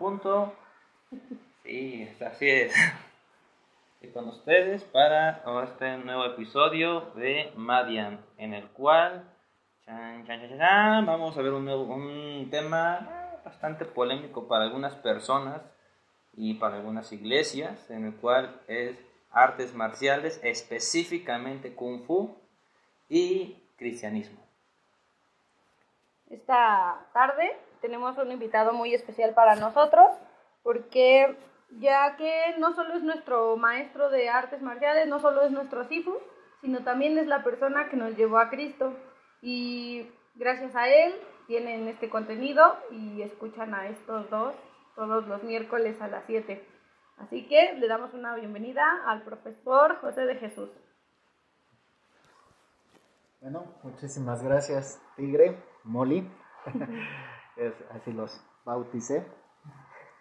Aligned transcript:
punto. 0.00 0.54
Sí, 1.62 2.08
así 2.24 2.48
es. 2.48 2.74
Y 4.00 4.08
con 4.08 4.28
ustedes 4.28 4.82
para 4.82 5.42
este 5.62 5.98
nuevo 5.98 6.24
episodio 6.24 7.12
de 7.16 7.52
Madian, 7.54 8.18
en 8.38 8.54
el 8.54 8.66
cual 8.70 9.30
chan, 9.84 10.26
chan, 10.26 10.40
chan, 10.56 11.04
vamos 11.04 11.36
a 11.36 11.42
ver 11.42 11.52
un, 11.52 11.66
nuevo, 11.66 11.82
un 11.82 12.48
tema 12.50 13.06
bastante 13.44 13.84
polémico 13.84 14.48
para 14.48 14.64
algunas 14.64 14.94
personas 14.94 15.60
y 16.32 16.54
para 16.54 16.76
algunas 16.76 17.12
iglesias, 17.12 17.90
en 17.90 18.06
el 18.06 18.14
cual 18.14 18.58
es 18.68 18.96
artes 19.30 19.74
marciales, 19.74 20.40
específicamente 20.42 21.74
kung 21.74 22.06
fu 22.06 22.38
y 23.10 23.62
cristianismo. 23.76 24.40
Esta 26.30 27.06
tarde 27.12 27.54
tenemos 27.80 28.16
un 28.18 28.32
invitado 28.32 28.72
muy 28.72 28.94
especial 28.94 29.34
para 29.34 29.56
nosotros 29.56 30.10
porque 30.62 31.36
ya 31.78 32.16
que 32.16 32.56
no 32.58 32.74
solo 32.74 32.94
es 32.94 33.02
nuestro 33.02 33.56
maestro 33.56 34.10
de 34.10 34.28
artes 34.28 34.62
marciales, 34.62 35.06
no 35.08 35.20
solo 35.20 35.42
es 35.42 35.50
nuestro 35.50 35.84
Sifu, 35.84 36.16
sino 36.60 36.82
también 36.84 37.16
es 37.18 37.26
la 37.26 37.42
persona 37.42 37.88
que 37.88 37.96
nos 37.96 38.16
llevó 38.16 38.38
a 38.38 38.50
Cristo 38.50 38.94
y 39.42 40.10
gracias 40.34 40.74
a 40.76 40.88
él 40.88 41.14
tienen 41.46 41.88
este 41.88 42.10
contenido 42.10 42.76
y 42.90 43.22
escuchan 43.22 43.74
a 43.74 43.88
estos 43.88 44.28
dos 44.30 44.54
todos 44.94 45.26
los 45.26 45.42
miércoles 45.42 46.00
a 46.00 46.08
las 46.08 46.24
7. 46.26 46.62
Así 47.18 47.46
que 47.48 47.74
le 47.74 47.88
damos 47.88 48.14
una 48.14 48.34
bienvenida 48.34 48.84
al 49.06 49.22
profesor 49.22 49.96
José 50.00 50.22
de 50.22 50.36
Jesús. 50.36 50.70
Bueno, 53.40 53.64
muchísimas 53.82 54.42
gracias, 54.42 55.00
Tigre, 55.16 55.56
Molly. 55.84 56.30
así 57.90 58.12
los 58.12 58.44
bauticé. 58.64 59.26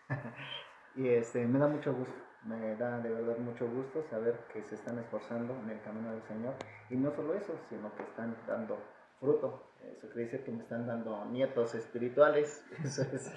y 0.96 1.08
este, 1.08 1.46
me 1.46 1.60
da 1.60 1.68
mucho 1.68 1.94
gusto, 1.94 2.14
me 2.44 2.76
da 2.76 3.00
de 3.00 3.10
verdad 3.10 3.38
mucho 3.38 3.68
gusto 3.70 4.04
saber 4.10 4.40
que 4.52 4.64
se 4.64 4.76
están 4.76 5.00
esforzando 5.00 5.54
en 5.64 5.70
el 5.70 5.82
camino 5.82 6.12
del 6.12 6.24
Señor. 6.24 6.54
Y 6.90 6.96
no 6.96 7.12
solo 7.12 7.34
eso, 7.34 7.54
sino 7.70 7.94
que 7.96 8.04
están 8.04 8.36
dando 8.48 8.78
fruto. 9.20 9.64
Eso 9.98 10.08
quiere 10.08 10.26
decir 10.26 10.44
que 10.44 10.52
me 10.52 10.64
están 10.64 10.88
dando 10.88 11.26
nietos 11.26 11.76
espirituales. 11.76 12.64
Eso 12.84 13.04
es, 13.04 13.32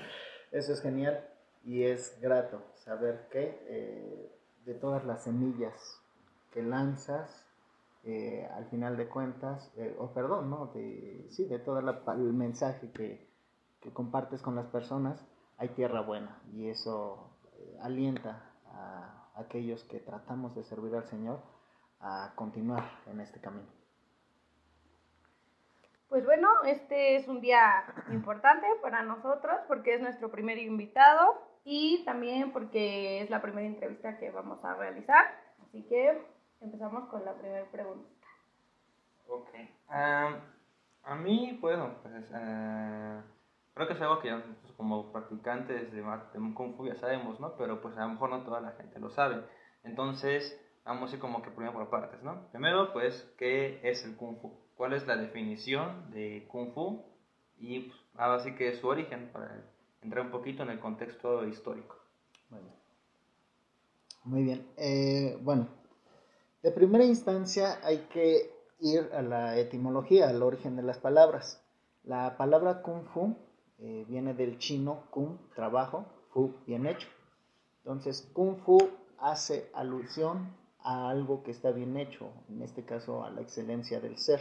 eso 0.53 0.75
es 0.75 0.83
genial 0.83 1.27
y 1.65 1.85
es 1.85 2.19
grato 2.21 2.63
saber 2.75 3.29
que 3.31 3.65
eh, 3.69 4.33
de 4.65 4.75
todas 4.75 5.05
las 5.05 5.25
semillas 5.25 6.01
que 6.51 6.63
lanzas, 6.63 7.47
eh, 8.05 8.47
al 8.55 8.67
final 8.67 8.97
de 8.97 9.09
cuentas, 9.09 9.73
eh, 9.77 9.95
o 9.99 10.13
perdón, 10.13 10.51
¿no? 10.51 10.67
De, 10.75 11.27
sí, 11.31 11.47
de 11.47 11.59
todo 11.59 11.79
el 11.79 12.33
mensaje 12.35 12.91
que, 12.93 13.32
que, 13.83 13.93
compartes 13.93 14.43
con 14.43 14.55
las 14.55 14.67
personas, 14.67 15.25
hay 15.59 15.69
tierra 15.71 16.01
buena 16.01 16.41
y 16.53 16.69
eso 16.69 17.31
eh, 17.55 17.79
alienta 17.83 18.43
a 18.67 19.31
aquellos 19.35 19.85
que 19.85 20.01
tratamos 20.01 20.55
de 20.55 20.65
servir 20.65 20.95
al 20.95 21.05
Señor 21.07 21.41
a 22.01 22.33
continuar 22.35 22.85
en 23.07 23.21
este 23.21 23.41
camino. 23.41 23.69
Pues 26.09 26.25
bueno, 26.27 26.49
este 26.65 27.17
es 27.17 27.27
un 27.27 27.41
día 27.41 27.85
importante 28.11 28.67
para 28.83 29.03
nosotros 29.03 29.61
porque 29.67 29.95
es 29.95 30.03
nuestro 30.03 30.31
primer 30.31 30.59
invitado 30.59 31.41
y 31.65 32.05
también 32.05 32.53
porque 32.53 33.23
es 33.23 33.31
la 33.31 33.41
primera 33.41 33.67
entrevista 33.67 34.19
que 34.19 34.31
vamos 34.31 34.63
a 34.65 34.75
realizar. 34.75 35.25
Así 35.63 35.83
que 35.85 36.23
empezamos 36.61 37.09
con 37.09 37.25
la 37.25 37.33
primera 37.35 37.65
pregunta. 37.71 38.11
Ok. 39.27 39.49
a 39.89 41.15
mí, 41.17 41.59
bueno, 41.63 41.95
pues 42.03 42.31
uh, 42.31 43.23
creo 43.75 43.87
que 43.87 43.95
es 43.95 44.01
algo 44.01 44.21
que 44.21 44.31
nosotros 44.31 44.73
como 44.77 45.13
practicantes 45.13 45.93
de, 45.93 46.03
de 46.03 46.55
Kung 46.55 46.77
Fu 46.77 46.87
ya 46.87 46.97
sabemos, 46.97 47.41
¿no? 47.41 47.57
Pero 47.57 47.81
pues 47.81 47.97
a 47.97 48.03
lo 48.03 48.11
mejor 48.11 48.31
no 48.31 48.45
toda 48.45 48.61
la 48.61 48.73
gente 48.73 48.99
lo 48.99 49.11
sabe. 49.11 49.43
Entonces, 49.85 50.59
vamos 50.85 51.11
a 51.11 51.15
ir 51.15 51.21
como 51.21 51.43
que 51.43 51.51
primero 51.51 51.73
por 51.73 51.91
partes, 51.91 52.23
¿no? 52.23 52.49
Primero, 52.51 52.93
pues, 52.93 53.33
¿qué 53.39 53.81
es 53.83 54.05
el 54.05 54.17
Kung 54.17 54.41
Fu? 54.41 54.53
¿Cuál 54.77 54.93
es 54.95 55.07
la 55.07 55.17
definición 55.17 56.11
de 56.11 56.47
Kung 56.49 56.73
Fu? 56.73 57.05
Y 57.59 57.81
pues, 57.81 58.01
ahora 58.17 58.43
sí 58.43 58.55
que 58.55 58.69
es 58.69 58.79
su 58.79 58.89
origen, 58.89 59.31
para 59.33 59.63
entrar 60.03 60.25
un 60.25 60.31
poquito 60.31 60.63
en 60.63 60.71
el 60.71 60.81
contexto 60.81 61.47
histórico. 61.47 61.97
Bueno. 62.51 62.67
Muy 64.25 64.45
bien. 64.45 64.67
Eh, 64.77 65.39
bueno, 65.43 65.69
de 66.63 66.71
primera 66.71 67.05
instancia 67.05 67.79
hay 67.83 68.07
que 68.13 68.51
ir 68.81 69.11
a 69.13 69.23
la 69.23 69.59
etimología, 69.59 70.29
al 70.29 70.43
origen 70.43 70.77
de 70.77 70.83
las 70.83 70.99
palabras. 70.99 71.65
La 72.05 72.37
palabra 72.37 72.83
kung 72.83 73.05
fu 73.07 73.37
eh, 73.85 74.05
viene 74.09 74.33
del 74.33 74.59
chino 74.59 75.09
kung, 75.11 75.39
trabajo, 75.57 76.07
fu, 76.31 76.55
bien 76.67 76.87
hecho. 76.87 77.09
Entonces, 77.79 78.31
kung 78.33 78.59
fu 78.59 78.79
hace 79.19 79.69
alusión 79.75 80.55
a 80.79 81.09
algo 81.11 81.43
que 81.43 81.51
está 81.51 81.73
bien 81.73 81.97
hecho, 81.97 82.31
en 82.49 82.63
este 82.63 82.85
caso 82.85 83.25
a 83.25 83.31
la 83.31 83.41
excelencia 83.41 84.01
del 84.01 84.19
ser. 84.19 84.41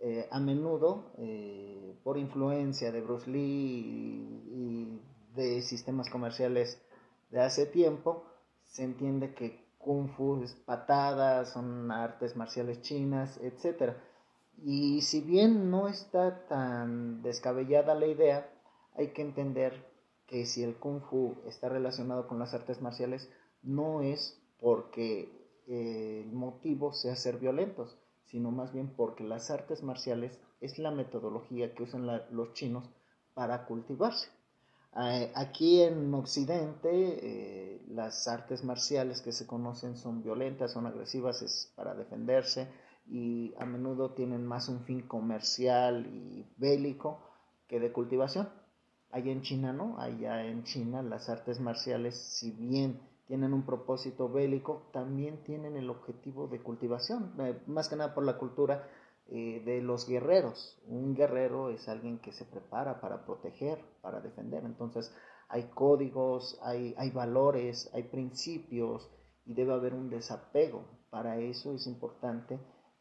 Eh, 0.00 0.26
a 0.30 0.40
menudo, 0.40 1.12
eh, 1.18 1.98
por 2.02 2.16
influencia 2.16 2.90
de 2.90 3.02
Bruce 3.02 3.30
Lee 3.30 4.44
y, 4.50 5.02
de 5.34 5.60
sistemas 5.62 6.08
comerciales 6.08 6.80
de 7.30 7.40
hace 7.40 7.66
tiempo, 7.66 8.24
se 8.64 8.82
entiende 8.82 9.34
que 9.34 9.68
kung 9.78 10.08
fu 10.08 10.42
es 10.42 10.54
patadas, 10.54 11.52
son 11.52 11.90
artes 11.90 12.34
marciales 12.34 12.80
chinas, 12.80 13.38
etc. 13.42 13.92
Y 14.64 15.02
si 15.02 15.20
bien 15.20 15.70
no 15.70 15.88
está 15.88 16.46
tan 16.46 17.22
descabellada 17.22 17.94
la 17.94 18.06
idea, 18.06 18.50
hay 18.94 19.08
que 19.08 19.22
entender 19.22 19.86
que 20.26 20.46
si 20.46 20.62
el 20.62 20.76
kung 20.76 21.00
fu 21.00 21.36
está 21.46 21.68
relacionado 21.68 22.26
con 22.26 22.38
las 22.38 22.54
artes 22.54 22.82
marciales, 22.82 23.30
no 23.62 24.02
es 24.02 24.40
porque 24.60 25.30
el 25.66 26.32
motivo 26.32 26.92
sea 26.92 27.14
ser 27.14 27.38
violentos, 27.38 27.96
sino 28.24 28.50
más 28.50 28.72
bien 28.72 28.92
porque 28.96 29.24
las 29.24 29.50
artes 29.50 29.82
marciales 29.82 30.38
es 30.60 30.78
la 30.78 30.90
metodología 30.90 31.74
que 31.74 31.84
usan 31.84 32.06
los 32.30 32.52
chinos 32.54 32.90
para 33.34 33.64
cultivarse. 33.66 34.28
Aquí 34.92 35.82
en 35.82 36.12
Occidente 36.12 36.90
eh, 36.90 37.82
las 37.88 38.26
artes 38.26 38.64
marciales 38.64 39.22
que 39.22 39.32
se 39.32 39.46
conocen 39.46 39.96
son 39.96 40.22
violentas, 40.22 40.72
son 40.72 40.86
agresivas, 40.86 41.42
es 41.42 41.72
para 41.76 41.94
defenderse 41.94 42.68
y 43.10 43.54
a 43.58 43.64
menudo 43.64 44.10
tienen 44.12 44.46
más 44.46 44.68
un 44.68 44.80
fin 44.84 45.02
comercial 45.02 46.06
y 46.06 46.46
bélico 46.56 47.20
que 47.66 47.80
de 47.80 47.92
cultivación. 47.92 48.48
Allá 49.10 49.32
en 49.32 49.42
China 49.42 49.72
no, 49.72 49.98
allá 49.98 50.44
en 50.44 50.64
China 50.64 51.02
las 51.02 51.28
artes 51.28 51.60
marciales, 51.60 52.14
si 52.14 52.50
bien 52.50 53.00
tienen 53.26 53.52
un 53.54 53.64
propósito 53.64 54.28
bélico, 54.28 54.88
también 54.92 55.42
tienen 55.44 55.76
el 55.76 55.90
objetivo 55.90 56.48
de 56.48 56.62
cultivación, 56.62 57.34
eh, 57.38 57.58
más 57.66 57.88
que 57.88 57.96
nada 57.96 58.14
por 58.14 58.24
la 58.24 58.38
cultura 58.38 58.86
eh, 59.28 59.62
de 59.64 59.82
los 59.82 60.06
guerreros. 60.06 60.78
Un 60.86 61.14
guerrero 61.14 61.70
es 61.70 61.88
alguien 61.88 62.18
que 62.18 62.32
se 62.32 62.44
prepara 62.44 63.00
para 63.00 63.24
proteger, 63.24 63.78
para 64.02 64.20
defender. 64.20 64.64
Entonces 64.64 65.14
hay 65.48 65.64
códigos, 65.74 66.58
hay, 66.62 66.94
hay 66.98 67.10
valores, 67.10 67.90
hay 67.94 68.04
principios 68.04 69.10
y 69.46 69.54
debe 69.54 69.72
haber 69.72 69.94
un 69.94 70.10
desapego. 70.10 70.84
Para 71.10 71.38
eso 71.38 71.72
es 71.72 71.86
importante 71.86 72.58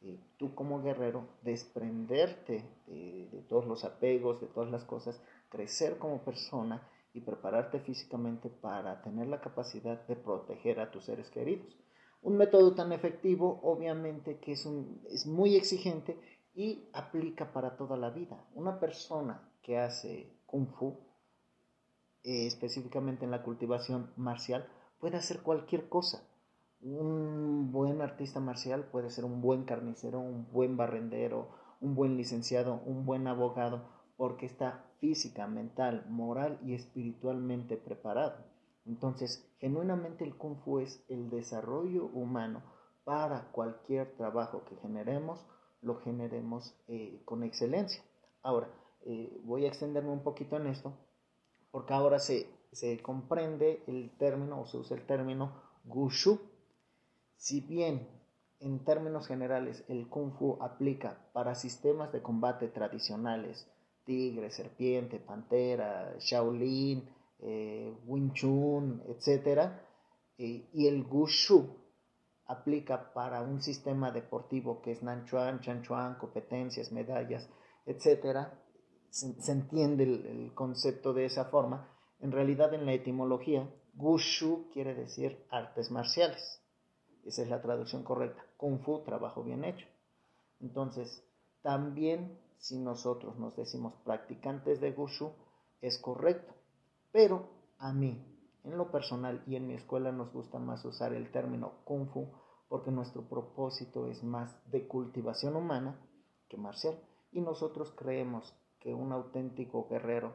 eh, 0.08 0.20
tú 0.38 0.56
como 0.56 0.82
guerrero 0.82 1.28
desprenderte 1.42 2.64
de, 2.88 3.46
todos 3.50 3.66
los 3.66 3.84
apegos, 3.84 4.40
de 4.40 4.48
todas 4.48 4.72
las 4.72 4.86
cosas, 4.86 5.22
crecer 5.50 5.98
como 5.98 6.24
persona 6.24 6.88
y 7.14 7.22
prepararte 7.22 7.80
físicamente 7.82 8.50
para 8.50 9.02
tener 9.02 9.28
la 9.28 9.42
capacidad 9.42 10.08
de 10.08 10.16
proteger 10.16 10.80
a 10.80 10.92
tus 10.92 11.06
seres 11.06 11.30
queridos. 11.30 11.76
Un 12.22 12.38
método 12.38 12.74
tan 12.74 12.94
efectivo, 12.94 13.60
obviamente, 13.64 14.40
que 14.40 14.54
es, 14.54 14.66
un, 14.66 15.02
es 15.10 15.28
muy 15.28 15.56
exigente 15.56 16.18
y 16.56 16.90
aplica 16.94 17.52
para 17.52 17.76
toda 17.76 17.98
la 17.98 18.10
vida. 18.10 18.46
Una 18.56 18.80
persona 18.80 19.52
que 19.62 19.78
hace 19.78 20.38
kung 20.46 20.68
fu, 20.68 20.98
eh, 22.24 22.48
específicamente 22.48 23.26
en 23.26 23.32
la 23.32 23.44
cultivación 23.44 24.14
marcial, 24.16 24.68
puede 25.00 25.18
hacer 25.18 25.42
cualquier 25.42 25.90
cosa. 25.90 26.26
Un 26.80 27.72
buen 27.72 28.02
artista 28.02 28.40
marcial 28.40 28.86
puede 28.92 29.10
ser 29.10 29.26
un 29.26 29.42
buen 29.42 29.64
carnicero, 29.66 30.20
un 30.20 30.52
buen 30.52 30.78
barrendero, 30.78 31.50
un 31.82 31.96
buen 31.96 32.18
licenciado, 32.18 32.82
un 32.86 33.06
buen 33.06 33.28
abogado, 33.28 33.90
porque 34.16 34.46
está 34.46 34.86
física, 35.00 35.48
mental, 35.48 36.06
moral 36.10 36.60
y 36.64 36.74
espiritualmente 36.74 37.78
preparado. 37.78 38.46
Entonces, 38.86 39.52
genuinamente 39.60 40.24
el 40.24 40.38
kung 40.38 40.58
fu 40.58 40.80
es 40.80 41.04
el 41.10 41.30
desarrollo 41.30 42.06
humano 42.06 42.64
para 43.04 43.52
cualquier 43.52 44.16
trabajo 44.16 44.64
que 44.66 44.76
generemos, 44.78 45.46
lo 45.82 45.96
generemos 46.02 46.76
eh, 46.88 47.22
con 47.26 47.44
excelencia. 47.44 48.04
Ahora, 48.42 48.70
eh, 49.06 49.42
voy 49.44 49.66
a 49.66 49.68
extenderme 49.68 50.12
un 50.12 50.24
poquito 50.24 50.58
en 50.58 50.68
esto, 50.68 50.94
porque 51.72 51.94
ahora 51.94 52.20
se, 52.20 52.50
se 52.72 53.02
comprende 53.02 53.84
el 53.88 54.16
término 54.18 54.62
o 54.62 54.66
se 54.68 54.78
usa 54.78 54.98
el 54.98 55.06
término 55.06 55.62
Gushu. 55.86 56.40
Si 57.38 57.62
bien 57.62 58.08
en 58.60 58.84
términos 58.84 59.28
generales 59.28 59.86
el 59.88 60.10
Kung 60.10 60.34
Fu 60.34 60.58
aplica 60.62 61.30
para 61.34 61.56
sistemas 61.56 62.12
de 62.12 62.22
combate 62.22 62.68
tradicionales, 62.68 63.72
tigre, 64.04 64.50
serpiente, 64.50 65.20
pantera, 65.20 66.16
Shaolin, 66.20 67.08
eh, 67.40 67.96
Wing 68.06 68.34
Chun, 68.34 69.04
etc. 69.08 69.72
Eh, 70.38 70.70
y 70.74 70.88
el 70.88 71.04
Gushu 71.04 71.68
aplica 72.46 73.14
para 73.14 73.42
un 73.42 73.62
sistema 73.62 74.12
deportivo 74.12 74.82
que 74.82 74.92
es 74.92 75.04
Nanchuan, 75.04 75.60
Chanchuan, 75.60 76.16
competencias, 76.16 76.92
medallas, 76.92 77.50
etc. 77.86 78.48
Se, 79.10 79.52
entiende 79.52 80.04
el, 80.04 80.54
concepto 80.56 81.14
de 81.14 81.26
esa 81.26 81.46
forma. 81.46 81.94
En 82.20 82.32
realidad 82.32 82.74
en 82.74 82.86
la 82.86 82.94
etimología, 82.94 83.70
Gushu 83.94 84.70
quiere 84.72 84.96
decir 84.96 85.46
artes 85.50 85.92
marciales. 85.92 86.64
Esa 87.28 87.42
es 87.42 87.50
la 87.50 87.62
traducción 87.62 88.04
correcta. 88.04 88.42
Kung 88.56 88.80
Fu, 88.80 89.04
trabajo 89.04 89.44
bien 89.44 89.64
hecho. 89.64 89.86
Entonces, 90.62 91.24
también 91.62 92.40
si 92.58 92.80
nosotros 92.80 93.38
nos 93.38 93.56
decimos 93.56 93.94
practicantes 94.04 94.80
de 94.80 94.94
Gushu, 94.94 95.32
es 95.82 96.00
correcto. 96.00 96.54
Pero 97.12 97.50
a 97.78 97.92
mí, 97.94 98.26
en 98.64 98.78
lo 98.78 98.92
personal 98.92 99.44
y 99.46 99.56
en 99.56 99.68
mi 99.68 99.76
escuela 99.76 100.12
nos 100.12 100.32
gusta 100.32 100.58
más 100.58 100.84
usar 100.86 101.14
el 101.14 101.32
término 101.32 101.74
Kung 101.84 102.08
Fu 102.10 102.28
porque 102.70 102.92
nuestro 102.92 103.24
propósito 103.24 104.08
es 104.08 104.24
más 104.24 104.56
de 104.72 104.88
cultivación 104.88 105.56
humana 105.56 106.00
que 106.50 106.58
marcial. 106.58 106.98
Y 107.32 107.42
nosotros 107.42 107.92
creemos 107.92 108.56
que 108.80 108.94
un 108.94 109.12
auténtico 109.12 109.88
guerrero 109.90 110.34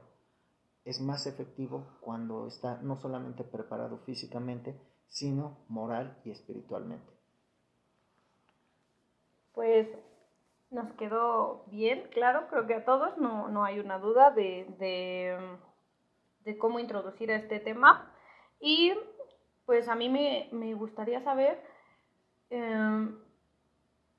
es 0.84 1.00
más 1.00 1.26
efectivo 1.26 1.86
cuando 2.00 2.46
está 2.46 2.80
no 2.82 2.96
solamente 2.96 3.44
preparado 3.44 3.98
físicamente, 3.98 4.78
sino 5.12 5.58
moral 5.68 6.16
y 6.24 6.30
espiritualmente. 6.30 7.12
Pues 9.52 9.86
nos 10.70 10.90
quedó 10.94 11.64
bien, 11.66 12.08
claro, 12.10 12.48
creo 12.48 12.66
que 12.66 12.74
a 12.74 12.84
todos 12.86 13.18
no, 13.18 13.48
no 13.48 13.62
hay 13.62 13.78
una 13.78 13.98
duda 13.98 14.30
de, 14.30 14.66
de, 16.44 16.58
cómo 16.58 16.78
introducir 16.78 17.30
este 17.30 17.60
tema. 17.60 18.10
Y 18.58 18.94
pues 19.66 19.88
a 19.88 19.94
mí 19.94 20.08
me, 20.08 20.48
me 20.50 20.72
gustaría 20.72 21.20
saber 21.20 21.62
em, 22.48 23.18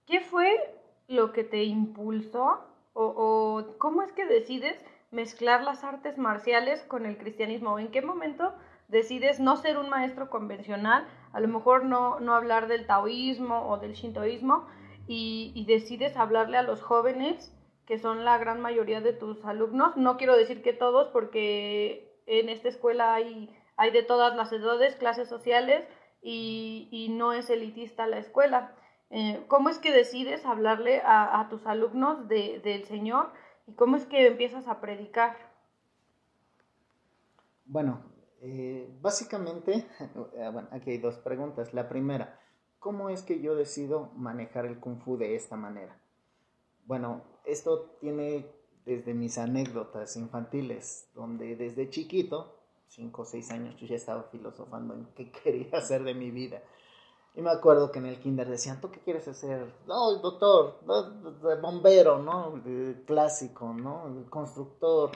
qué 0.05 0.21
fue 0.21 0.79
lo 1.07 1.33
que 1.33 1.43
te 1.43 1.63
impulsó 1.63 2.67
o, 2.93 3.03
o, 3.03 3.77
cómo 3.79 4.03
es 4.03 4.11
que 4.11 4.27
decides 4.27 4.77
mezclar 5.09 5.63
las 5.63 5.83
artes 5.83 6.19
marciales 6.19 6.83
con 6.83 7.07
el 7.07 7.17
cristianismo. 7.17 7.79
¿En 7.79 7.89
qué 7.89 8.03
momento 8.03 8.53
decides 8.87 9.39
no 9.39 9.57
ser 9.57 9.77
un 9.77 9.89
maestro 9.89 10.29
convencional, 10.29 11.05
a 11.31 11.39
lo 11.39 11.47
mejor 11.47 11.85
no, 11.85 12.19
no 12.19 12.35
hablar 12.35 12.67
del 12.67 12.85
taoísmo 12.85 13.67
o 13.67 13.77
del 13.77 13.93
shintoísmo, 13.93 14.67
y, 15.07 15.65
decides 15.67 16.15
hablarle 16.15 16.57
a 16.57 16.63
los 16.63 16.81
jóvenes, 16.81 17.53
que 17.85 17.97
son 17.97 18.23
la 18.23 18.37
gran 18.37 18.61
mayoría 18.61 19.01
de 19.01 19.13
tus 19.13 19.43
alumnos. 19.43 19.97
No 19.97 20.17
quiero 20.17 20.37
decir 20.37 20.61
que 20.61 20.73
todos, 20.73 21.09
porque 21.09 22.15
en 22.25 22.49
esta 22.49 22.69
escuela 22.69 23.13
hay, 23.13 23.53
hay 23.75 23.91
de 23.91 24.03
todas 24.03 24.35
las 24.35 24.51
edades, 24.53 24.95
clases 24.95 25.27
sociales, 25.27 25.85
y, 26.21 27.07
no 27.11 27.33
es 27.33 27.49
elitista 27.49 28.07
la 28.07 28.17
escuela. 28.17 28.75
Eh, 29.09 29.43
¿Cómo 29.47 29.69
es 29.69 29.77
que 29.77 29.91
decides 29.91 30.45
hablarle 30.45 31.01
a, 31.05 31.45
tus 31.49 31.65
alumnos 31.67 32.27
del 32.29 32.85
Señor 32.85 33.31
y 33.67 33.73
cómo 33.73 33.97
es 33.97 34.05
que 34.05 34.27
empiezas 34.27 34.67
a 34.67 34.79
predicar? 34.79 35.35
Bueno, 37.65 38.01
eh, 38.45 38.93
básicamente, 39.01 39.87
eh, 39.99 40.49
bueno, 40.51 40.67
aquí 40.71 40.91
hay 40.91 40.97
dos 40.97 41.15
preguntas. 41.15 41.73
La 41.73 41.87
primera, 41.87 42.39
¿cómo 42.79 43.09
es 43.09 43.21
que 43.21 43.39
yo 43.39 43.55
decido 43.55 44.11
manejar 44.15 44.65
el 44.65 44.79
kung 44.79 44.99
fu 44.99 45.15
de 45.15 45.35
esta 45.35 45.55
manera? 45.55 45.97
Bueno, 46.85 47.21
esto 47.45 47.95
tiene 48.01 48.45
desde 48.85 49.13
mis 49.13 49.37
anécdotas 49.37 50.17
infantiles, 50.17 51.07
donde 51.15 51.55
desde 51.55 51.89
chiquito, 51.89 52.59
5 52.87 53.21
o 53.21 53.25
6 53.25 53.51
años, 53.51 53.77
yo 53.77 53.87
ya 53.87 53.95
estaba 53.95 54.23
filosofando 54.23 54.93
en 54.93 55.05
qué 55.15 55.31
quería 55.43 55.77
hacer 55.77 56.03
de 56.03 56.13
mi 56.13 56.29
vida. 56.29 56.61
Y 57.35 57.41
me 57.41 57.49
acuerdo 57.49 57.93
que 57.93 57.99
en 57.99 58.07
el 58.07 58.19
kinder 58.19 58.49
decían, 58.49 58.81
¿tú 58.81 58.91
qué 58.91 58.99
quieres 58.99 59.25
hacer? 59.27 59.73
No, 59.87 60.17
doctor, 60.17 60.81
bombero, 61.61 62.19
¿no? 62.19 62.61
clásico, 63.07 63.73
¿no? 63.73 64.25
constructor. 64.29 65.11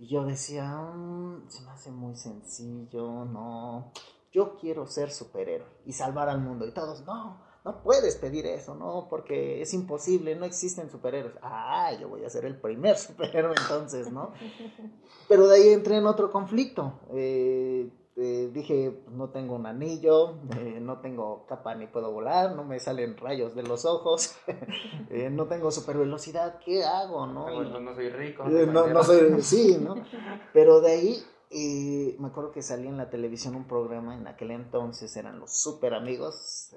Y 0.00 0.08
yo 0.08 0.24
decía, 0.24 0.66
mm, 0.66 1.48
se 1.48 1.62
me 1.62 1.70
hace 1.70 1.92
muy 1.92 2.16
sencillo, 2.16 3.24
no 3.24 3.92
yo 4.32 4.56
quiero 4.56 4.86
ser 4.86 5.10
superhéroe 5.10 5.66
y 5.86 5.92
salvar 5.92 6.28
al 6.28 6.40
mundo. 6.40 6.66
Y 6.66 6.72
todos, 6.72 7.04
no, 7.04 7.40
no 7.64 7.82
puedes 7.82 8.16
pedir 8.16 8.46
eso, 8.46 8.74
no, 8.74 9.06
porque 9.10 9.60
es 9.60 9.74
imposible, 9.74 10.36
no 10.36 10.44
existen 10.44 10.90
superhéroes. 10.90 11.34
Ah, 11.42 11.92
yo 12.00 12.08
voy 12.08 12.24
a 12.24 12.30
ser 12.30 12.44
el 12.44 12.58
primer 12.60 12.96
superhéroe 12.98 13.54
entonces, 13.60 14.10
¿no? 14.12 14.32
Pero 15.28 15.48
de 15.48 15.56
ahí 15.56 15.68
entré 15.70 15.96
en 15.96 16.06
otro 16.06 16.30
conflicto. 16.30 17.00
Eh, 17.12 17.90
eh, 18.16 18.50
dije, 18.52 19.02
no 19.10 19.30
tengo 19.30 19.54
un 19.54 19.66
anillo, 19.66 20.34
eh, 20.58 20.78
no 20.80 21.00
tengo 21.00 21.46
capa 21.46 21.74
ni 21.74 21.86
puedo 21.86 22.12
volar, 22.12 22.54
no 22.54 22.64
me 22.64 22.80
salen 22.80 23.16
rayos 23.16 23.54
de 23.54 23.62
los 23.62 23.84
ojos, 23.84 24.36
no 25.30 25.46
tengo 25.46 25.70
super 25.70 25.96
velocidad, 25.96 26.58
¿qué 26.64 26.84
hago? 26.84 27.26
No, 27.26 27.62
no 27.62 27.94
soy 27.94 28.10
rico. 28.10 28.44
No, 28.44 28.86
no 28.88 29.02
soy, 29.04 29.40
sí, 29.42 29.78
¿no? 29.80 29.94
Pero 30.52 30.80
de 30.80 30.90
ahí 30.90 31.24
me 32.18 32.28
acuerdo 32.28 32.52
que 32.52 32.62
salía 32.62 32.90
en 32.90 32.96
la 32.96 33.10
televisión 33.10 33.54
un 33.54 33.66
programa, 33.66 34.16
en 34.16 34.26
aquel 34.26 34.50
entonces 34.50 35.16
eran 35.16 35.38
los 35.38 35.52
super 35.52 35.94
amigos, 35.94 36.76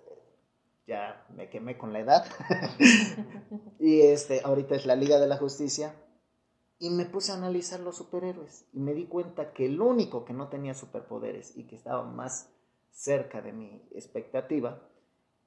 ya 0.88 1.26
me 1.36 1.50
quemé 1.50 1.78
con 1.78 1.94
la 1.94 2.00
edad, 2.00 2.26
y 3.80 4.02
este, 4.02 4.42
ahorita 4.44 4.76
es 4.76 4.86
la 4.86 4.96
Liga 4.96 5.20
de 5.20 5.28
la 5.28 5.38
Justicia, 5.38 5.96
y 6.84 6.90
me 6.90 7.06
puse 7.06 7.32
a 7.32 7.36
analizar 7.36 7.80
los 7.80 7.96
superhéroes, 7.96 8.66
y 8.74 8.80
me 8.82 8.94
di 8.94 9.06
cuenta 9.06 9.54
que 9.54 9.68
el 9.68 9.80
único 9.80 10.26
que 10.26 10.34
no 10.34 10.50
tenía 10.50 10.74
superpoderes 10.74 11.56
y 11.56 11.64
que 11.64 11.78
estaba 11.78 12.04
más 12.04 12.50
cerca 12.92 13.42
de 13.42 13.54
mi 13.54 13.82
expectativa 13.92 14.82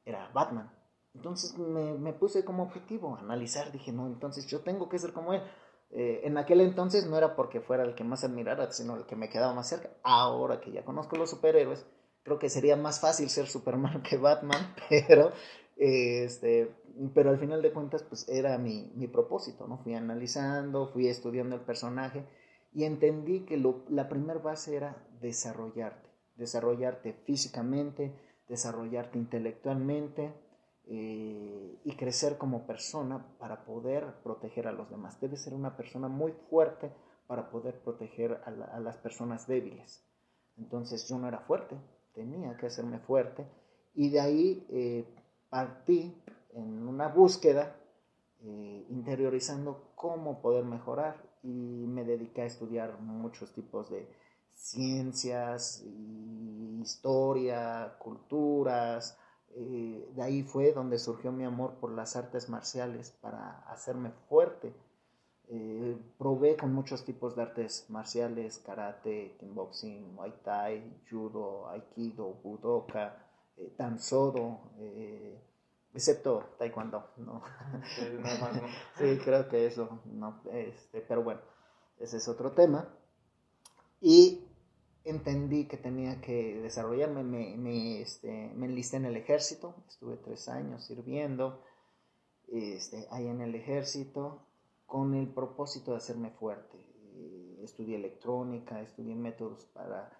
era 0.07 0.31
Batman. 0.33 0.73
Entonces 1.15 1.59
me, 1.59 1.93
me 1.93 2.15
puse 2.15 2.43
como 2.43 2.63
objetivo 2.63 3.17
analizar, 3.17 3.71
dije, 3.71 3.93
no, 3.93 4.07
entonces 4.07 4.47
yo 4.47 4.61
tengo 4.61 4.89
que 4.89 4.99
ser 4.99 5.13
como 5.13 5.35
él. 5.35 5.43
Eh, 5.91 6.23
en 6.25 6.39
aquel 6.39 6.63
entonces 6.63 7.07
no 7.07 7.19
era 7.19 7.37
porque 7.37 7.61
fuera 7.61 7.85
el 7.85 7.95
que 7.95 8.03
más 8.03 8.25
admirara, 8.25 8.73
sino 8.73 8.97
el 8.97 9.05
que 9.05 9.15
me 9.15 9.29
quedaba 9.29 9.53
más 9.53 9.69
cerca. 9.69 9.91
Ahora 10.05 10.63
que 10.63 10.73
ya 10.73 10.87
conozco 10.87 11.17
los 11.17 11.29
superhéroes, 11.29 11.85
creo 12.23 12.39
que 12.39 12.49
sería 12.49 12.77
más 12.77 12.99
fácil 12.99 13.29
ser 13.29 13.47
Superman 13.47 14.03
que 14.09 14.17
Batman, 14.17 14.75
pero, 14.89 15.33
este, 15.77 16.75
pero 17.15 17.31
al 17.31 17.39
final 17.39 17.63
de 17.63 17.73
cuentas, 17.73 18.03
pues 18.03 18.29
era 18.29 18.57
mi, 18.59 18.93
mi 18.95 19.07
propósito, 19.07 19.67
¿no? 19.67 19.79
Fui 19.79 19.95
analizando, 19.95 20.89
fui 20.89 21.09
estudiando 21.09 21.57
el 21.57 21.63
personaje 21.63 22.25
y 22.73 22.85
entendí 22.85 23.45
que 23.45 23.57
lo, 23.57 23.85
la 23.89 24.09
primera 24.09 24.41
base 24.41 24.77
era 24.77 25.07
desarrollarte, 25.21 26.09
desarrollarte 26.37 27.13
físicamente, 27.25 28.15
desarrollarte 28.49 29.19
intelectualmente, 29.19 30.35
eh, 30.89 31.81
y 31.83 31.97
crecer 31.97 32.39
como 32.39 32.65
persona 32.65 33.37
para 33.39 33.65
poder 33.65 34.23
proteger 34.23 34.69
a 34.69 34.73
los 34.73 34.89
demás. 34.89 35.21
Debe 35.21 35.37
ser 35.37 35.53
una 35.53 35.77
persona 35.77 36.07
muy 36.07 36.31
fuerte 36.49 36.93
para 37.27 37.51
poder 37.51 37.81
proteger 37.81 38.41
a, 38.45 38.79
las 38.79 38.97
personas 38.99 39.49
débiles. 39.49 40.07
Entonces 40.57 41.09
yo 41.09 41.19
no 41.19 41.27
era 41.27 41.41
fuerte, 41.41 41.77
tenía 42.15 42.57
que 42.57 42.67
hacerme 42.67 43.01
fuerte 43.01 43.45
y 43.95 44.11
de 44.11 44.21
ahí 44.21 44.67
eh, 44.71 45.13
partí 45.51 46.23
en 46.57 46.89
una 46.89 47.09
búsqueda 47.09 47.77
eh, 48.43 48.87
interiorizando 48.91 49.93
cómo 49.95 50.41
poder 50.41 50.65
mejorar 50.65 51.23
y 51.43 51.87
me 51.87 52.05
dediqué 52.05 52.43
a 52.43 52.47
estudiar 52.47 53.01
muchos 53.01 53.53
tipos 53.53 53.91
de 53.91 54.09
ciencias, 54.55 55.85
historia, 56.81 57.97
culturas, 57.99 59.19
eh, 59.55 60.11
de 60.15 60.23
ahí 60.23 60.43
fue 60.43 60.73
donde 60.73 60.99
surgió 60.99 61.31
mi 61.33 61.45
amor 61.45 61.75
por 61.81 61.93
las 61.93 62.17
artes 62.17 62.49
marciales 62.49 63.11
para 63.11 63.61
hacerme 63.71 64.11
fuerte. 64.29 64.75
Eh, 65.49 65.97
probé 66.19 66.57
con 66.57 66.75
muchos 66.75 67.05
tipos 67.05 67.37
de 67.37 67.43
artes 67.43 67.87
marciales, 67.89 68.59
karate, 68.59 69.37
kickboxing, 69.39 70.15
muay 70.15 70.35
thai, 70.43 71.01
judo, 71.09 71.69
aikido, 71.69 72.35
budoka, 72.43 73.17
eh, 73.57 73.73
danzodo, 73.79 74.73
eh, 74.79 75.41
excepto 75.97 76.45
taekwondo, 76.59 77.11
¿no? 77.17 77.43
Sí, 78.99 79.19
creo 79.25 79.49
que 79.49 79.67
eso, 79.67 80.01
no, 80.05 80.43
este, 80.53 81.01
pero 81.01 81.25
bueno, 81.25 81.41
ese 81.99 82.19
es 82.19 82.29
otro 82.29 82.53
tema. 82.53 82.89
Y 84.01 84.45
entendí 85.05 85.67
que 85.67 85.79
tenía 85.79 86.21
que 86.21 86.61
desarrollarme, 86.61 87.25
me, 87.25 87.57
me, 87.57 88.03
este, 88.03 88.53
me 88.55 88.67
enlisté 88.67 88.99
en 88.99 89.07
el 89.07 89.17
ejército, 89.17 89.75
estuve 89.89 90.17
tres 90.19 90.49
años 90.49 90.85
sirviendo 90.85 91.63
este, 92.49 93.09
ahí 93.11 93.27
en 93.27 93.41
el 93.41 93.55
ejército 93.55 94.43
con 94.85 95.15
el 95.15 95.29
propósito 95.29 95.93
de 95.93 95.97
hacerme 95.97 96.31
fuerte. 96.31 96.77
Eh, 97.15 97.61
estudié 97.63 97.97
electrónica, 97.97 98.83
estudié 98.83 99.15
métodos 99.15 99.65
para 99.67 100.13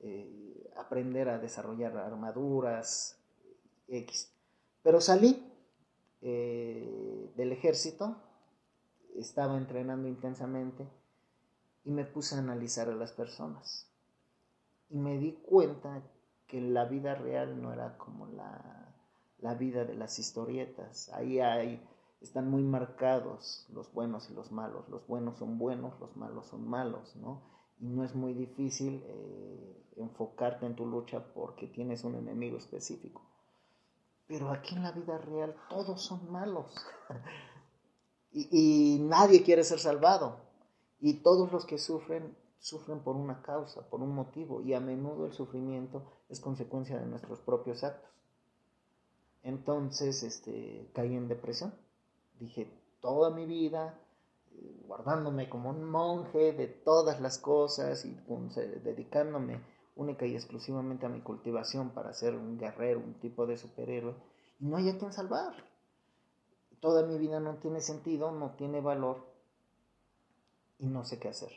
eh, 0.00 0.70
aprender 0.76 1.28
a 1.28 1.38
desarrollar 1.38 1.96
armaduras, 1.96 3.18
X. 3.88 4.33
Pero 4.84 5.00
salí 5.00 5.42
eh, 6.20 7.32
del 7.36 7.52
ejército, 7.52 8.16
estaba 9.16 9.56
entrenando 9.56 10.06
intensamente 10.08 10.86
y 11.84 11.90
me 11.90 12.04
puse 12.04 12.34
a 12.34 12.38
analizar 12.38 12.90
a 12.90 12.94
las 12.94 13.12
personas. 13.12 13.90
Y 14.90 14.98
me 14.98 15.16
di 15.16 15.32
cuenta 15.32 16.02
que 16.46 16.60
la 16.60 16.84
vida 16.84 17.14
real 17.14 17.62
no 17.62 17.72
era 17.72 17.96
como 17.96 18.26
la, 18.26 18.94
la 19.38 19.54
vida 19.54 19.86
de 19.86 19.94
las 19.94 20.18
historietas. 20.18 21.10
Ahí 21.14 21.40
hay, 21.40 21.82
están 22.20 22.50
muy 22.50 22.62
marcados 22.62 23.66
los 23.72 23.90
buenos 23.90 24.28
y 24.28 24.34
los 24.34 24.52
malos. 24.52 24.86
Los 24.90 25.06
buenos 25.06 25.38
son 25.38 25.56
buenos, 25.58 25.98
los 25.98 26.14
malos 26.14 26.46
son 26.48 26.68
malos, 26.68 27.16
¿no? 27.16 27.40
Y 27.80 27.86
no 27.86 28.04
es 28.04 28.14
muy 28.14 28.34
difícil 28.34 29.02
eh, 29.06 29.82
enfocarte 29.96 30.66
en 30.66 30.76
tu 30.76 30.84
lucha 30.84 31.32
porque 31.32 31.68
tienes 31.68 32.04
un 32.04 32.16
enemigo 32.16 32.58
específico. 32.58 33.33
Pero 34.26 34.50
aquí 34.50 34.74
en 34.74 34.82
la 34.82 34.92
vida 34.92 35.18
real 35.18 35.54
todos 35.68 36.02
son 36.02 36.30
malos. 36.30 36.74
y, 38.32 38.48
y 38.96 38.98
nadie 39.00 39.42
quiere 39.42 39.64
ser 39.64 39.78
salvado. 39.78 40.40
Y 41.00 41.22
todos 41.22 41.52
los 41.52 41.66
que 41.66 41.78
sufren, 41.78 42.36
sufren 42.58 43.00
por 43.00 43.16
una 43.16 43.42
causa, 43.42 43.88
por 43.90 44.00
un 44.00 44.14
motivo. 44.14 44.62
Y 44.62 44.72
a 44.74 44.80
menudo 44.80 45.26
el 45.26 45.32
sufrimiento 45.32 46.04
es 46.28 46.40
consecuencia 46.40 46.98
de 46.98 47.06
nuestros 47.06 47.40
propios 47.40 47.84
actos. 47.84 48.10
Entonces, 49.42 50.22
este, 50.22 50.90
caí 50.94 51.14
en 51.14 51.28
depresión. 51.28 51.74
Dije, 52.40 52.66
toda 53.00 53.28
mi 53.28 53.44
vida, 53.44 54.00
eh, 54.52 54.82
guardándome 54.86 55.50
como 55.50 55.68
un 55.68 55.84
monje 55.84 56.54
de 56.54 56.66
todas 56.66 57.20
las 57.20 57.38
cosas 57.38 58.06
y 58.06 58.14
dedicándome 58.82 59.60
única 59.96 60.26
y 60.26 60.34
exclusivamente 60.34 61.06
a 61.06 61.08
mi 61.08 61.20
cultivación 61.20 61.90
para 61.90 62.12
ser 62.12 62.34
un 62.34 62.58
guerrero, 62.58 63.00
un 63.00 63.14
tipo 63.14 63.46
de 63.46 63.56
superhéroe, 63.56 64.14
y 64.60 64.66
no 64.66 64.76
hay 64.76 64.92
quien 64.98 65.12
salvar. 65.12 65.54
Toda 66.80 67.06
mi 67.06 67.18
vida 67.18 67.40
no 67.40 67.56
tiene 67.56 67.80
sentido, 67.80 68.30
no 68.32 68.50
tiene 68.56 68.80
valor 68.80 69.24
y 70.78 70.86
no 70.86 71.04
sé 71.04 71.18
qué 71.18 71.28
hacer. 71.28 71.50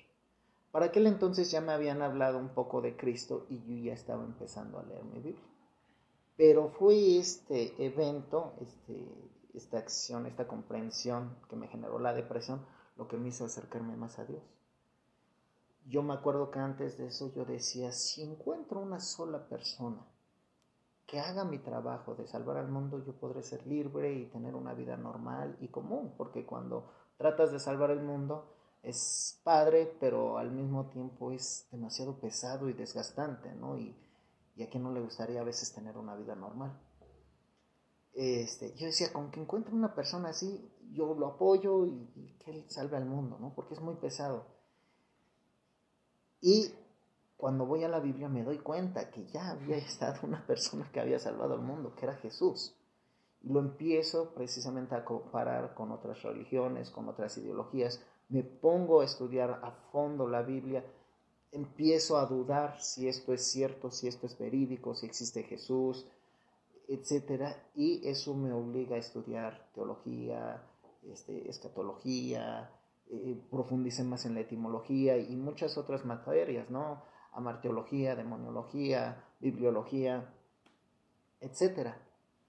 Para 0.71 0.87
aquel 0.87 1.07
entonces 1.07 1.49
ya 1.51 1.61
me 1.61 1.71
habían 1.71 2.01
hablado 2.01 2.37
un 2.37 2.49
poco 2.49 2.81
de 2.81 2.95
Cristo 2.95 3.45
y 3.49 3.59
yo 3.65 3.85
ya 3.85 3.93
estaba 3.93 4.23
empezando 4.23 4.79
a 4.79 4.83
leer 4.83 5.03
mi 5.03 5.19
Biblia. 5.19 5.43
Pero 6.35 6.69
fue 6.69 7.17
este 7.17 7.73
evento, 7.83 8.53
este, 8.61 9.07
esta 9.55 9.79
acción, 9.79 10.27
esta 10.27 10.47
comprensión 10.47 11.35
que 11.49 11.55
me 11.55 11.67
generó 11.67 11.97
la 11.97 12.13
depresión, 12.13 12.63
lo 12.95 13.07
que 13.07 13.17
me 13.17 13.29
hizo 13.29 13.45
acercarme 13.45 13.95
más 13.97 14.19
a 14.19 14.25
Dios. 14.25 14.43
Yo 15.87 16.03
me 16.03 16.13
acuerdo 16.13 16.51
que 16.51 16.59
antes 16.59 16.97
de 16.97 17.07
eso 17.07 17.31
yo 17.33 17.45
decía, 17.45 17.91
si 17.91 18.21
encuentro 18.21 18.79
una 18.81 18.99
sola 18.99 19.47
persona 19.47 20.05
que 21.05 21.19
haga 21.19 21.45
mi 21.45 21.59
trabajo 21.59 22.15
de 22.15 22.27
salvar 22.27 22.57
al 22.57 22.67
mundo, 22.67 23.03
yo 23.05 23.13
podré 23.17 23.41
ser 23.41 23.65
libre 23.65 24.13
y 24.13 24.25
tener 24.25 24.55
una 24.55 24.73
vida 24.73 24.97
normal 24.97 25.57
y 25.61 25.69
común, 25.69 26.13
porque 26.17 26.45
cuando 26.45 26.91
tratas 27.17 27.51
de 27.51 27.59
salvar 27.59 27.91
el 27.91 28.01
mundo 28.01 28.53
es 28.83 29.39
padre, 29.43 29.95
pero 29.99 30.37
al 30.37 30.51
mismo 30.51 30.89
tiempo 30.89 31.31
es 31.31 31.67
demasiado 31.71 32.19
pesado 32.19 32.69
y 32.69 32.73
desgastante, 32.73 33.53
¿no? 33.55 33.77
Y, 33.77 33.95
y 34.55 34.63
a 34.63 34.69
quien 34.69 34.83
no 34.83 34.91
le 34.91 35.01
gustaría 35.01 35.39
a 35.39 35.45
veces 35.45 35.73
tener 35.73 35.97
una 35.97 36.15
vida 36.15 36.35
normal. 36.35 36.77
Este, 38.17 38.73
yo 38.75 38.87
decía, 38.87 39.13
con 39.13 39.29
que 39.29 39.39
encuentre 39.39 39.75
una 39.75 39.93
persona 39.93 40.29
así, 40.29 40.73
yo 40.91 41.13
lo 41.13 41.27
apoyo 41.27 41.85
y, 41.85 42.35
que 42.39 42.49
él 42.49 42.65
salve 42.67 42.97
al 42.97 43.05
mundo, 43.05 43.37
¿no? 43.39 43.53
Porque 43.53 43.75
es 43.75 43.79
muy 43.79 43.95
pesado. 43.97 44.56
Y 46.41 46.71
cuando 47.35 47.65
voy 47.65 47.83
a 47.83 47.89
la 47.89 47.99
Biblia 47.99 48.29
me 48.29 48.43
doy 48.43 48.59
cuenta 48.59 49.09
que 49.09 49.25
ya 49.27 49.51
había 49.51 49.77
estado 49.77 50.19
una 50.23 50.45
persona 50.45 50.89
que 50.91 50.99
había 50.99 51.19
salvado 51.19 51.53
al 51.53 51.61
mundo, 51.61 51.93
que 51.95 52.05
era 52.05 52.15
Jesús. 52.15 52.75
Y 53.43 53.49
lo 53.49 53.59
empiezo 53.59 54.33
precisamente 54.33 54.95
a 54.95 55.05
comparar 55.05 55.73
con 55.75 55.91
otras 55.91 56.23
religiones, 56.23 56.89
con 56.89 57.07
otras 57.07 57.37
ideologías. 57.37 58.01
Me 58.29 58.43
pongo 58.43 59.01
a 59.01 59.05
estudiar 59.05 59.59
a 59.63 59.71
fondo 59.91 60.27
la 60.27 60.41
Biblia 60.41 60.83
empiezo 61.51 62.17
a 62.17 62.25
dudar 62.25 62.79
si 62.81 63.07
esto 63.07 63.33
es 63.33 63.43
cierto, 63.43 63.91
si 63.91 64.07
esto 64.07 64.27
es 64.27 64.37
verídico, 64.37 64.95
si 64.95 65.05
existe 65.05 65.43
Jesús, 65.43 66.05
etcétera, 66.87 67.55
y 67.75 68.07
eso 68.07 68.33
me 68.33 68.53
obliga 68.53 68.95
a 68.95 68.99
estudiar 68.99 69.69
teología, 69.73 70.63
este, 71.11 71.49
escatología, 71.49 72.69
eh, 73.09 73.41
profundice 73.49 74.03
más 74.03 74.25
en 74.25 74.33
la 74.33 74.41
etimología 74.41 75.17
y 75.17 75.35
muchas 75.35 75.77
otras 75.77 76.05
materias, 76.05 76.69
¿no? 76.69 77.03
Amarteología, 77.31 78.15
demoniología, 78.15 79.23
bibliología, 79.39 80.33
etcétera. 81.39 82.01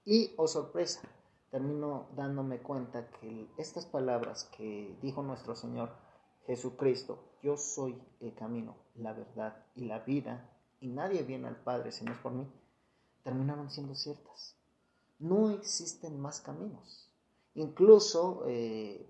Y, 0.05 0.33
oh 0.37 0.47
sorpresa, 0.47 1.07
termino 1.51 2.09
dándome 2.15 2.59
cuenta 2.59 3.09
que 3.11 3.47
estas 3.57 3.85
palabras 3.85 4.49
que 4.57 4.97
dijo 5.01 5.21
nuestro 5.23 5.55
Señor 5.55 5.91
Jesucristo, 6.45 7.23
yo 7.41 7.57
soy 7.57 8.01
el 8.19 8.33
camino, 8.33 8.75
la 8.95 9.13
verdad 9.13 9.65
y 9.75 9.85
la 9.85 9.99
vida, 9.99 10.49
y 10.81 10.87
nadie 10.87 11.23
viene 11.23 11.47
al 11.47 11.57
Padre 11.57 11.91
si 11.91 12.03
no 12.05 12.13
es 12.13 12.19
por 12.19 12.31
mí, 12.31 12.47
terminaron 13.23 13.69
siendo 13.69 13.95
ciertas. 13.95 14.57
No 15.19 15.51
existen 15.51 16.19
más 16.19 16.41
caminos. 16.41 17.11
Incluso, 17.55 18.45
eh, 18.47 19.09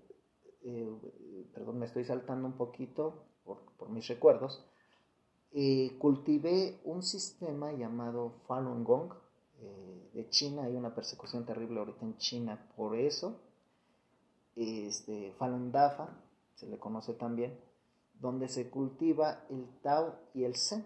eh, 0.62 1.46
perdón, 1.54 1.78
me 1.78 1.86
estoy 1.86 2.04
saltando 2.04 2.46
un 2.46 2.54
poquito 2.54 3.24
por, 3.44 3.88
mis 3.88 4.06
recuerdos, 4.08 4.64
eh, 5.52 5.96
cultivé 5.98 6.80
un 6.84 7.02
sistema 7.02 7.72
llamado 7.72 8.34
Falun 8.46 8.84
Gong. 8.84 9.12
de 10.14 10.28
China 10.30 10.64
hay 10.64 10.76
una 10.76 10.94
persecución 10.94 11.44
terrible 11.44 11.78
ahorita 11.78 12.04
en 12.04 12.16
China 12.18 12.70
por 12.76 12.96
eso. 12.96 13.40
Este, 14.56 15.32
Falun 15.38 15.72
Dafa, 15.72 16.08
se 16.54 16.66
le 16.66 16.78
conoce 16.78 17.14
también, 17.14 17.58
donde 18.20 18.48
se 18.48 18.68
cultiva 18.68 19.44
el 19.48 19.66
Tao 19.82 20.14
y 20.34 20.44
el 20.44 20.56
Zen. 20.56 20.84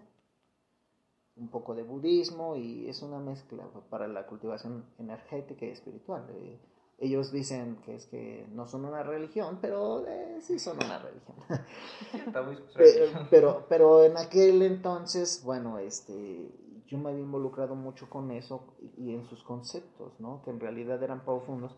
Un 1.35 1.49
poco 1.49 1.75
de 1.75 1.83
budismo 1.83 2.55
y 2.55 2.87
es 2.87 3.01
una 3.01 3.19
mezcla 3.19 3.67
para 3.89 4.07
la 4.07 4.25
cultivación 4.25 4.85
energética 4.97 5.65
y 5.65 5.69
espiritual. 5.69 6.25
Eh, 6.29 6.57
ellos 6.97 7.31
dicen 7.31 7.77
que 7.83 7.95
es 7.95 8.05
que 8.05 8.47
no 8.51 8.67
son 8.67 8.85
una 8.85 9.03
religión, 9.03 9.59
pero 9.61 10.07
eh, 10.07 10.39
sí 10.41 10.59
son 10.59 10.77
una 10.77 10.99
religión. 10.99 11.37
pero, 13.29 13.65
pero 13.67 14.03
en 14.03 14.17
aquel 14.17 14.61
entonces, 14.61 15.41
bueno, 15.43 15.79
este, 15.79 16.49
yo 16.87 16.97
me 16.97 17.09
había 17.09 17.21
involucrado 17.21 17.75
mucho 17.75 18.09
con 18.09 18.31
eso 18.31 18.75
y, 18.79 19.09
y 19.09 19.13
en 19.13 19.25
sus 19.25 19.43
conceptos, 19.43 20.19
¿no? 20.19 20.41
Que 20.43 20.51
en 20.51 20.59
realidad 20.59 21.01
eran 21.03 21.25
profundos, 21.25 21.75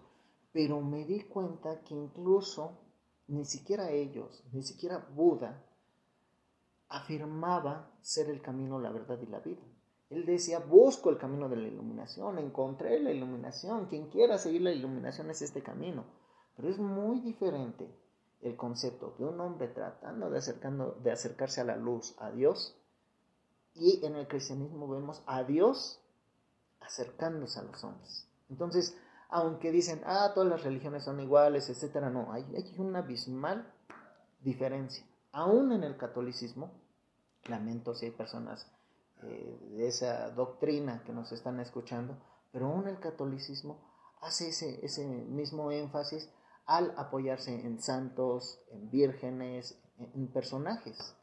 pero 0.52 0.82
me 0.82 1.06
di 1.06 1.22
cuenta 1.22 1.82
que 1.82 1.96
incluso 1.96 2.78
ni 3.28 3.46
siquiera 3.46 3.92
ellos, 3.92 4.44
ni 4.54 4.64
siquiera 4.64 5.06
Buda, 5.16 5.64
afirmaba 6.90 7.92
ser 8.02 8.30
el 8.30 8.42
camino, 8.42 8.80
la 8.80 8.92
verdad 8.92 9.20
y 9.22 9.26
la 9.26 9.40
vida. 9.40 9.62
Él 10.10 10.26
decía, 10.26 10.60
busco 10.60 11.10
el 11.10 11.18
camino 11.18 11.50
de 11.50 11.58
la 11.58 11.68
iluminación, 11.68 12.40
encontré 12.40 13.00
la 13.00 13.12
iluminación, 13.12 13.88
quien 13.88 14.10
quiera 14.10 14.38
seguir 14.38 14.62
la 14.62 14.72
iluminación 14.72 15.30
es 15.30 15.42
este 15.42 15.62
camino. 15.62 16.06
Pero 16.56 16.70
es 16.70 16.80
muy 16.80 17.20
diferente 17.20 17.94
el 18.42 18.56
concepto 18.56 19.16
de 19.20 19.26
un 19.26 19.40
hombre 19.42 19.68
tratando 19.68 20.30
de, 20.30 20.38
acercando, 20.38 20.98
de 21.04 21.12
acercarse 21.12 21.62
a 21.62 21.66
la 21.66 21.76
luz, 21.76 22.16
a 22.20 22.32
Dios, 22.32 22.78
y 23.74 24.06
en 24.06 24.16
el 24.16 24.28
cristianismo 24.28 24.88
vemos 24.88 25.22
a 25.26 25.44
Dios 25.44 26.02
acercándose 26.80 27.60
a 27.60 27.64
los 27.64 27.84
hombres. 27.84 28.28
Entonces, 28.50 28.98
aunque 29.30 29.72
dicen, 29.72 30.02
ah, 30.06 30.32
todas 30.34 30.50
las 30.50 30.64
religiones 30.64 31.04
son 31.04 31.20
iguales, 31.20 31.70
etcétera, 31.70 32.10
no, 32.10 32.32
hay, 32.32 32.44
hay 32.56 32.76
una 32.78 33.00
abismal 33.00 33.72
diferencia. 34.42 35.06
Aún 35.34 35.74
en 35.74 35.84
el 35.84 35.98
catolicismo, 35.98 36.72
lamento 37.50 37.94
si 37.94 38.06
hay 38.06 38.12
personas 38.12 38.72
eh, 39.24 39.60
de 39.72 39.88
esa 39.88 40.30
doctrina 40.32 41.04
que 41.06 41.14
nos 41.14 41.32
están 41.32 41.60
escuchando, 41.60 42.18
pero 42.52 42.68
aún 42.68 42.88
el 42.88 43.00
catolicismo 43.00 43.80
hace 44.22 44.50
ese, 44.50 44.86
ese 44.86 45.06
mismo 45.08 45.72
énfasis 45.72 46.30
al 46.66 46.94
apoyarse 46.98 47.54
en 47.66 47.80
santos, 47.80 48.60
en 48.72 48.92
vírgenes, 48.92 49.82
en, 50.14 50.28
personajes, 50.28 51.16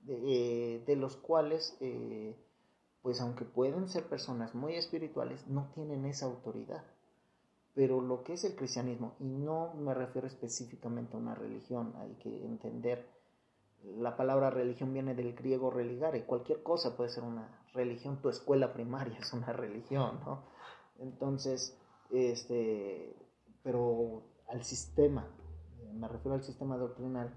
de, 0.00 0.82
eh, 0.86 0.96
los 0.96 1.16
cuales, 1.16 1.76
eh, 1.80 2.36
pues 3.02 3.20
aunque 3.20 3.44
pueden 3.44 3.88
ser 3.88 4.08
personas 4.08 4.54
muy 4.54 4.74
espirituales, 4.74 5.46
no 5.46 5.70
tienen 5.74 6.04
esa 6.04 6.26
autoridad. 6.26 6.84
Pero 7.74 8.00
lo 8.00 8.24
que 8.24 8.32
es 8.32 8.44
el 8.44 8.56
cristianismo, 8.56 9.14
y 9.20 9.24
no 9.24 9.72
me 9.74 9.94
refiero 9.94 10.26
específicamente 10.26 11.16
a 11.16 11.20
una 11.20 11.36
religión, 11.36 11.94
hay 11.96 12.14
que 12.16 12.44
entender 12.44 13.08
La 13.84 14.16
palabra 14.16 14.50
religión 14.50 14.92
viene 14.92 15.14
del 15.14 15.34
griego 15.34 15.70
religare. 15.70 16.26
Cualquier 16.26 16.62
cosa 16.62 16.96
puede 16.96 17.10
ser 17.10 17.24
una 17.24 17.64
religión. 17.72 18.20
Tu 18.20 18.28
escuela 18.28 18.72
primaria 18.72 19.18
es 19.18 19.32
una 19.32 19.52
religión, 19.52 20.20
¿no? 20.24 20.44
Entonces, 20.98 21.78
este, 22.10 23.14
pero 23.62 24.22
al 24.48 24.64
sistema, 24.64 25.26
me 25.94 26.08
refiero 26.08 26.34
al 26.34 26.42
sistema 26.42 26.76
doctrinal, 26.76 27.32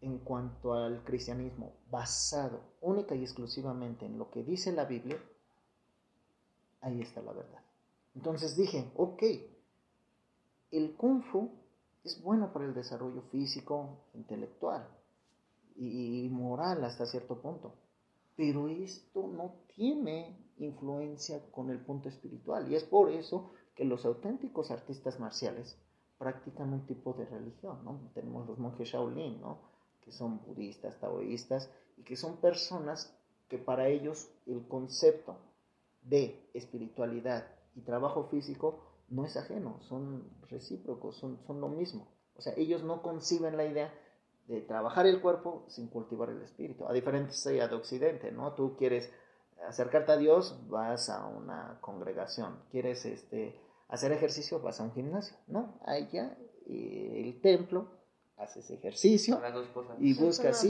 en 0.00 0.18
cuanto 0.18 0.74
al 0.74 1.04
cristianismo 1.04 1.76
basado 1.90 2.60
única 2.80 3.14
y 3.14 3.22
exclusivamente 3.22 4.04
en 4.04 4.18
lo 4.18 4.30
que 4.30 4.42
dice 4.42 4.72
la 4.72 4.84
Biblia, 4.84 5.16
ahí 6.80 7.00
está 7.00 7.22
la 7.22 7.32
verdad. 7.32 7.60
Entonces 8.14 8.56
dije, 8.56 8.90
ok, 8.96 9.22
el 10.72 10.96
kung 10.96 11.22
fu 11.22 11.52
es 12.02 12.20
bueno 12.20 12.52
para 12.52 12.64
el 12.64 12.74
desarrollo 12.74 13.22
físico, 13.30 14.00
intelectual 14.14 14.88
y 15.88 16.28
moral 16.30 16.84
hasta 16.84 17.06
cierto 17.06 17.40
punto, 17.40 17.74
pero 18.36 18.68
esto 18.68 19.26
no 19.26 19.54
tiene 19.74 20.36
influencia 20.58 21.40
con 21.50 21.70
el 21.70 21.78
punto 21.78 22.08
espiritual 22.08 22.70
y 22.70 22.76
es 22.76 22.84
por 22.84 23.10
eso 23.10 23.50
que 23.74 23.84
los 23.84 24.04
auténticos 24.04 24.70
artistas 24.70 25.18
marciales 25.18 25.78
practican 26.18 26.72
un 26.72 26.86
tipo 26.86 27.14
de 27.14 27.24
religión, 27.26 27.84
¿no? 27.84 27.98
Tenemos 28.14 28.46
los 28.46 28.58
monjes 28.58 28.88
Shaolin, 28.88 29.40
¿no? 29.40 29.72
que 30.02 30.12
son 30.12 30.40
budistas, 30.44 30.98
taoístas, 30.98 31.70
y 31.96 32.02
que 32.02 32.16
son 32.16 32.36
personas 32.36 33.16
que 33.48 33.58
para 33.58 33.88
ellos 33.88 34.30
el 34.46 34.66
concepto 34.66 35.36
de 36.02 36.48
espiritualidad 36.54 37.46
y 37.74 37.80
trabajo 37.80 38.24
físico 38.24 38.80
no 39.08 39.24
es 39.24 39.36
ajeno, 39.36 39.80
son 39.80 40.24
recíprocos, 40.50 41.16
son, 41.16 41.38
son 41.46 41.60
lo 41.60 41.68
mismo. 41.68 42.08
O 42.36 42.40
sea, 42.40 42.54
ellos 42.56 42.82
no 42.82 43.02
conciben 43.02 43.56
la 43.56 43.66
idea 43.66 43.92
de 44.46 44.60
trabajar 44.60 45.06
el 45.06 45.20
cuerpo 45.20 45.64
sin 45.68 45.88
cultivar 45.88 46.30
el 46.30 46.42
espíritu, 46.42 46.86
a 46.86 46.92
diferencia 46.92 47.68
de 47.68 47.74
Occidente, 47.74 48.32
¿no? 48.32 48.54
Tú 48.54 48.76
quieres 48.76 49.12
acercarte 49.66 50.12
a 50.12 50.16
Dios, 50.16 50.58
vas 50.68 51.08
a 51.08 51.26
una 51.26 51.78
congregación, 51.80 52.58
quieres 52.70 53.06
este, 53.06 53.58
hacer 53.88 54.12
ejercicio, 54.12 54.60
vas 54.60 54.80
a 54.80 54.84
un 54.84 54.92
gimnasio, 54.92 55.36
¿no? 55.46 55.78
Allá 55.84 56.36
eh, 56.66 57.22
el 57.24 57.40
templo 57.40 57.88
haces 58.36 58.70
ejercicio 58.70 59.40
y 60.00 60.14
buscas, 60.14 60.58
sí, 60.58 60.68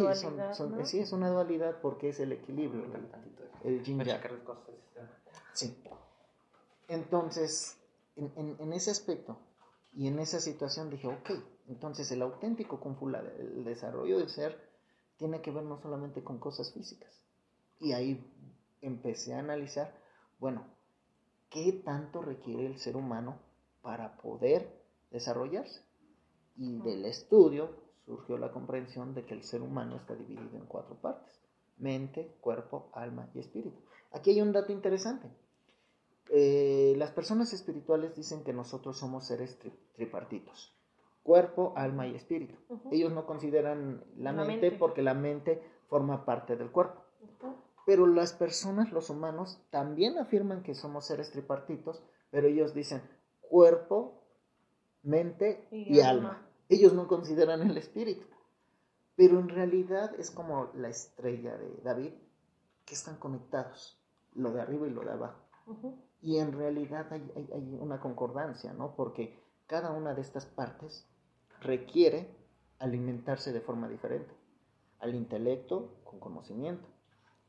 son, 0.55 0.87
sí, 0.87 0.99
es 0.99 1.13
una 1.13 1.31
dualidad 1.31 1.81
porque 1.81 2.11
es 2.11 2.21
el 2.21 2.33
equilibrio, 2.33 2.85
el, 2.85 3.73
el 3.73 3.83
yin 3.83 4.03
Sí. 5.55 5.83
Entonces, 6.89 7.79
en, 8.17 8.57
en, 8.59 8.73
ese 8.73 8.91
aspecto 8.91 9.39
y 9.93 10.07
en 10.09 10.19
esa 10.19 10.41
situación 10.41 10.91
dije, 10.91 11.09
ok, 11.09 11.31
entonces 11.69 12.11
el 12.13 12.23
auténtico 12.23 12.81
Kung 12.81 12.97
Fu, 12.97 13.09
el 13.09 13.65
desarrollo 13.65 14.19
del 14.19 14.31
ser, 14.31 14.59
tiene 15.17 15.43
que 15.43 15.51
ver 15.51 15.65
no 15.65 15.81
solamente 15.81 16.25
con 16.25 16.39
cosas 16.39 16.73
físicas. 16.73 17.13
Y 17.79 17.93
ahí 17.93 18.25
empecé 18.81 19.35
a 19.35 19.41
analizar, 19.41 19.95
bueno, 20.39 20.65
¿qué 21.51 21.83
tanto 21.85 22.23
requiere 22.23 22.67
el 22.67 22.79
ser 22.79 22.97
humano 22.97 23.39
para 23.83 24.17
poder 24.17 24.81
desarrollarse? 25.11 25.83
y 26.57 26.79
del 26.81 27.05
estudio 27.07 27.71
surgió 28.05 28.37
la 28.39 28.53
comprensión 28.53 29.15
de 29.15 29.25
que 29.25 29.35
el 29.35 29.43
ser 29.43 29.63
humano 29.63 29.97
está 29.97 30.15
dividido 30.15 30.57
en 30.57 30.67
cuatro 30.67 30.97
partes, 30.97 31.41
mente, 31.79 32.37
cuerpo, 32.41 32.91
alma 32.93 33.31
y 33.35 33.41
espíritu. 33.41 33.79
Aquí 34.13 34.31
hay 34.31 34.41
un 34.41 34.53
dato 34.53 34.73
interesante. 34.73 35.29
Eh, 36.35 36.95
las 36.97 37.11
personas 37.11 37.53
espirituales 37.53 38.17
dicen 38.17 38.43
que 38.43 38.55
nosotros 38.55 38.97
somos 38.97 39.27
seres 39.27 39.59
tripartitos, 39.93 40.75
cuerpo, 41.23 41.75
alma 41.77 42.07
y 42.07 42.15
espíritu. 42.15 42.55
Ellos 42.91 43.13
no 43.13 43.27
consideran 43.27 44.03
la, 44.17 44.33
mente, 44.33 44.73
porque 44.73 45.03
la 45.03 45.13
mente 45.13 45.63
forma 45.89 46.25
parte 46.25 46.57
del 46.57 46.71
cuerpo. 46.71 47.03
Pero 47.85 48.07
las 48.07 48.33
personas, 48.33 48.93
los 48.93 49.11
humanos, 49.11 49.61
también 49.69 50.17
afirman 50.17 50.63
que 50.63 50.75
somos 50.75 51.05
seres 51.05 51.31
tripartitos, 51.33 52.03
pero 52.31 52.47
ellos 52.47 52.73
dicen 52.73 53.03
cuerpo, 53.43 54.23
mente 55.03 55.69
y, 55.71 56.01
alma. 56.01 56.49
Ellos 56.71 56.95
no 56.95 57.09
consideran 57.09 57.61
el 57.61 57.77
espíritu. 57.77 58.27
Pero 59.17 59.39
en 59.39 59.51
realidad 59.51 60.19
es 60.19 60.31
como 60.31 60.71
la 60.73 60.89
estrella 60.89 61.59
de 61.59 61.77
David, 61.85 62.15
que 62.87 62.95
están 62.95 63.17
conectados, 63.19 64.03
lo 64.35 64.51
de 64.51 64.63
arriba 64.63 64.87
y 64.87 64.91
lo 64.91 65.03
de 65.03 65.13
abajo. 65.13 65.43
Y 66.23 66.39
en 66.39 66.53
realidad 66.53 67.13
hay, 67.13 67.31
hay, 67.53 67.79
una 67.81 68.01
concordancia, 68.01 68.73
¿no? 68.73 68.95
Porque 68.95 69.39
cada 69.67 69.91
una 69.91 70.15
de 70.15 70.23
estas 70.23 70.47
partes 70.47 71.07
requiere 71.61 72.35
alimentarse 72.79 73.53
de 73.53 73.61
forma 73.61 73.89
diferente. 73.89 74.33
Al 75.01 75.15
intelecto 75.15 76.01
con 76.05 76.21
conocimiento, 76.21 76.87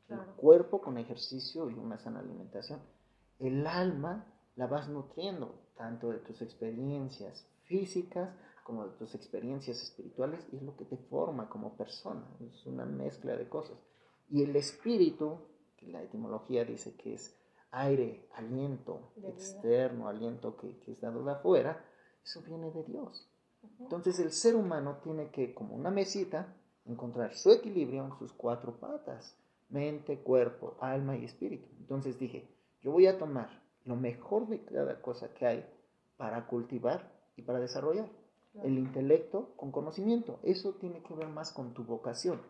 el 0.08 0.18
cuerpo 0.36 0.80
con 0.80 0.98
ejercicio 0.98 1.70
y 1.70 1.74
una 1.74 1.98
sana 1.98 2.20
alimentación. 2.20 2.80
El 3.38 3.66
alma 3.66 4.26
la 4.56 4.66
vas 4.66 4.88
nutriendo 4.88 5.54
tanto 5.76 6.10
de 6.10 6.18
tus 6.18 6.42
experiencias 6.42 7.46
físicas 7.64 8.34
como 8.64 8.86
de 8.86 8.96
tus 8.96 9.14
experiencias 9.14 9.82
espirituales 9.82 10.46
y 10.52 10.56
es 10.56 10.62
lo 10.62 10.76
que 10.76 10.84
te 10.84 10.96
forma 10.96 11.48
como 11.48 11.76
persona, 11.76 12.26
es 12.40 12.66
una 12.66 12.86
mezcla 12.86 13.36
de 13.36 13.48
cosas. 13.48 13.76
Y 14.30 14.42
el 14.42 14.56
espíritu, 14.56 15.38
que 15.76 15.86
la 15.88 16.02
etimología 16.02 16.64
dice 16.64 16.96
que 16.96 17.14
es 17.14 17.36
aire, 17.74 18.28
aliento 18.34 19.12
externo, 19.26 20.08
aliento 20.08 20.56
que, 20.56 20.78
que, 20.80 20.92
es 20.92 21.00
dado 21.00 21.24
de 21.24 21.32
afuera, 21.32 21.84
eso 22.24 22.42
viene 22.42 22.70
de 22.70 22.84
Dios. 22.84 23.28
Entonces 23.80 24.18
el 24.20 24.32
ser 24.32 24.54
humano 24.54 24.98
tiene 25.02 25.30
que, 25.30 25.54
como 25.54 25.74
una 25.74 25.90
mesita, 25.90 26.54
encontrar 26.84 27.34
su 27.34 27.50
equilibrio 27.50 28.04
en 28.04 28.18
sus 28.18 28.32
cuatro 28.32 28.78
patas, 28.78 29.36
mente, 29.70 30.18
cuerpo, 30.20 30.76
alma 30.80 31.16
y 31.16 31.24
espíritu. 31.24 31.68
Entonces 31.80 32.18
dije, 32.18 32.48
yo 32.82 32.92
voy 32.92 33.06
a 33.06 33.18
tomar 33.18 33.62
lo 33.84 33.96
mejor 33.96 34.46
de 34.48 34.64
cada 34.64 35.00
cosa 35.00 35.32
que 35.34 35.46
hay 35.46 35.66
para 36.16 36.46
cultivar 36.46 37.10
y 37.36 37.42
para 37.42 37.60
desarrollar. 37.60 38.08
El 38.62 38.78
intelecto 38.78 39.52
con 39.56 39.72
conocimiento. 39.72 40.38
Eso 40.44 40.74
tiene 40.74 41.02
que 41.02 41.14
ver 41.14 41.26
más 41.26 41.50
con 41.50 41.74
tu 41.74 41.82
vocación. 41.82 42.40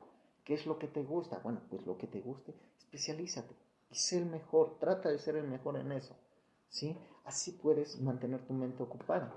¿Qué 0.44 0.52
es 0.52 0.66
lo 0.66 0.78
que 0.78 0.86
te 0.86 1.02
gusta? 1.02 1.40
Bueno, 1.42 1.60
pues 1.70 1.86
lo 1.86 1.96
que 1.96 2.06
te 2.06 2.20
guste, 2.20 2.54
especialízate 2.76 3.54
sé 3.94 4.18
el 4.18 4.26
mejor. 4.26 4.78
Trata 4.78 5.08
de 5.08 5.18
ser 5.18 5.36
el 5.36 5.48
mejor 5.48 5.76
en 5.76 5.92
eso. 5.92 6.16
¿Sí? 6.68 6.98
Así 7.24 7.52
puedes 7.52 8.00
mantener 8.00 8.46
tu 8.46 8.52
mente 8.52 8.82
ocupada. 8.82 9.34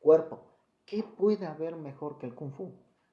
Cuerpo. 0.00 0.40
¿Qué 0.84 1.02
puede 1.02 1.46
haber 1.46 1.76
mejor 1.76 2.18
que 2.18 2.26
el 2.26 2.34
kung 2.34 2.52
fu? 2.52 2.72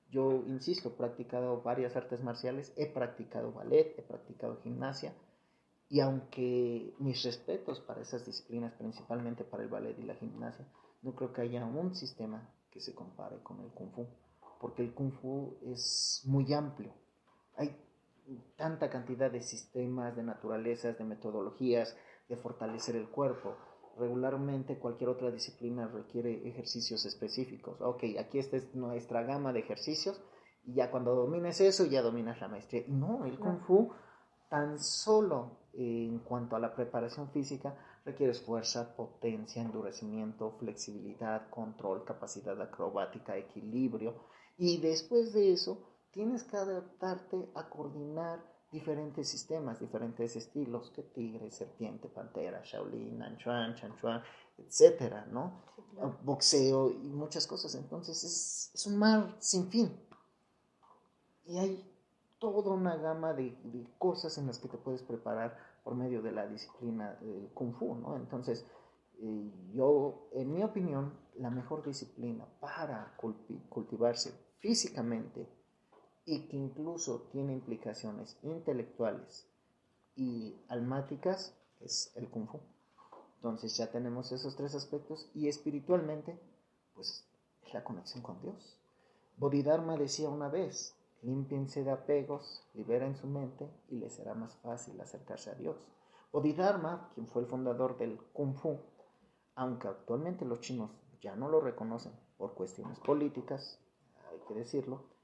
Yo, 0.09 0.31
insisto, 0.47 0.89
he 0.89 0.91
practicado 0.93 1.61
varias 1.61 1.95
artes 1.95 2.23
marciales, 2.23 2.73
he 2.77 2.87
practicado 2.87 3.51
ballet, 3.51 3.93
he 3.97 4.01
practicado 4.01 4.57
gimnasia, 4.61 5.13
y 5.89 5.99
aunque 5.99 6.93
mis 6.99 7.23
respetos 7.23 7.79
para 7.81 8.01
esas 8.01 8.25
disciplinas, 8.25 8.73
principalmente 8.73 9.43
para 9.43 9.63
el 9.63 9.69
ballet 9.69 9.97
y 9.99 10.03
la 10.03 10.15
gimnasia, 10.15 10.65
no 11.01 11.13
creo 11.15 11.33
que 11.33 11.41
haya 11.41 11.65
un 11.65 11.93
sistema 11.95 12.49
que 12.71 12.81
se 12.81 12.95
compare 12.95 13.41
con 13.43 13.59
el 13.61 13.71
kung 13.71 13.91
fu, 13.91 14.07
porque 14.59 14.81
el 14.81 14.93
kung 14.93 15.11
fu 15.11 15.57
es 15.61 16.23
muy 16.25 16.53
amplio. 16.53 16.93
Hay 17.55 17.75
tanta 18.55 18.89
cantidad 18.89 19.31
de 19.31 19.41
sistemas, 19.41 20.15
de 20.15 20.23
naturalezas, 20.23 20.97
de 20.97 21.03
metodologías, 21.03 21.95
de 22.29 22.37
fortalecer 22.37 22.95
el 22.95 23.09
cuerpo. 23.09 23.55
Regularmente 23.97 24.77
cualquier 24.77 25.09
otra 25.09 25.31
disciplina 25.31 25.87
requiere 25.87 26.47
ejercicios 26.47 27.05
específicos. 27.05 27.81
Ok, 27.81 28.03
aquí 28.19 28.39
esta 28.39 28.57
es 28.57 28.75
nuestra 28.75 29.23
gama 29.23 29.53
de 29.53 29.59
ejercicios 29.59 30.21
y 30.65 30.75
ya 30.75 30.91
cuando 30.91 31.15
domines 31.15 31.61
eso 31.61 31.85
ya 31.85 32.01
dominas 32.01 32.39
la 32.39 32.47
maestría. 32.47 32.83
No, 32.87 33.25
el 33.25 33.39
kung 33.39 33.59
fu 33.61 33.91
tan 34.49 34.79
solo 34.79 35.57
en 35.73 36.19
cuanto 36.19 36.55
a 36.55 36.59
la 36.59 36.75
preparación 36.75 37.29
física, 37.31 37.75
requieres 38.05 38.41
fuerza, 38.41 38.95
potencia, 38.95 39.61
endurecimiento, 39.61 40.55
flexibilidad, 40.59 41.49
control, 41.49 42.03
capacidad 42.05 42.59
acrobática, 42.61 43.37
equilibrio. 43.37 44.15
Y 44.57 44.79
después 44.79 45.33
de 45.33 45.51
eso, 45.51 45.96
tienes 46.17 46.43
que 46.45 46.57
adaptarte 46.57 47.51
a 47.53 47.69
coordinar 47.69 48.43
diferentes 48.71 49.29
sistemas, 49.29 49.79
diferentes 49.79 50.35
estilos, 50.35 50.89
que 50.89 51.03
tigre, 51.03 51.51
serpiente, 51.51 52.09
pantera, 52.09 52.59
shaolin, 52.63 53.19
nanchuan, 53.19 53.75
chanchuan, 53.75 54.23
etcétera, 54.57 55.27
¿no? 55.27 55.61
Boxeo 56.23 56.89
y 56.89 57.09
muchas 57.09 57.45
cosas. 57.45 57.75
Entonces 57.75 58.23
es, 58.23 58.71
es 58.73 58.87
un 58.87 58.97
mar 58.97 59.35
sin 59.37 59.69
fin. 59.69 59.95
Y 61.45 61.59
hay 61.59 61.87
toda 62.39 62.73
una 62.73 62.95
gama 62.95 63.33
de, 63.33 63.55
cosas 63.99 64.39
en 64.39 64.47
las 64.47 64.57
que 64.57 64.69
te 64.69 64.79
puedes 64.79 65.03
preparar 65.03 65.55
por 65.83 65.93
medio 65.93 66.23
de 66.23 66.31
la 66.31 66.47
disciplina 66.47 67.13
del 67.21 67.47
Kung 67.53 67.75
Fu, 67.75 67.93
¿no? 67.93 68.15
Entonces, 68.15 68.65
eh, 69.19 69.51
yo, 69.71 70.29
en 70.31 70.51
mi 70.51 70.63
opinión, 70.63 71.13
la 71.35 71.51
mejor 71.51 71.85
disciplina 71.85 72.47
para 72.59 73.15
cultivarse 73.69 74.33
físicamente 74.57 75.56
y 76.27 76.41
que 76.41 76.57
incluso 76.57 77.21
tiene 77.31 77.53
implicaciones 77.53 78.37
intelectuales 78.43 79.47
y 80.17 80.57
almáticas 80.67 81.55
es 81.79 82.11
el 82.15 82.27
Kung 82.27 82.49
Fu. 82.49 82.59
Entonces 83.37 83.77
ya 83.77 83.89
tenemos 83.89 84.33
esos 84.33 84.57
tres 84.57 84.75
aspectos 84.75 85.31
y 85.33 85.47
espiritualmente, 85.47 86.37
pues 86.93 87.25
es 87.65 87.73
la 87.73 87.85
conexión 87.85 88.21
con 88.21 88.41
Dios. 88.41 88.77
Bodhidharma 89.37 89.95
decía 89.95 90.27
una 90.27 90.49
vez, 90.49 90.93
Límpiense 91.21 91.83
de 91.83 91.91
apegos, 91.91 92.61
liberen 92.73 93.15
su 93.15 93.25
mente 93.27 93.71
y 93.89 93.95
les 93.95 94.13
será 94.13 94.35
más 94.35 94.53
fácil 94.57 94.99
acercarse 94.99 95.51
a 95.51 95.55
Dios. 95.55 95.87
Bodhidharma, 96.33 97.09
quien 97.15 97.25
fue 97.27 97.41
el 97.41 97.47
fundador 97.47 97.97
del 97.97 98.19
Kung 98.33 98.53
Fu, 98.53 98.77
aunque 99.55 99.87
actualmente 99.87 100.43
los 100.43 100.59
chinos 100.59 100.91
ya 101.21 101.37
no 101.37 101.47
lo 101.47 101.61
reconocen 101.61 102.11
por 102.37 102.53
cuestiones 102.53 102.99
políticas, 102.99 103.79
hay 104.29 104.39
que 104.45 104.53
decirlo, 104.55 105.16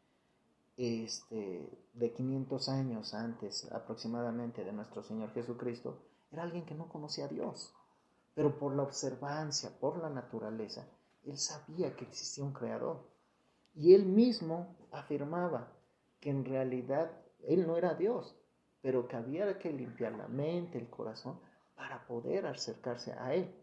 este, 0.77 1.69
de 1.93 2.13
500 2.13 2.69
años 2.69 3.13
antes 3.13 3.71
aproximadamente 3.71 4.63
de 4.63 4.73
nuestro 4.73 5.03
Señor 5.03 5.31
Jesucristo, 5.33 5.99
era 6.31 6.43
alguien 6.43 6.65
que 6.65 6.75
no 6.75 6.89
conocía 6.89 7.25
a 7.25 7.29
Dios, 7.29 7.73
pero 8.33 8.57
por 8.57 8.75
la 8.75 8.83
observancia, 8.83 9.69
por 9.79 9.97
la 9.99 10.09
naturaleza, 10.09 10.87
él 11.23 11.37
sabía 11.37 11.95
que 11.95 12.05
existía 12.05 12.43
un 12.43 12.53
creador. 12.53 13.07
Y 13.75 13.93
él 13.93 14.05
mismo 14.05 14.75
afirmaba 14.91 15.71
que 16.19 16.29
en 16.29 16.45
realidad 16.45 17.11
él 17.43 17.67
no 17.67 17.77
era 17.77 17.93
Dios, 17.93 18.35
pero 18.81 19.07
que 19.07 19.15
había 19.15 19.57
que 19.59 19.71
limpiar 19.71 20.13
la 20.13 20.27
mente, 20.27 20.77
el 20.77 20.89
corazón, 20.89 21.39
para 21.75 22.05
poder 22.07 22.45
acercarse 22.45 23.13
a 23.13 23.33
él. 23.33 23.53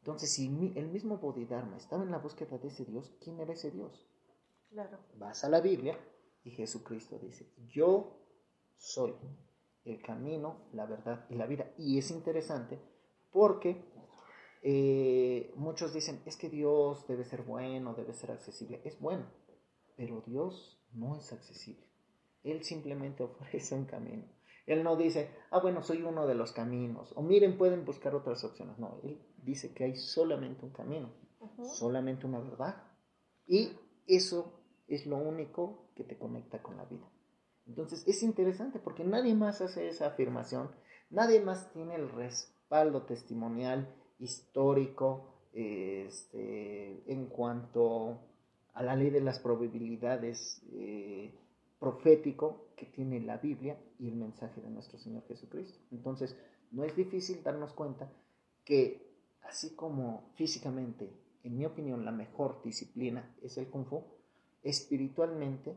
Entonces, 0.00 0.32
si 0.32 0.46
el 0.76 0.88
mismo 0.88 1.18
Bodhidharma 1.18 1.76
estaba 1.76 2.02
en 2.02 2.10
la 2.10 2.18
búsqueda 2.18 2.58
de 2.58 2.68
ese 2.68 2.84
Dios, 2.84 3.12
¿quién 3.20 3.40
era 3.40 3.52
ese 3.52 3.70
Dios? 3.70 4.06
Claro. 4.70 4.98
Vas 5.18 5.42
a 5.44 5.48
la 5.48 5.60
Biblia 5.60 5.98
y 6.46 6.52
Jesucristo 6.52 7.18
dice, 7.18 7.52
yo 7.68 8.20
soy 8.76 9.12
el 9.84 10.00
camino, 10.00 10.68
la 10.72 10.86
verdad 10.86 11.26
y 11.28 11.34
la 11.34 11.46
vida. 11.46 11.72
Y 11.76 11.98
es 11.98 12.12
interesante 12.12 12.78
porque 13.32 13.84
eh, 14.62 15.52
muchos 15.56 15.92
dicen, 15.92 16.22
es 16.24 16.36
que 16.36 16.48
Dios 16.48 17.04
debe 17.08 17.24
ser 17.24 17.42
bueno, 17.42 17.94
debe 17.94 18.14
ser 18.14 18.30
accesible. 18.30 18.80
Es 18.84 19.00
bueno, 19.00 19.26
pero 19.96 20.22
Dios 20.24 20.80
no 20.92 21.16
es 21.16 21.32
accesible. 21.32 21.84
Él 22.44 22.62
simplemente 22.62 23.22
ofrece 23.24 23.74
un 23.74 23.86
camino. 23.86 24.24
Él 24.66 24.84
no 24.84 24.96
dice, 24.96 25.30
ah, 25.50 25.58
bueno, 25.58 25.82
soy 25.82 26.02
uno 26.02 26.28
de 26.28 26.36
los 26.36 26.52
caminos. 26.52 27.12
O 27.16 27.22
miren, 27.22 27.58
pueden 27.58 27.84
buscar 27.84 28.14
otras 28.14 28.44
opciones. 28.44 28.78
No, 28.78 29.00
Él 29.02 29.20
dice 29.38 29.74
que 29.74 29.82
hay 29.82 29.96
solamente 29.96 30.64
un 30.64 30.70
camino, 30.70 31.12
solamente 31.74 32.24
una 32.24 32.38
verdad. 32.38 32.84
Y 33.48 33.72
eso 34.06 34.60
es 34.86 35.06
lo 35.06 35.16
único 35.16 35.85
que 35.96 36.04
te 36.04 36.16
conecta 36.16 36.62
con 36.62 36.76
la 36.76 36.84
vida. 36.84 37.08
Entonces 37.66 38.06
es 38.06 38.22
interesante 38.22 38.78
porque 38.78 39.02
nadie 39.02 39.34
más 39.34 39.60
hace 39.60 39.88
esa 39.88 40.06
afirmación, 40.06 40.70
nadie 41.10 41.40
más 41.40 41.72
tiene 41.72 41.96
el 41.96 42.08
respaldo 42.10 43.02
testimonial, 43.02 43.92
histórico, 44.18 45.32
este, 45.52 47.10
en 47.10 47.26
cuanto 47.26 48.20
a 48.74 48.82
la 48.82 48.94
ley 48.94 49.10
de 49.10 49.22
las 49.22 49.40
probabilidades 49.40 50.62
eh, 50.72 51.34
profético 51.78 52.68
que 52.76 52.86
tiene 52.86 53.20
la 53.20 53.38
Biblia 53.38 53.80
y 53.98 54.08
el 54.08 54.16
mensaje 54.16 54.60
de 54.60 54.70
nuestro 54.70 54.98
Señor 54.98 55.24
Jesucristo. 55.26 55.78
Entonces, 55.90 56.36
no 56.70 56.84
es 56.84 56.94
difícil 56.94 57.42
darnos 57.42 57.72
cuenta 57.72 58.12
que 58.64 59.06
así 59.42 59.74
como 59.74 60.30
físicamente, 60.34 61.10
en 61.42 61.56
mi 61.56 61.64
opinión, 61.64 62.04
la 62.04 62.12
mejor 62.12 62.60
disciplina 62.62 63.34
es 63.42 63.56
el 63.56 63.68
kung 63.68 63.86
fu, 63.86 64.02
espiritualmente, 64.62 65.76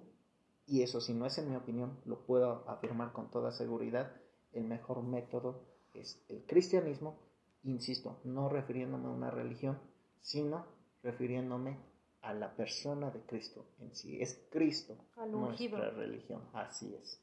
y 0.66 0.84
eso 0.84 1.02
si 1.02 1.14
no 1.14 1.26
es 1.26 1.38
en 1.38 1.50
mi 1.50 1.56
opinión, 1.56 2.00
lo 2.06 2.20
puedo 2.26 2.64
afirmar 2.68 3.12
con 3.12 3.30
toda 3.30 3.52
seguridad, 3.52 4.12
el 4.54 4.64
mejor 4.66 5.04
método 5.04 5.62
es 5.94 6.24
el 6.30 6.44
cristianismo, 6.46 7.18
insisto, 7.64 8.20
no 8.24 8.50
refiriéndome 8.50 9.08
a 9.08 9.12
una 9.12 9.32
religión, 9.32 9.80
sino 10.22 10.66
refiriéndome 11.04 11.78
a 12.22 12.34
la 12.34 12.56
persona 12.56 13.10
de 13.12 13.22
Cristo 13.22 13.66
en 13.80 13.94
sí. 13.96 14.22
Es 14.22 14.46
Cristo 14.52 14.98
nuestra 15.28 15.90
religión, 15.92 16.42
así 16.54 16.94
es. 16.96 17.22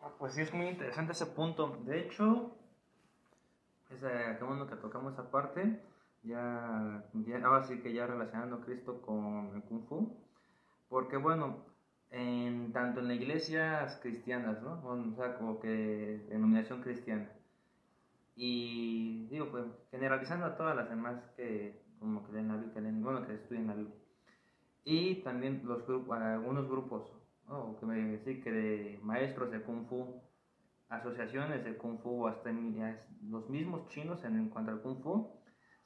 Ah, 0.00 0.12
pues 0.18 0.34
sí, 0.34 0.42
es 0.42 0.52
muy 0.52 0.68
interesante 0.68 1.12
ese 1.12 1.26
punto. 1.26 1.78
De 1.84 2.00
hecho, 2.00 2.52
es, 3.90 4.00
qué 4.00 4.44
bueno 4.44 4.66
que 4.66 4.76
tocamos 4.76 5.14
esa 5.14 5.30
parte 5.30 5.82
ya, 6.22 7.04
ahora 7.44 7.62
sí 7.64 7.80
que 7.80 7.92
ya 7.92 8.06
relacionando 8.06 8.56
a 8.56 8.60
Cristo 8.64 9.00
con 9.02 9.52
el 9.54 9.62
Kung 9.62 9.86
Fu, 9.86 10.16
porque 10.88 11.16
bueno, 11.16 11.64
en, 12.10 12.72
tanto 12.72 13.00
en 13.00 13.08
las 13.08 13.16
iglesias 13.16 13.98
cristianas, 14.02 14.62
¿no? 14.62 14.80
O 14.84 15.16
sea, 15.16 15.36
como 15.38 15.60
que 15.60 16.26
denominación 16.28 16.82
cristiana, 16.82 17.30
y 18.36 19.26
digo, 19.28 19.50
pues 19.50 19.64
generalizando 19.90 20.46
a 20.46 20.56
todas 20.56 20.76
las 20.76 20.90
demás 20.90 21.16
que 21.36 21.82
como 21.98 22.26
que 22.26 22.32
leen 22.32 22.48
la 22.48 22.56
Biblia, 22.56 22.74
que 22.74 23.02
bueno, 23.02 23.26
que 23.26 23.34
estudian 23.34 23.66
la 23.68 23.74
Biblia, 23.74 23.96
y 24.84 25.16
también 25.22 25.62
los 25.64 25.86
grupos, 25.86 26.18
algunos 26.18 26.68
grupos, 26.68 27.10
¿no? 27.48 27.76
que 27.80 27.86
me 27.86 27.96
decir 27.96 28.42
que 28.42 28.52
de 28.52 29.00
maestros 29.02 29.50
de 29.50 29.62
Kung 29.62 29.86
Fu, 29.88 30.22
asociaciones 30.88 31.64
de 31.64 31.76
Kung 31.76 31.98
Fu, 31.98 32.28
hasta 32.28 32.50
los 33.22 33.48
mismos 33.48 33.88
chinos 33.88 34.22
en 34.24 34.48
cuanto 34.48 34.70
al 34.70 34.82
Kung 34.82 35.02
Fu, 35.02 35.30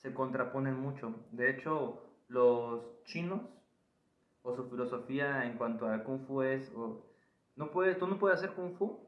se 0.02 0.14
contraponen 0.14 0.74
mucho. 0.74 1.14
De 1.32 1.50
hecho, 1.50 2.02
los 2.28 3.02
chinos 3.04 3.42
o 4.42 4.54
su 4.54 4.68
filosofía 4.70 5.44
en 5.46 5.58
cuanto 5.58 5.86
a 5.86 6.02
kung 6.04 6.26
fu 6.26 6.42
es 6.42 6.72
no 7.56 7.70
puedes 7.70 7.98
tú 7.98 8.06
no 8.06 8.18
puedes 8.18 8.38
hacer 8.38 8.54
kung 8.54 8.74
fu 8.76 8.98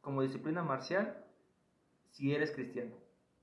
como 0.00 0.22
disciplina 0.22 0.62
marcial 0.62 1.24
si 2.10 2.34
eres 2.34 2.50
cristiano. 2.52 2.94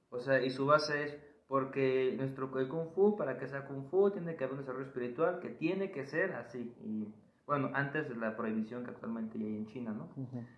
O 0.10 0.20
sea, 0.20 0.42
y 0.44 0.52
su 0.52 0.66
base 0.66 1.04
es 1.04 1.18
porque 1.48 2.14
nuestro 2.18 2.52
kung 2.52 2.90
fu 2.94 3.16
para 3.16 3.40
que 3.40 3.48
sea 3.48 3.66
kung 3.66 3.90
fu 3.90 4.12
tiene 4.12 4.36
que 4.36 4.44
haber 4.44 4.56
un 4.56 4.60
desarrollo 4.62 4.86
espiritual 4.86 5.40
que 5.40 5.50
tiene 5.50 5.92
que 5.92 6.06
ser 6.06 6.34
así 6.34 6.76
y 6.84 7.14
bueno, 7.48 7.72
antes 7.74 8.10
de 8.10 8.16
la 8.18 8.36
prohibición 8.36 8.84
que 8.84 8.92
actualmente 8.92 9.38
hay 9.38 9.56
en 9.56 9.68
China, 9.68 9.94
¿no? 9.94 10.10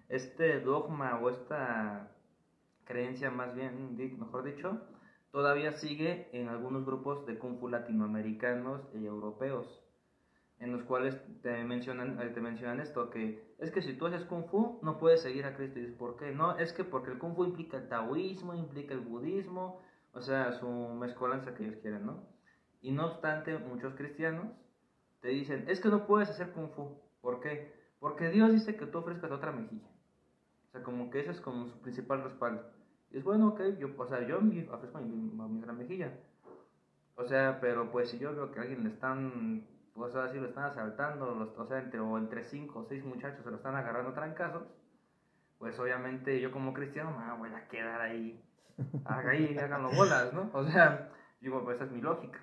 Este 0.10 0.60
dogma 0.60 1.20
o 1.20 1.30
esta 1.30 2.12
creencia 2.84 3.30
más 3.30 3.54
bien, 3.54 3.96
mejor 3.96 4.44
dicho, 4.44 4.82
todavía 5.32 5.74
sigue 5.74 6.30
en 6.34 6.48
algunos 6.50 6.86
grupos 6.86 7.26
de 7.26 7.38
Kung 7.38 7.60
Fu 7.60 7.68
latinoamericanos 7.68 8.82
y 8.94 9.06
europeos, 9.06 9.84
en 10.60 10.72
los 10.72 10.84
cuales 10.84 11.22
te 11.42 11.64
mencionan, 11.64 12.20
eh, 12.22 12.30
te 12.30 12.42
mencionan 12.42 12.80
esto, 12.80 13.10
que 13.10 13.56
es 13.60 13.72
que 13.72 13.82
si 13.82 13.94
tú 13.94 14.08
haces 14.08 14.26
Kung 14.26 14.46
Fu 14.46 14.80
no 14.82 14.98
puedes 14.98 15.22
seguir 15.22 15.46
a 15.46 15.56
Cristo. 15.56 15.80
Y 15.80 15.84
dices, 15.84 15.98
¿por 15.98 16.18
qué? 16.18 16.32
No, 16.32 16.58
es 16.58 16.74
que 16.74 16.84
porque 16.84 17.12
el 17.12 17.20
Kung 17.20 17.36
Fu 17.36 17.46
implica 17.46 17.78
el 17.78 17.88
taoísmo, 17.88 18.54
implica 18.54 18.94
el 18.94 19.02
budismo, 19.02 19.82
o 20.14 20.22
sea, 20.22 20.54
su 20.54 20.68
mezcolanza 20.68 21.54
que 21.54 21.64
ellos 21.64 21.80
quieren, 21.82 22.06
¿no? 22.06 22.24
Y 22.82 22.92
no 22.92 23.06
obstante, 23.08 23.58
muchos 23.58 23.94
cristianos 23.96 24.48
te 25.22 25.30
dicen, 25.30 25.66
es 25.68 25.80
que 25.80 25.90
no 25.90 26.08
puedes 26.08 26.30
hacer 26.30 26.52
Kung 26.52 26.70
Fu. 26.72 26.98
¿Por 27.22 27.42
qué? 27.42 27.74
Porque 28.00 28.30
Dios 28.30 28.52
dice 28.52 28.76
que 28.76 28.86
tú 28.86 29.00
ofrezcas 29.00 29.32
otra 29.32 29.52
mejilla. 29.52 29.88
O 30.70 30.72
sea, 30.72 30.84
como 30.84 31.10
que 31.10 31.20
eso 31.20 31.32
es 31.32 31.42
como 31.42 31.68
su 31.68 31.80
principal 31.80 32.24
respaldo. 32.24 32.64
Y 33.12 33.18
es 33.18 33.24
bueno, 33.24 33.50
ok, 33.50 33.62
yo, 33.80 33.90
o 33.98 34.08
sea, 34.08 34.22
yo 34.22 34.38
ofrezco 34.38 35.00
mi, 35.00 35.16
mi, 35.16 35.62
gran 35.62 35.78
mejilla. 35.78 36.12
O 37.16 37.26
sea, 37.26 37.60
pero 37.60 37.92
pues 37.92 38.10
si 38.10 38.20
yo 38.20 38.34
veo 38.36 38.52
que 38.52 38.60
a 38.60 38.62
alguien 38.64 38.84
le 38.84 38.90
están, 38.90 39.66
pues 39.94 40.16
así 40.16 40.40
lo 40.40 40.48
están 40.48 40.66
asaltando, 40.66 41.34
los, 41.36 41.58
o 41.58 41.66
sea, 41.68 41.80
entre, 41.80 42.00
o 42.00 42.18
entre 42.18 42.44
cinco 42.44 42.80
o 42.80 42.86
seis 42.86 43.04
muchachos 43.04 43.44
se 43.44 43.52
lo 43.52 43.58
están 43.58 43.76
agarrando 43.76 44.14
trancazos, 44.14 44.64
pues 45.58 45.78
obviamente 45.80 46.40
yo 46.40 46.52
como 46.52 46.74
cristiano 46.74 47.12
me 47.18 47.38
voy 47.38 47.54
a 47.54 47.68
quedar 47.68 48.00
ahí, 48.02 48.42
ahí 49.06 49.58
hagan 49.58 49.84
los 49.84 49.96
bolas, 49.96 50.32
¿no? 50.34 50.50
O 50.54 50.64
sea, 50.66 51.10
digo, 51.42 51.64
pues 51.64 51.76
esa 51.78 51.86
es 51.86 51.92
mi 51.92 52.02
lógica. 52.02 52.40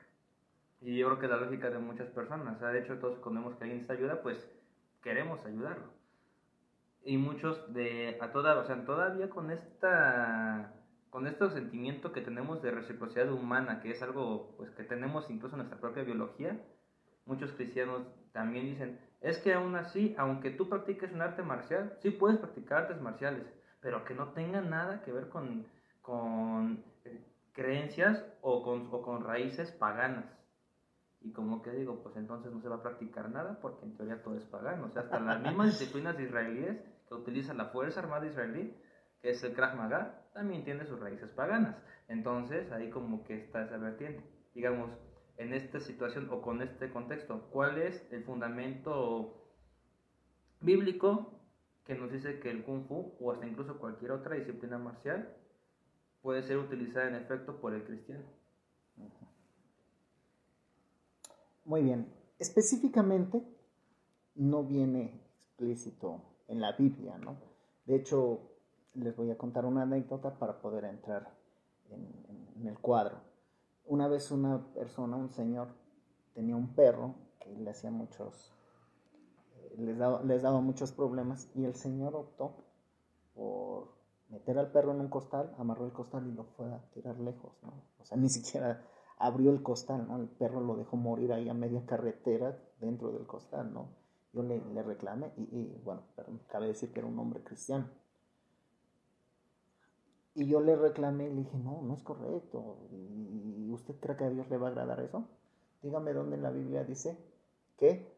Y 0.81 0.99
yo 0.99 1.07
creo 1.07 1.19
que 1.19 1.27
es 1.27 1.33
la 1.33 1.39
lógica 1.39 1.71
de 1.71 1.79
muchas 1.79 2.09
personas. 2.11 2.57
O 2.57 2.59
sea, 2.59 2.69
de 2.69 2.81
hecho, 2.81 2.99
todos 2.99 3.19
cuando 3.21 3.41
vemos 3.41 3.57
que 3.57 3.65
alguien 3.65 3.79
necesita 3.79 3.95
ayuda, 3.95 4.23
pues 4.23 4.47
queremos 5.03 5.45
ayudarlo 5.47 5.97
y 7.07 7.19
muchos 7.19 7.73
de 7.73 8.19
a 8.21 8.33
toda, 8.33 8.59
o 8.59 8.65
sea, 8.65 8.85
todavía 8.85 9.31
con 9.31 9.51
esta 9.51 10.75
con 11.09 11.27
este 11.27 11.49
sentimiento 11.51 12.13
que 12.13 12.21
tenemos 12.21 12.61
de 12.61 12.73
reciprocidad 12.73 13.33
humana, 13.33 13.81
que 13.81 13.93
es 13.93 14.03
algo 14.03 14.55
pues 14.59 14.71
que 14.73 14.83
tenemos 14.83 15.31
incluso 15.31 15.55
en 15.55 15.61
nuestra 15.61 15.81
propia 15.81 16.03
biología, 16.03 16.61
muchos 17.25 17.53
cristianos 17.53 18.03
también 18.33 18.67
dicen, 18.67 19.01
es 19.21 19.39
que 19.39 19.55
aún 19.55 19.77
así, 19.77 20.15
aunque 20.19 20.51
tú 20.51 20.69
practiques 20.69 21.13
un 21.13 21.23
arte 21.23 21.43
marcial, 21.43 21.97
sí 22.03 22.11
puedes 22.11 22.39
practicar 22.39 22.83
artes 22.83 23.01
marciales, 23.01 23.47
pero 23.81 24.05
que 24.05 24.15
no 24.15 24.33
tenga 24.33 24.61
nada 24.61 25.03
que 25.03 25.13
ver 25.13 25.29
con, 25.31 25.65
con 26.03 26.85
eh, 27.05 27.25
creencias 27.53 28.23
o 28.43 28.63
con, 28.63 28.89
o 28.91 29.01
con 29.01 29.25
raíces 29.25 29.71
paganas. 29.71 30.27
Y 31.23 31.33
como 31.33 31.63
que 31.63 31.71
digo, 31.71 32.03
pues 32.03 32.17
entonces 32.17 32.53
no 32.53 32.61
se 32.61 32.69
va 32.69 32.77
a 32.77 32.83
practicar 32.83 33.31
nada 33.31 33.59
porque 33.63 33.87
en 33.87 33.97
teoría 33.97 34.23
todo 34.23 34.37
es 34.37 34.45
pagano. 34.45 34.87
O 34.87 34.91
sea, 34.91 35.03
hasta 35.03 35.19
las 35.19 35.41
mismas 35.41 35.67
disciplinas 35.79 36.21
israelíes 36.21 36.79
que 37.09 37.15
utiliza 37.15 37.55
la 37.55 37.67
Fuerza 37.67 38.01
Armada 38.01 38.27
Israelí, 38.27 38.75
que 39.21 39.31
es 39.31 39.43
el 39.45 39.55
Krav 39.55 39.77
Maga, 39.77 40.27
también 40.33 40.65
tiene 40.65 40.85
sus 40.85 41.01
raíces 41.01 41.31
paganas. 41.31 41.77
Entonces, 42.09 42.71
ahí 42.73 42.91
como 42.91 43.25
que 43.25 43.37
está 43.37 43.63
esa 43.63 43.79
vertiente. 43.79 44.23
Digamos, 44.55 44.91
en 45.37 45.53
esta 45.53 45.81
situación 45.81 46.29
o 46.31 46.41
con 46.41 46.63
este 46.63 46.91
contexto, 46.91 47.49
¿cuál 47.51 47.79
es 47.79 48.07
el 48.11 48.25
fundamento 48.25 49.43
bíblico 50.61 51.33
que 51.85 51.95
nos 51.95 52.11
dice 52.11 52.41
que 52.41 52.51
el 52.51 52.65
Kung 52.65 52.87
Fu 52.87 53.15
o 53.21 53.33
hasta 53.33 53.47
incluso 53.47 53.79
cualquier 53.79 54.13
otra 54.13 54.37
disciplina 54.37 54.79
marcial 54.79 55.37
puede 56.23 56.43
ser 56.43 56.59
utilizada 56.59 57.09
en 57.09 57.15
efecto 57.15 57.61
por 57.61 57.75
el 57.75 57.85
cristiano? 57.85 58.25
Muy 61.65 61.83
bien. 61.83 62.13
Específicamente, 62.39 63.43
no 64.35 64.63
viene 64.63 65.21
explícito 65.39 66.23
en 66.49 66.61
la 66.61 66.73
Biblia, 66.73 67.19
¿no? 67.19 67.37
De 67.87 67.97
hecho, 67.97 68.41
les 68.95 69.17
voy 69.17 69.31
a 69.31 69.39
contar 69.39 69.65
una 69.65 69.83
anécdota 69.83 70.39
para 70.39 70.61
poder 70.61 70.85
entrar 70.85 71.31
en, 71.91 72.67
el 72.67 72.79
cuadro. 72.79 73.19
Una 73.85 74.09
vez 74.09 74.31
una 74.31 74.73
persona, 74.75 75.17
un 75.17 75.31
señor, 75.31 75.69
tenía 76.35 76.57
un 76.57 76.75
perro 76.75 77.15
que 77.39 77.55
le 77.55 77.71
hacía 77.71 77.91
muchos, 77.91 78.53
eh, 79.55 79.75
les, 79.79 79.99
daba, 79.99 80.23
les 80.25 80.43
daba 80.43 80.61
muchos 80.61 80.91
problemas 80.93 81.49
y 81.55 81.65
el 81.65 81.75
señor 81.75 82.17
optó 82.17 82.57
por 83.35 83.95
meter 84.31 84.59
al 84.59 84.73
perro 84.73 84.93
en 84.93 85.01
un 85.01 85.09
costal, 85.09 85.55
amarró 85.59 85.87
el 85.87 85.93
costal 85.93 86.27
y 86.27 86.33
lo 86.33 86.45
fue 86.45 86.73
a 86.73 86.81
tirar 86.91 87.21
lejos, 87.21 87.53
¿no? 87.63 87.73
O 88.01 88.05
sea, 88.05 88.17
ni 88.17 88.29
siquiera 88.29 88.83
abrió 89.19 89.53
el 89.53 89.63
costal, 89.63 90.09
¿no? 90.09 90.17
El 90.17 90.29
perro 90.29 90.61
lo 90.61 90.77
dejó 90.77 90.97
morir 90.97 91.33
ahí 91.33 91.49
a 91.49 91.55
media 91.55 91.85
carretera 91.87 92.59
dentro 92.81 93.13
del 93.13 93.27
costal, 93.27 93.73
¿no? 93.73 93.89
Yo 94.37 94.43
le, 94.43 94.63
le 94.75 94.83
reclamé 94.83 95.33
y, 95.39 95.81
bueno, 95.83 96.03
cabe 96.49 96.67
decir 96.67 96.93
que 96.93 97.01
era 97.01 97.09
un 97.09 97.19
hombre 97.19 97.43
cristiano. 97.43 97.89
Y 100.35 100.47
yo 100.47 100.61
le 100.61 100.77
reclamé 100.77 101.25
y 101.25 101.31
le 101.31 101.37
dije, 101.37 101.57
no, 101.57 101.81
no 101.81 101.95
es 101.95 102.03
correcto. 102.03 102.77
¿Y 102.93 103.71
usted 103.73 103.95
cree 103.99 104.15
que 104.19 104.25
a 104.25 104.29
Dios 104.29 104.51
le 104.51 104.59
va 104.59 104.67
a 104.67 104.71
agradar 104.73 105.01
eso? 105.01 105.27
Dígame 105.83 106.13
dónde 106.13 106.37
en 106.37 106.43
la 106.43 106.51
Biblia 106.51 106.85
dice 106.85 107.17
que 107.79 108.15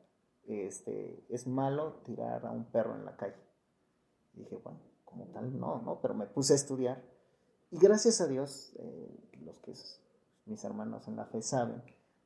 este, 0.49 1.25
es 1.29 1.47
malo 1.47 2.01
tirar 2.05 2.45
a 2.45 2.51
un 2.51 2.65
perro 2.65 2.97
en 2.97 3.05
la 3.05 3.17
calle. 3.17 3.39
Dije, 4.33 4.57
bueno, 4.57 4.81
como 5.05 5.27
tal, 5.27 5.57
no, 5.57 5.81
no, 5.83 6.01
pero 6.01 6.15
me 6.15 6.27
puse 6.27 6.55
a 6.55 6.57
estudiar. 6.57 7.01
Y 7.71 7.79
gracias 7.79 8.21
a 8.21 8.27
Dios, 8.27 8.73
eh, 8.81 9.39
los 9.45 9.61
que 9.61 9.73
mis 10.47 10.65
hermanos 10.65 11.07
en 11.07 11.15
la 11.15 11.27
fe 11.27 11.43
saben, 11.43 11.81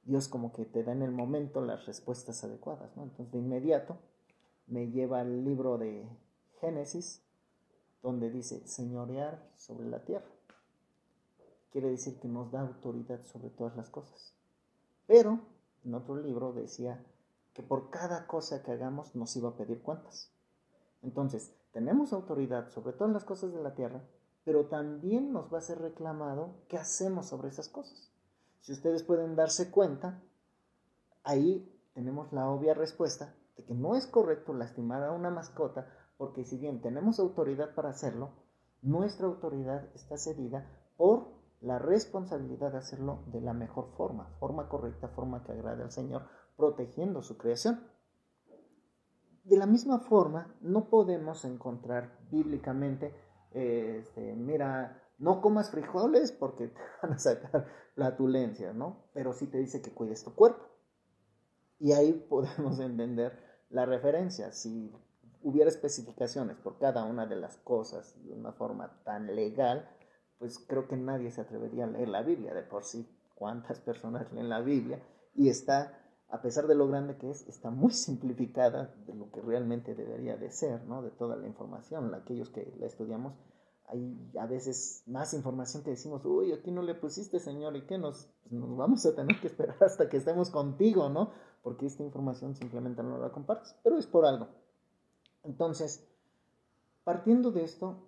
Dios 0.05 0.29
como 0.29 0.53
que 0.53 0.65
te 0.65 0.83
da 0.83 0.93
en 0.93 1.03
el 1.03 1.13
momento 1.13 1.61
las 1.61 1.87
respuestas 1.87 2.43
adecuadas, 2.45 2.97
¿no? 2.97 3.05
Entonces 3.05 3.33
de 3.33 3.39
inmediato 3.39 3.99
me 4.67 4.91
lleva 4.91 5.21
al 5.21 5.45
libro 5.45 5.79
de 5.79 6.09
Génesis, 6.61 7.23
donde 8.03 8.31
dice 8.31 8.67
señorear 8.67 9.49
sobre 9.57 9.89
la 9.89 10.05
tierra. 10.05 10.27
Quiere 11.71 11.89
decir 11.91 12.19
que 12.19 12.29
nos 12.29 12.51
da 12.51 12.61
autoridad 12.61 13.25
sobre 13.25 13.51
todas 13.51 13.77
las 13.77 13.91
cosas. 13.91 14.35
Pero 15.07 15.41
en 15.85 15.95
otro 15.95 16.17
libro 16.17 16.53
decía 16.53 17.05
que 17.55 17.63
por 17.63 17.91
cada 17.91 18.27
cosa 18.27 18.63
que 18.63 18.73
hagamos 18.73 19.15
nos 19.15 19.35
iba 19.37 19.51
a 19.51 19.57
pedir 19.57 19.83
cuentas. 19.83 20.33
Entonces, 21.03 21.55
tenemos 21.73 22.13
autoridad 22.13 22.71
sobre 22.71 22.93
todas 22.93 23.13
las 23.13 23.25
cosas 23.25 23.53
de 23.53 23.63
la 23.63 23.75
tierra, 23.75 24.03
pero 24.45 24.67
también 24.67 25.33
nos 25.33 25.53
va 25.53 25.59
a 25.59 25.63
ser 25.63 25.81
reclamado 25.81 26.55
qué 26.69 26.77
hacemos 26.77 27.27
sobre 27.27 27.49
esas 27.49 27.69
cosas. 27.69 28.12
Si 28.63 28.73
ustedes 28.73 29.03
pueden 29.03 29.35
darse 29.35 29.71
cuenta, 29.71 30.23
ahí 31.25 31.69
tenemos 31.95 32.33
la 32.33 32.49
obvia 32.49 32.75
respuesta 32.75 33.35
de 33.57 33.65
que 33.65 33.75
no 33.75 33.97
es 33.97 34.07
correcto 34.07 34.55
lastimar 34.55 35.03
a 35.03 35.13
una 35.13 35.31
mascota 35.31 35.87
porque 36.17 36.45
si 36.45 36.59
bien 36.59 36.81
tenemos 36.81 37.19
autoridad 37.19 37.75
para 37.75 37.91
hacerlo, 37.91 38.31
nuestra 38.81 39.27
autoridad 39.27 39.89
está 39.95 40.17
cedida 40.17 40.71
por 40.97 41.27
la 41.61 41.81
responsabilidad 41.81 42.71
de 42.71 42.79
hacerlo 42.79 43.25
de 43.27 43.41
la 43.41 43.53
mejor 43.53 43.91
forma, 43.97 44.29
forma 44.39 44.69
correcta, 44.69 45.09
forma 45.09 45.43
que 45.43 45.53
agrade 45.53 45.83
al 45.83 45.91
Señor, 45.91 46.23
protegiendo 46.57 47.23
su 47.23 47.37
creación. 47.37 47.81
De 49.43 49.57
la 49.57 49.67
misma 49.67 49.99
forma, 49.99 50.55
no 50.61 50.89
podemos 50.89 51.45
encontrar 51.45 52.17
bíblicamente, 52.31 53.13
este, 53.51 54.37
mira, 54.37 55.03
no 55.23 55.41
comas 55.41 55.71
frijoles 55.71 56.33
porque 56.33 56.69
te 56.69 56.81
van 57.03 57.13
a 57.13 57.19
sacar 57.19 57.67
flatulencias, 57.95 58.75
¿no? 58.75 59.05
Pero 59.15 59.33
sí 59.33 59.47
te 59.47 59.59
dice 59.59 59.81
que 59.81 59.93
cuides 59.93 60.25
tu 60.25 60.35
cuerpo. 60.35 60.65
Y 61.79 61.93
ahí 61.93 62.13
podemos 62.29 62.79
entender 62.81 63.39
la 63.71 63.87
referencia. 63.87 64.53
Si 64.53 64.93
hubiera 65.43 65.71
especificaciones 65.71 66.57
por 66.59 66.79
cada 66.79 67.05
una 67.05 67.27
de 67.27 67.37
las 67.37 67.57
cosas 67.59 68.23
de 68.25 68.35
una 68.35 68.53
forma 68.53 69.01
tan 69.05 69.35
legal, 69.35 69.89
pues 70.39 70.59
creo 70.59 70.89
que 70.89 70.97
nadie 70.97 71.31
se 71.31 71.41
atrevería 71.41 71.85
a 71.85 71.89
leer 71.89 72.09
la 72.09 72.23
Biblia 72.23 72.53
de 72.53 72.63
por 72.63 72.85
sí. 72.85 73.09
¿Cuántas 73.37 73.79
personas 73.81 74.31
leen 74.33 74.49
la 74.49 74.61
Biblia? 74.61 75.01
Y 75.37 75.49
está, 75.49 76.01
a 76.31 76.43
pesar 76.43 76.67
de 76.67 76.75
lo 76.75 76.89
grande 76.89 77.17
que 77.17 77.31
es, 77.31 77.47
está 77.49 77.71
muy 77.71 77.93
simplificada 77.93 78.93
de 79.07 79.15
lo 79.15 79.31
que 79.31 79.41
realmente 79.41 79.95
debería 79.95 80.37
de 80.37 80.51
ser, 80.51 80.83
¿no? 80.85 81.01
De 81.01 81.11
toda 81.11 81.37
la 81.37 81.47
información. 81.47 82.13
Aquellos 82.13 82.51
que 82.51 82.75
la 82.81 82.87
estudiamos, 82.87 83.35
hay 83.93 84.33
a 84.41 84.47
veces 84.47 85.03
más 85.07 85.35
información 85.35 85.83
que 85.83 85.91
decimos, 85.91 86.25
uy, 86.25 86.53
aquí 86.53 86.71
no 86.71 86.83
le 86.83 86.95
pusiste, 86.95 87.39
Señor, 87.39 87.77
¿y 87.77 87.83
qué 87.83 87.99
nos, 87.99 88.29
pues 88.43 88.53
nos 88.53 88.75
vamos 88.77 89.05
a 89.05 89.15
tener 89.15 89.39
que 89.41 89.49
esperar 89.49 89.77
hasta 89.81 90.09
que 90.09 90.17
estemos 90.17 90.51
contigo, 90.51 91.11
¿no? 91.11 91.31
Porque 91.63 91.87
esta 91.87 92.03
información 92.03 92.57
simplemente 92.57 93.03
no 93.03 93.19
la 93.19 93.31
compartes, 93.31 93.77
pero 93.83 93.99
es 93.99 94.07
por 94.07 94.25
algo. 94.25 94.49
Entonces, 95.45 96.09
partiendo 97.05 97.53
de 97.53 97.65
esto, 97.65 97.99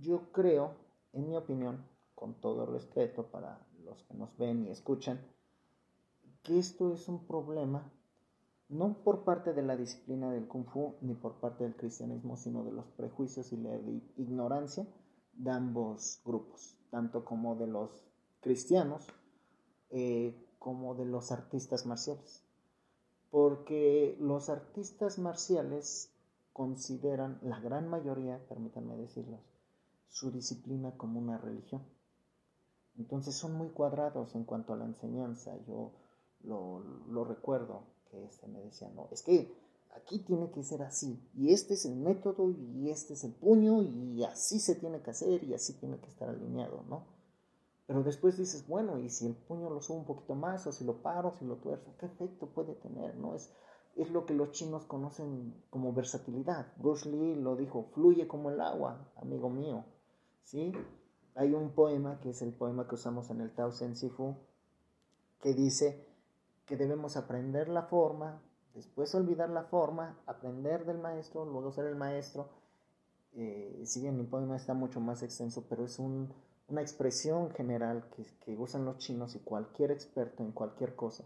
yo 0.00 0.30
creo, 0.32 0.74
en 1.14 1.28
mi 1.28 1.36
opinión, 1.36 1.86
con 2.14 2.34
todo 2.34 2.66
respeto 2.66 3.24
para 3.24 3.66
los 3.82 4.02
que 4.04 4.14
nos 4.14 4.36
ven 4.36 4.66
y 4.66 4.70
escuchan, 4.70 5.20
que 6.42 6.58
esto 6.58 6.92
es 6.92 7.08
un 7.08 7.26
problema 7.26 7.90
no 8.68 9.02
por 9.02 9.24
parte 9.24 9.52
de 9.52 9.62
la 9.62 9.76
disciplina 9.76 10.30
del 10.30 10.46
kung 10.46 10.64
fu 10.64 10.94
ni 11.00 11.14
por 11.14 11.40
parte 11.40 11.64
del 11.64 11.74
cristianismo, 11.74 12.36
sino 12.36 12.62
de 12.62 12.70
los 12.70 12.86
prejuicios 12.90 13.52
y 13.52 13.56
la 13.56 13.76
ignorancia 14.16 14.86
de 15.32 15.50
ambos 15.50 16.20
grupos, 16.24 16.76
tanto 16.90 17.24
como 17.24 17.56
de 17.56 17.66
los 17.66 17.90
cristianos 18.40 19.06
eh, 19.90 20.34
como 20.58 20.94
de 20.94 21.06
los 21.06 21.32
artistas 21.32 21.86
marciales. 21.86 22.42
Porque 23.30 24.16
los 24.20 24.48
artistas 24.50 25.18
marciales 25.18 26.10
consideran, 26.52 27.38
la 27.42 27.60
gran 27.60 27.88
mayoría, 27.88 28.44
permítanme 28.48 28.96
decirlo, 28.96 29.38
su 30.08 30.30
disciplina 30.30 30.96
como 30.96 31.20
una 31.20 31.38
religión. 31.38 31.82
Entonces 32.98 33.34
son 33.34 33.54
muy 33.54 33.68
cuadrados 33.70 34.34
en 34.34 34.44
cuanto 34.44 34.72
a 34.72 34.76
la 34.76 34.84
enseñanza. 34.84 35.56
Yo 35.66 35.92
lo, 36.42 37.24
recuerdo 37.24 37.84
que 38.10 38.24
este 38.24 38.46
me 38.48 38.60
decía, 38.60 38.90
no, 38.90 39.08
es 39.10 39.22
que 39.22 39.54
aquí 39.96 40.20
tiene 40.20 40.50
que 40.50 40.62
ser 40.62 40.82
así, 40.82 41.20
y 41.34 41.52
este 41.52 41.74
es 41.74 41.84
el 41.84 41.96
método, 41.96 42.50
y 42.50 42.90
este 42.90 43.14
es 43.14 43.24
el 43.24 43.32
puño, 43.32 43.82
y 43.82 44.24
así 44.24 44.58
se 44.58 44.74
tiene 44.74 45.02
que 45.02 45.10
hacer, 45.10 45.44
y 45.44 45.54
así 45.54 45.74
tiene 45.74 45.98
que 45.98 46.08
estar 46.08 46.28
alineado, 46.28 46.84
¿no? 46.88 47.20
Pero 47.90 48.04
después 48.04 48.38
dices, 48.38 48.68
bueno, 48.68 48.98
y 49.00 49.10
si 49.10 49.26
el 49.26 49.34
puño 49.34 49.68
lo 49.68 49.80
subo 49.80 49.98
un 49.98 50.04
poquito 50.04 50.36
más, 50.36 50.64
o 50.68 50.70
si 50.70 50.84
lo 50.84 51.02
paro, 51.02 51.32
si 51.32 51.44
lo 51.44 51.56
tuerzo, 51.56 51.92
¿qué 51.98 52.06
efecto 52.06 52.46
puede 52.46 52.74
tener? 52.74 53.16
¿No? 53.16 53.34
Es, 53.34 53.52
es 53.96 54.10
lo 54.12 54.26
que 54.26 54.34
los 54.34 54.52
chinos 54.52 54.84
conocen 54.84 55.60
como 55.70 55.92
versatilidad. 55.92 56.72
Bruce 56.76 57.10
Lee 57.10 57.34
lo 57.34 57.56
dijo, 57.56 57.88
fluye 57.92 58.28
como 58.28 58.50
el 58.50 58.60
agua, 58.60 59.10
amigo 59.16 59.50
mío. 59.50 59.84
¿Sí? 60.44 60.72
Hay 61.34 61.52
un 61.52 61.70
poema, 61.70 62.20
que 62.20 62.30
es 62.30 62.42
el 62.42 62.52
poema 62.52 62.86
que 62.86 62.94
usamos 62.94 63.28
en 63.30 63.40
el 63.40 63.52
Tao 63.52 63.72
Sen 63.72 63.94
que 65.40 65.54
dice 65.54 66.06
que 66.66 66.76
debemos 66.76 67.16
aprender 67.16 67.68
la 67.68 67.82
forma, 67.82 68.40
después 68.80 69.14
olvidar 69.14 69.50
la 69.50 69.64
forma, 69.64 70.18
aprender 70.26 70.86
del 70.86 70.98
maestro, 70.98 71.44
luego 71.44 71.70
ser 71.70 71.84
el 71.84 71.96
maestro. 71.96 72.48
Eh, 73.34 73.82
si 73.84 74.00
bien 74.00 74.18
el 74.18 74.26
poema 74.26 74.56
está 74.56 74.72
mucho 74.72 75.00
más 75.00 75.22
extenso, 75.22 75.66
pero 75.68 75.84
es 75.84 75.98
una 75.98 76.80
expresión 76.80 77.50
general 77.50 78.08
que, 78.16 78.24
que 78.42 78.56
usan 78.56 78.86
los 78.86 78.96
chinos 78.96 79.36
y 79.36 79.40
cualquier 79.40 79.90
experto 79.90 80.42
en 80.42 80.52
cualquier 80.52 80.96
cosa, 80.96 81.24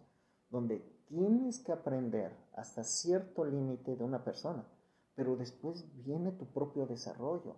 donde 0.51 0.81
tienes 1.07 1.61
que 1.61 1.71
aprender 1.71 2.37
hasta 2.57 2.83
cierto 2.83 3.45
límite 3.45 3.95
de 3.95 4.03
una 4.03 4.25
persona, 4.25 4.67
pero 5.15 5.37
después 5.37 5.87
viene 6.05 6.33
tu 6.33 6.47
propio 6.47 6.87
desarrollo. 6.87 7.55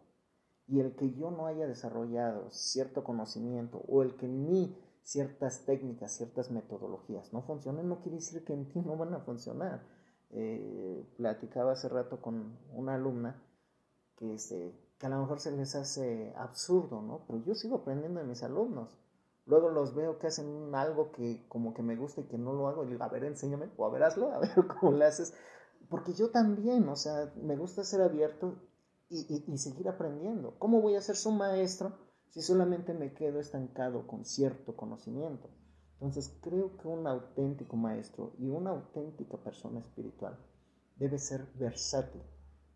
Y 0.69 0.81
el 0.81 0.95
que 0.95 1.15
yo 1.15 1.31
no 1.31 1.47
haya 1.47 1.67
desarrollado 1.67 2.51
cierto 2.51 3.03
conocimiento 3.03 3.83
o 3.89 4.03
el 4.03 4.17
que 4.17 4.29
ni 4.29 4.77
ciertas 5.07 5.65
técnicas, 5.65 6.17
ciertas 6.17 6.51
metodologías 6.51 7.33
no 7.33 7.41
funcionen, 7.43 7.89
no 7.89 8.01
quiere 8.01 8.17
decir 8.17 8.45
que 8.45 8.53
en 8.53 8.69
ti 8.69 8.81
no 8.81 8.97
van 8.97 9.15
a 9.15 9.21
funcionar. 9.21 9.81
Eh, 10.31 11.09
platicaba 11.17 11.73
hace 11.73 11.89
rato 11.89 12.21
con 12.21 12.59
una 12.73 12.95
alumna 12.95 13.41
que, 14.17 14.35
este, 14.35 14.75
que 14.99 15.07
a 15.07 15.09
lo 15.09 15.21
mejor 15.21 15.39
se 15.39 15.53
les 15.53 15.77
hace 15.77 16.35
absurdo, 16.37 17.03
¿no? 17.03 17.25
Pero 17.29 17.39
yo 17.45 17.55
sigo 17.55 17.77
aprendiendo 17.77 18.19
de 18.19 18.27
mis 18.27 18.43
alumnos. 18.43 18.99
Luego 19.47 19.71
los 19.71 19.95
veo 19.95 20.19
que 20.19 20.27
hacen 20.27 20.75
algo 20.75 21.13
que 21.13 21.47
como 21.49 21.73
que 21.73 21.83
me 21.83 21.95
gusta 21.95 22.23
y 22.23 22.25
que 22.25 22.37
no 22.37 22.53
lo 22.53 22.67
hago 22.67 22.83
y 22.83 22.89
digo, 22.89 23.05
a 23.05 23.09
ver, 23.09 23.23
enséñame, 23.23 23.71
o 23.77 23.87
a 23.87 23.91
ver, 23.91 24.03
hazlo, 24.03 24.33
a 24.33 24.41
ver 24.41 24.51
cómo 24.81 24.91
lo 24.91 25.05
haces. 25.05 25.35
Porque 25.89 26.15
yo 26.15 26.31
también, 26.31 26.89
o 26.89 26.97
sea, 26.97 27.33
me 27.41 27.57
gusta 27.57 27.85
ser 27.85 28.01
abierto 28.01 28.57
y, 29.09 29.45
y, 29.47 29.59
seguir 29.59 29.89
aprendiendo. 29.89 30.59
¿Cómo 30.59 30.81
voy 30.81 30.97
a 30.97 31.01
ser 31.01 31.15
su 31.15 31.31
maestro 31.31 31.93
si 32.31 32.43
solamente 32.43 32.95
me 32.95 33.13
quedo 33.15 33.41
estancado 33.41 34.07
con 34.07 34.25
cierto 34.25 34.77
conocimiento? 34.77 35.49
Entonces 35.95 36.39
creo 36.43 36.77
que 36.77 36.89
un 36.89 37.07
auténtico 37.07 37.77
maestro 37.77 38.35
y 38.39 38.49
una 38.49 38.71
auténtica 38.71 39.39
persona 39.39 39.81
espiritual 39.81 40.39
debe 40.97 41.19
ser 41.19 41.47
versátil, 41.55 42.23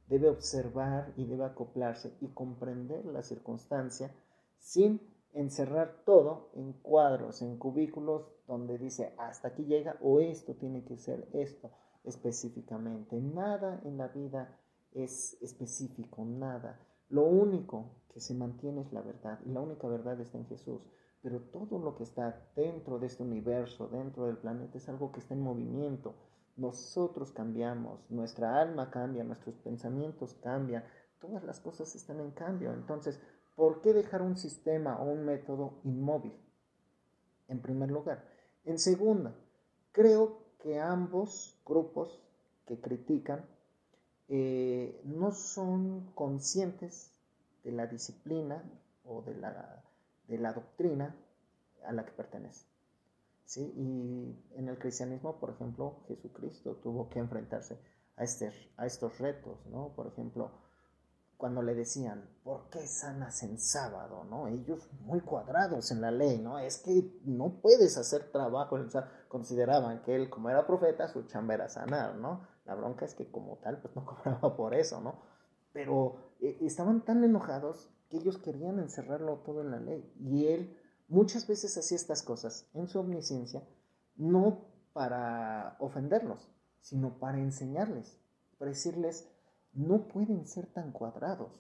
debe 0.08 0.28
observar 0.28 1.12
y 1.16 1.26
debe 1.26 1.44
acoplarse 1.44 2.16
y 2.20 2.28
comprender 2.28 3.04
la 3.04 3.22
circunstancia 3.22 4.14
sin 4.58 5.00
encerrar 5.32 6.02
todo 6.04 6.50
en 6.54 6.72
cuadros, 6.72 7.42
en 7.42 7.58
cubículos 7.58 8.26
donde 8.46 8.78
dice 8.78 9.14
hasta 9.18 9.48
aquí 9.48 9.64
llega 9.64 9.96
o 10.00 10.20
esto 10.20 10.54
tiene 10.54 10.84
que 10.84 10.96
ser 10.96 11.28
esto 11.32 11.70
específicamente. 12.04 13.20
Nada 13.20 13.80
en 13.84 13.98
la 13.98 14.08
vida 14.08 14.58
es 14.92 15.36
específico, 15.42 16.24
nada. 16.24 16.80
Lo 17.10 17.24
único 17.24 17.90
que 18.12 18.20
se 18.20 18.34
mantiene 18.34 18.82
es 18.82 18.92
la 18.92 19.02
verdad 19.02 19.40
y 19.44 19.50
la 19.50 19.60
única 19.60 19.86
verdad 19.88 20.20
está 20.20 20.38
en 20.38 20.46
Jesús. 20.46 20.82
Pero 21.22 21.40
todo 21.40 21.78
lo 21.78 21.96
que 21.96 22.04
está 22.04 22.50
dentro 22.56 22.98
de 22.98 23.08
este 23.08 23.22
universo, 23.22 23.88
dentro 23.88 24.26
del 24.26 24.38
planeta, 24.38 24.78
es 24.78 24.88
algo 24.88 25.12
que 25.12 25.20
está 25.20 25.34
en 25.34 25.42
movimiento. 25.42 26.14
Nosotros 26.56 27.32
cambiamos, 27.32 28.00
nuestra 28.10 28.60
alma 28.60 28.90
cambia, 28.90 29.24
nuestros 29.24 29.56
pensamientos 29.56 30.34
cambian, 30.34 30.84
todas 31.20 31.44
las 31.44 31.60
cosas 31.60 31.94
están 31.94 32.20
en 32.20 32.30
cambio. 32.30 32.72
Entonces, 32.72 33.20
¿por 33.54 33.82
qué 33.82 33.92
dejar 33.92 34.22
un 34.22 34.36
sistema 34.36 34.98
o 35.00 35.10
un 35.10 35.24
método 35.24 35.80
inmóvil? 35.84 36.34
En 37.48 37.60
primer 37.60 37.90
lugar. 37.90 38.24
En 38.64 38.78
segunda, 38.78 39.34
creo 39.92 40.38
que 40.58 40.78
ambos 40.78 41.60
grupos 41.66 42.22
que 42.66 42.80
critican 42.80 43.44
eh, 44.32 45.00
no 45.04 45.32
son 45.32 46.12
conscientes 46.14 47.12
de 47.64 47.72
la 47.72 47.88
disciplina 47.88 48.62
o 49.04 49.22
de 49.22 49.34
la, 49.34 49.82
de 50.28 50.38
la 50.38 50.52
doctrina 50.52 51.16
a 51.84 51.92
la 51.92 52.04
que 52.06 52.12
pertenece. 52.12 52.64
¿sí? 53.44 53.74
Y 53.76 54.56
en 54.56 54.68
el 54.68 54.78
cristianismo, 54.78 55.40
por 55.40 55.50
ejemplo, 55.50 56.04
Jesucristo 56.06 56.76
tuvo 56.76 57.10
que 57.10 57.18
enfrentarse 57.18 57.80
a, 58.16 58.22
este, 58.22 58.52
a 58.76 58.86
estos 58.86 59.18
retos, 59.18 59.66
¿no? 59.66 59.88
Por 59.96 60.06
ejemplo, 60.06 60.52
cuando 61.36 61.60
le 61.62 61.74
decían, 61.74 62.28
¿por 62.44 62.68
qué 62.70 62.86
sanas 62.86 63.42
en 63.42 63.58
sábado? 63.58 64.24
¿no? 64.24 64.46
Ellos 64.46 64.88
muy 65.00 65.22
cuadrados 65.22 65.90
en 65.90 66.02
la 66.02 66.12
ley, 66.12 66.38
¿no? 66.38 66.60
Es 66.60 66.78
que 66.78 67.18
no 67.24 67.60
puedes 67.60 67.96
hacer 67.96 68.30
trabajo 68.30 68.76
en. 68.76 68.88
Consideraban 69.26 70.02
que 70.02 70.14
él, 70.14 70.30
como 70.30 70.50
era 70.50 70.66
profeta, 70.66 71.08
su 71.08 71.22
chamba 71.22 71.54
era 71.54 71.68
sanar, 71.68 72.16
¿no? 72.16 72.46
La 72.70 72.76
bronca 72.76 73.04
es 73.04 73.16
que 73.16 73.28
como 73.28 73.56
tal, 73.56 73.82
pues 73.82 73.96
no 73.96 74.04
cobraba 74.06 74.56
por 74.56 74.74
eso, 74.74 75.00
¿no? 75.00 75.16
Pero 75.72 76.34
eh, 76.38 76.56
estaban 76.60 77.04
tan 77.04 77.24
enojados 77.24 77.90
que 78.08 78.18
ellos 78.18 78.38
querían 78.38 78.78
encerrarlo 78.78 79.38
todo 79.38 79.62
en 79.62 79.72
la 79.72 79.80
ley. 79.80 80.08
Y 80.20 80.46
él 80.46 80.78
muchas 81.08 81.48
veces 81.48 81.76
hacía 81.76 81.96
estas 81.96 82.22
cosas 82.22 82.70
en 82.72 82.86
su 82.86 83.00
omnisciencia, 83.00 83.64
no 84.14 84.66
para 84.92 85.76
ofenderlos, 85.80 86.48
sino 86.80 87.18
para 87.18 87.38
enseñarles, 87.38 88.20
para 88.56 88.70
decirles, 88.70 89.28
no 89.72 90.06
pueden 90.06 90.46
ser 90.46 90.66
tan 90.66 90.92
cuadrados. 90.92 91.50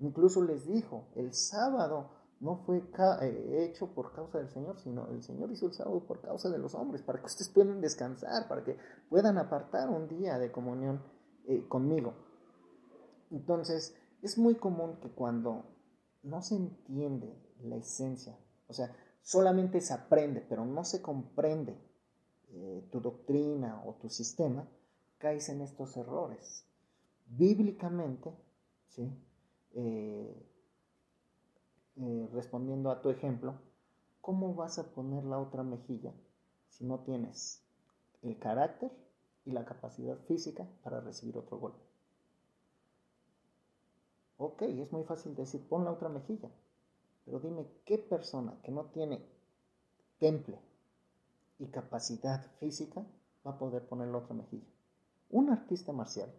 Incluso 0.00 0.42
les 0.42 0.66
dijo, 0.66 1.06
el 1.14 1.34
sábado 1.34 2.10
no 2.42 2.56
fue 2.56 2.82
eh, 3.22 3.64
hecho 3.64 3.94
por 3.94 4.12
causa 4.12 4.38
del 4.38 4.50
Señor, 4.50 4.76
sino 4.80 5.06
el 5.08 5.22
Señor 5.22 5.52
hizo 5.52 5.66
el 5.66 5.74
sábado 5.74 6.04
por 6.04 6.20
causa 6.20 6.50
de 6.50 6.58
los 6.58 6.74
hombres, 6.74 7.00
para 7.00 7.20
que 7.20 7.26
ustedes 7.26 7.48
puedan 7.48 7.80
descansar, 7.80 8.48
para 8.48 8.64
que 8.64 8.76
puedan 9.08 9.38
apartar 9.38 9.88
un 9.88 10.08
día 10.08 10.38
de 10.40 10.50
comunión 10.50 11.00
eh, 11.46 11.64
conmigo. 11.68 12.14
Entonces, 13.30 13.96
es 14.22 14.38
muy 14.38 14.56
común 14.56 14.98
que 15.00 15.12
cuando 15.12 15.64
no 16.24 16.42
se 16.42 16.56
entiende 16.56 17.32
la 17.60 17.76
esencia, 17.76 18.36
o 18.66 18.72
sea, 18.72 18.92
solamente 19.22 19.80
se 19.80 19.94
aprende, 19.94 20.44
pero 20.48 20.66
no 20.66 20.84
se 20.84 21.00
comprende 21.00 21.80
eh, 22.48 22.88
tu 22.90 23.00
doctrina 23.00 23.84
o 23.86 23.94
tu 23.94 24.08
sistema, 24.08 24.68
caes 25.18 25.48
en 25.48 25.60
estos 25.60 25.96
errores 25.96 26.66
bíblicamente, 27.26 28.36
¿sí? 28.88 29.16
Eh, 29.74 30.51
eh, 31.96 32.28
respondiendo 32.32 32.90
a 32.90 33.00
tu 33.00 33.10
ejemplo, 33.10 33.54
¿cómo 34.20 34.54
vas 34.54 34.78
a 34.78 34.92
poner 34.92 35.24
la 35.24 35.38
otra 35.38 35.62
mejilla 35.62 36.12
si 36.68 36.84
no 36.84 37.00
tienes 37.00 37.62
el 38.22 38.38
carácter 38.38 38.90
y 39.44 39.52
la 39.52 39.64
capacidad 39.64 40.16
física 40.26 40.66
para 40.82 41.00
recibir 41.00 41.36
otro 41.36 41.58
golpe? 41.58 41.82
Ok, 44.38 44.62
es 44.62 44.92
muy 44.92 45.04
fácil 45.04 45.34
decir, 45.34 45.66
pon 45.68 45.84
la 45.84 45.92
otra 45.92 46.08
mejilla, 46.08 46.50
pero 47.24 47.38
dime 47.40 47.66
qué 47.84 47.98
persona 47.98 48.58
que 48.62 48.72
no 48.72 48.86
tiene 48.86 49.24
temple 50.18 50.58
y 51.58 51.66
capacidad 51.66 52.44
física 52.58 53.04
va 53.46 53.52
a 53.52 53.58
poder 53.58 53.86
poner 53.86 54.08
la 54.08 54.18
otra 54.18 54.34
mejilla. 54.34 54.66
Un 55.30 55.50
artista 55.50 55.92
marcial 55.92 56.32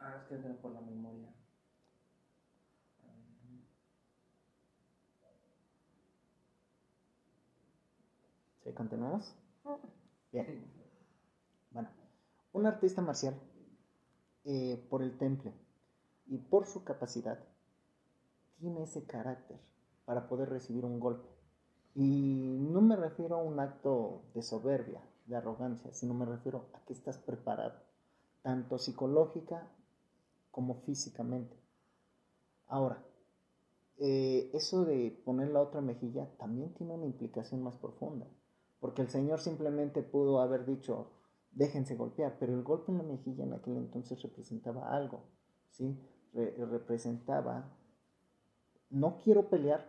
Ah, 0.00 0.16
es 0.16 0.22
que 0.28 0.34
es 0.34 0.56
por 0.56 0.72
la 0.72 0.80
memoria. 0.80 1.28
¿Sí? 8.64 8.72
¿Continuamos? 8.72 9.34
Bien. 10.32 10.64
Bueno, 11.70 11.90
un 12.52 12.66
artista 12.66 13.02
marcial, 13.02 13.34
eh, 14.44 14.82
por 14.88 15.02
el 15.02 15.18
temple 15.18 15.52
y 16.26 16.38
por 16.38 16.66
su 16.66 16.82
capacidad, 16.82 17.38
tiene 18.58 18.84
ese 18.84 19.04
carácter 19.04 19.58
para 20.06 20.28
poder 20.28 20.48
recibir 20.48 20.86
un 20.86 20.98
golpe. 20.98 21.28
Y 21.94 22.56
no 22.60 22.80
me 22.80 22.96
refiero 22.96 23.36
a 23.36 23.42
un 23.42 23.60
acto 23.60 24.22
de 24.34 24.42
soberbia, 24.42 25.02
de 25.26 25.36
arrogancia, 25.36 25.92
sino 25.92 26.14
me 26.14 26.24
refiero 26.24 26.70
a 26.72 26.84
que 26.86 26.94
estás 26.94 27.18
preparado, 27.18 27.74
tanto 28.42 28.78
psicológica 28.78 29.68
como 30.50 30.74
físicamente. 30.82 31.56
Ahora, 32.66 33.04
eh, 33.98 34.50
eso 34.54 34.84
de 34.84 35.10
poner 35.24 35.48
la 35.48 35.60
otra 35.60 35.80
mejilla 35.80 36.28
también 36.38 36.72
tiene 36.74 36.94
una 36.94 37.06
implicación 37.06 37.62
más 37.62 37.76
profunda, 37.76 38.26
porque 38.80 39.02
el 39.02 39.08
Señor 39.08 39.40
simplemente 39.40 40.02
pudo 40.02 40.40
haber 40.40 40.64
dicho, 40.64 41.10
déjense 41.52 41.96
golpear, 41.96 42.36
pero 42.38 42.54
el 42.54 42.62
golpe 42.62 42.92
en 42.92 42.98
la 42.98 43.04
mejilla 43.04 43.44
en 43.44 43.52
aquel 43.52 43.76
entonces 43.76 44.22
representaba 44.22 44.94
algo, 44.94 45.24
¿sí? 45.70 45.98
representaba, 46.32 47.76
no 48.88 49.18
quiero 49.18 49.50
pelear, 49.50 49.84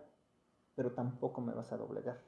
pero 0.75 0.91
tampoco 0.93 1.39
me 1.39 1.53
vas 1.53 1.71
a 1.71 1.77
doblegar. 1.77 2.19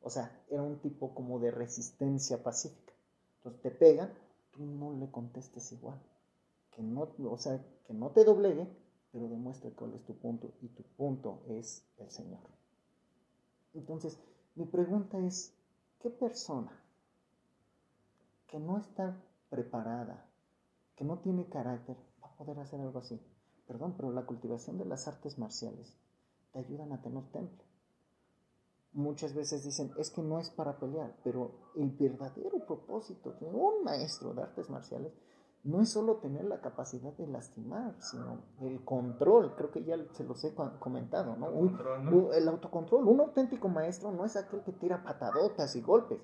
O 0.00 0.08
sea, 0.08 0.42
era 0.48 0.62
un 0.62 0.78
tipo 0.78 1.14
como 1.14 1.38
de 1.38 1.50
resistencia 1.50 2.42
pacífica. 2.42 2.94
Entonces 3.36 3.60
te 3.60 3.70
pegan, 3.70 4.10
tú 4.52 4.64
no 4.64 4.92
le 4.94 5.10
contestes 5.10 5.70
igual 5.72 6.00
que 6.76 6.82
no, 6.82 7.08
o 7.24 7.38
sea, 7.38 7.64
que 7.86 7.94
no 7.94 8.10
te 8.10 8.22
doblegue, 8.22 8.68
pero 9.10 9.28
demuestre 9.28 9.72
cuál 9.72 9.94
es 9.94 10.04
tu 10.04 10.14
punto 10.14 10.52
y 10.60 10.68
tu 10.68 10.82
punto 10.82 11.42
es 11.48 11.82
el 11.96 12.10
Señor. 12.10 12.42
Entonces, 13.72 14.20
mi 14.54 14.66
pregunta 14.66 15.18
es, 15.18 15.54
¿qué 16.00 16.10
persona 16.10 16.70
que 18.46 18.60
no 18.60 18.76
está 18.76 19.16
preparada, 19.48 20.28
que 20.96 21.04
no 21.04 21.18
tiene 21.20 21.48
carácter, 21.48 21.96
va 22.22 22.28
a 22.28 22.36
poder 22.36 22.58
hacer 22.58 22.78
algo 22.80 22.98
así? 22.98 23.18
Perdón, 23.66 23.94
pero 23.96 24.12
la 24.12 24.26
cultivación 24.26 24.76
de 24.76 24.84
las 24.84 25.08
artes 25.08 25.38
marciales 25.38 25.96
te 26.52 26.58
ayudan 26.58 26.92
a 26.92 27.00
tener 27.00 27.24
temple. 27.32 27.64
Muchas 28.92 29.34
veces 29.34 29.64
dicen, 29.64 29.92
es 29.98 30.10
que 30.10 30.22
no 30.22 30.38
es 30.38 30.50
para 30.50 30.78
pelear, 30.78 31.16
pero 31.24 31.52
el 31.74 31.90
verdadero 31.90 32.66
propósito 32.66 33.32
de 33.32 33.46
un 33.46 33.82
maestro 33.82 34.34
de 34.34 34.42
artes 34.42 34.68
marciales 34.68 35.12
no 35.66 35.82
es 35.82 35.90
solo 35.90 36.16
tener 36.16 36.44
la 36.44 36.60
capacidad 36.60 37.12
de 37.14 37.26
lastimar, 37.26 37.96
sino 37.98 38.38
el 38.60 38.84
control, 38.84 39.54
creo 39.56 39.70
que 39.70 39.84
ya 39.84 39.96
se 40.12 40.24
los 40.24 40.42
he 40.44 40.54
comentado, 40.78 41.36
¿no? 41.36 42.32
el 42.32 42.48
autocontrol, 42.48 43.06
un 43.08 43.20
auténtico 43.20 43.68
maestro 43.68 44.12
no 44.12 44.24
es 44.24 44.36
aquel 44.36 44.62
que 44.62 44.72
tira 44.72 45.02
patadotas 45.02 45.74
y 45.74 45.82
golpes, 45.82 46.20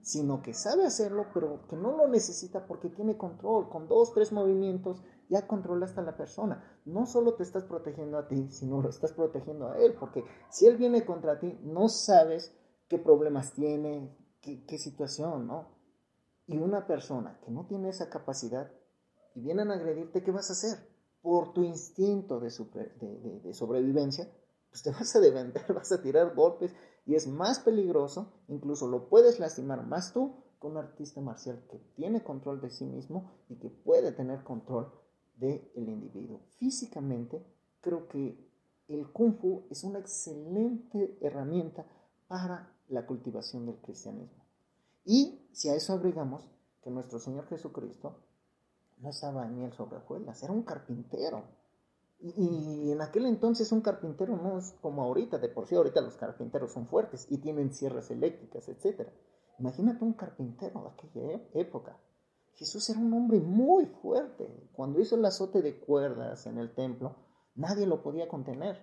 sino 0.00 0.40
que 0.40 0.54
sabe 0.54 0.86
hacerlo, 0.86 1.26
pero 1.34 1.66
que 1.68 1.76
no 1.76 1.96
lo 1.96 2.08
necesita 2.08 2.66
porque 2.66 2.88
tiene 2.88 3.18
control, 3.18 3.68
con 3.68 3.88
dos, 3.88 4.14
tres 4.14 4.32
movimientos 4.32 5.02
ya 5.28 5.46
controlaste 5.46 6.00
a 6.00 6.04
la 6.04 6.16
persona. 6.16 6.62
No 6.84 7.06
solo 7.06 7.34
te 7.34 7.42
estás 7.42 7.64
protegiendo 7.64 8.16
a 8.16 8.28
ti, 8.28 8.48
sino 8.50 8.80
lo 8.80 8.88
estás 8.88 9.12
protegiendo 9.12 9.68
a 9.68 9.78
él, 9.78 9.94
porque 9.98 10.24
si 10.48 10.66
él 10.66 10.76
viene 10.76 11.04
contra 11.04 11.38
ti, 11.40 11.58
no 11.64 11.88
sabes 11.88 12.56
qué 12.88 12.98
problemas 12.98 13.52
tiene, 13.52 14.16
qué, 14.40 14.64
qué 14.64 14.78
situación, 14.78 15.48
¿no? 15.48 15.74
Y 16.46 16.58
una 16.58 16.86
persona 16.86 17.40
que 17.44 17.50
no 17.50 17.66
tiene 17.66 17.88
esa 17.88 18.08
capacidad, 18.08 18.70
y 19.36 19.40
vienen 19.42 19.70
a 19.70 19.74
agredirte, 19.74 20.22
¿qué 20.22 20.30
vas 20.30 20.48
a 20.48 20.54
hacer? 20.54 20.78
Por 21.20 21.52
tu 21.52 21.62
instinto 21.62 22.40
de, 22.40 22.50
sobrevivencia, 22.50 24.28
pues 24.70 24.82
te 24.82 24.90
vas 24.92 25.14
a 25.14 25.20
defender, 25.20 25.62
vas 25.74 25.92
a 25.92 26.00
tirar 26.00 26.34
golpes 26.34 26.74
y 27.04 27.14
es 27.14 27.28
más 27.28 27.60
peligroso, 27.60 28.32
incluso 28.48 28.88
lo 28.88 29.08
puedes 29.08 29.38
lastimar 29.38 29.86
más 29.86 30.12
tú 30.14 30.36
que 30.58 30.66
un 30.66 30.78
artista 30.78 31.20
marcial 31.20 31.62
que 31.70 31.78
tiene 31.94 32.24
control 32.24 32.62
de 32.62 32.70
sí 32.70 32.86
mismo 32.86 33.30
y 33.50 33.56
que 33.56 33.68
puede 33.68 34.10
tener 34.12 34.42
control 34.42 34.90
del 35.36 35.70
individuo. 35.74 36.40
Físicamente, 36.56 37.44
creo 37.82 38.08
que 38.08 38.42
el 38.88 39.12
kung 39.12 39.36
fu 39.38 39.66
es 39.68 39.84
una 39.84 39.98
excelente 39.98 41.18
herramienta 41.20 41.86
para 42.26 42.72
la 42.88 43.04
cultivación 43.04 43.66
del 43.66 43.76
cristianismo. 43.82 44.46
Y 45.04 45.46
si 45.52 45.68
a 45.68 45.74
eso 45.74 45.92
agregamos 45.92 46.48
que 46.80 46.90
nuestro 46.90 47.18
Señor 47.18 47.46
Jesucristo 47.48 48.25
no 48.98 49.10
estaba 49.10 49.46
miel 49.46 49.72
sobre 49.72 49.96
hojuelas, 49.96 50.42
era 50.42 50.52
un 50.52 50.62
carpintero. 50.62 51.44
Y, 52.18 52.90
en 52.90 53.02
aquel 53.02 53.26
entonces 53.26 53.70
un 53.72 53.82
carpintero 53.82 54.36
no 54.36 54.58
es 54.58 54.72
como 54.80 55.02
ahorita, 55.02 55.38
de 55.38 55.48
por 55.48 55.66
sí 55.66 55.74
ahorita 55.74 56.00
los 56.00 56.16
carpinteros 56.16 56.72
son 56.72 56.86
fuertes 56.86 57.26
y 57.30 57.38
tienen 57.38 57.74
sierras 57.74 58.10
eléctricas, 58.10 58.68
etc. 58.68 59.08
Imagínate 59.58 60.04
un 60.04 60.14
carpintero 60.14 60.82
de 60.82 60.88
aquella 60.88 61.32
e-, 61.34 61.50
época. 61.60 61.98
Jesús 62.54 62.88
era 62.88 62.98
un 62.98 63.12
hombre 63.12 63.38
muy 63.38 63.84
fuerte. 63.84 64.70
Cuando 64.72 64.98
hizo 64.98 65.16
el 65.16 65.24
azote 65.26 65.60
de 65.60 65.78
cuerdas 65.78 66.46
en 66.46 66.56
el 66.56 66.74
templo, 66.74 67.16
nadie 67.54 67.86
lo 67.86 68.02
podía 68.02 68.28
contener. 68.28 68.82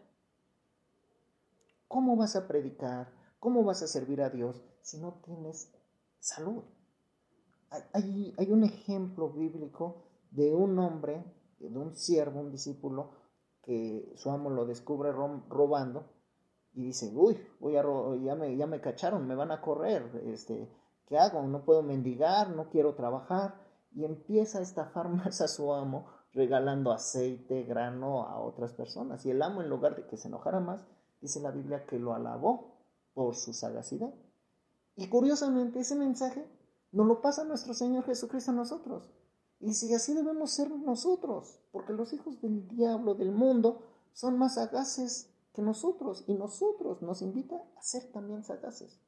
¿Cómo 1.88 2.16
vas 2.16 2.36
a 2.36 2.48
predicar? 2.48 3.12
¿Cómo 3.40 3.64
vas 3.64 3.82
a 3.82 3.88
servir 3.88 4.22
a 4.22 4.30
Dios 4.30 4.64
si 4.82 5.00
no 5.00 5.22
tienes 5.26 5.74
salud? 6.20 6.64
Hay, 7.94 8.52
un 8.52 8.64
ejemplo 8.64 9.32
bíblico 9.32 10.04
de 10.32 10.54
un 10.54 10.78
hombre, 10.78 11.24
de 11.60 11.78
un 11.78 11.96
siervo, 11.96 12.40
un 12.40 12.52
discípulo, 12.52 13.12
que 13.64 14.14
su 14.16 14.30
amo 14.30 14.50
lo 14.50 14.66
descubre 14.66 15.12
robando 15.12 16.14
y 16.74 16.84
dice, 16.86 17.12
uy, 17.16 17.38
voy 17.60 17.78
a 17.78 17.84
ya, 18.24 18.36
me, 18.36 18.56
ya 18.58 18.68
me 18.68 18.82
cacharon, 18.82 19.28
me 19.28 19.36
van 19.36 19.52
a 19.52 19.62
correr, 19.62 20.04
este, 20.26 20.70
¿qué 21.08 21.18
hago? 21.18 21.42
No 21.44 21.64
puedo 21.64 21.84
mendigar, 21.84 22.50
no 22.50 22.70
quiero 22.70 22.96
trabajar. 22.96 23.56
Y 23.92 24.06
empieza 24.06 24.60
a 24.60 24.64
estafar 24.64 25.10
más 25.10 25.42
a 25.42 25.48
su 25.48 25.74
amo 25.74 26.08
regalando 26.34 26.92
aceite, 26.92 27.64
grano 27.64 28.24
a 28.24 28.40
otras 28.40 28.74
personas. 28.74 29.26
Y 29.26 29.32
el 29.32 29.42
amo, 29.42 29.62
en 29.62 29.70
lugar 29.70 29.96
de 29.96 30.08
que 30.08 30.18
se 30.18 30.28
enojara 30.28 30.60
más, 30.60 30.86
dice 31.22 31.40
la 31.40 31.52
Biblia 31.52 31.86
que 31.86 32.00
lo 32.00 32.14
alabó 32.14 32.78
por 33.14 33.36
su 33.36 33.54
sagacidad. 33.54 34.14
Y 34.96 35.08
curiosamente 35.08 35.80
ese 35.80 35.96
mensaje 35.96 36.46
nos 36.94 37.08
lo 37.08 37.22
pasa 37.22 37.44
nuestro 37.44 37.74
Señor 37.74 38.06
Jesucristo 38.06 38.52
a 38.52 38.54
nosotros. 38.54 39.10
Y 39.60 39.74
si 39.74 39.94
así 39.94 40.14
debemos 40.14 40.52
ser 40.52 40.70
nosotros, 40.70 41.60
porque 41.72 41.92
los 41.92 42.14
hijos 42.14 42.40
del 42.42 42.68
diablo, 42.68 43.16
del 43.16 43.32
mundo, 43.32 43.82
son 44.14 44.38
más 44.38 44.56
sagaces 44.56 45.34
que 45.54 45.62
nosotros 45.62 46.24
y 46.28 46.36
nosotros 46.36 47.02
nos 47.02 47.22
invita 47.22 47.56
a 47.78 47.82
ser 47.82 48.12
también 48.12 48.44
sagaces. 48.44 49.00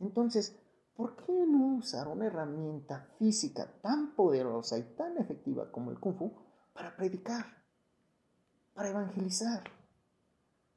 Entonces, 0.00 0.56
¿por 0.96 1.16
qué 1.16 1.32
no 1.46 1.76
usar 1.76 2.08
una 2.08 2.26
herramienta 2.26 3.08
física 3.18 3.70
tan 3.82 4.14
poderosa 4.14 4.78
y 4.78 4.82
tan 4.94 5.18
efectiva 5.18 5.70
como 5.70 5.90
el 5.90 6.00
kung 6.00 6.16
fu 6.16 6.32
para 6.72 6.96
predicar, 6.96 7.44
para 8.72 8.88
evangelizar, 8.88 9.62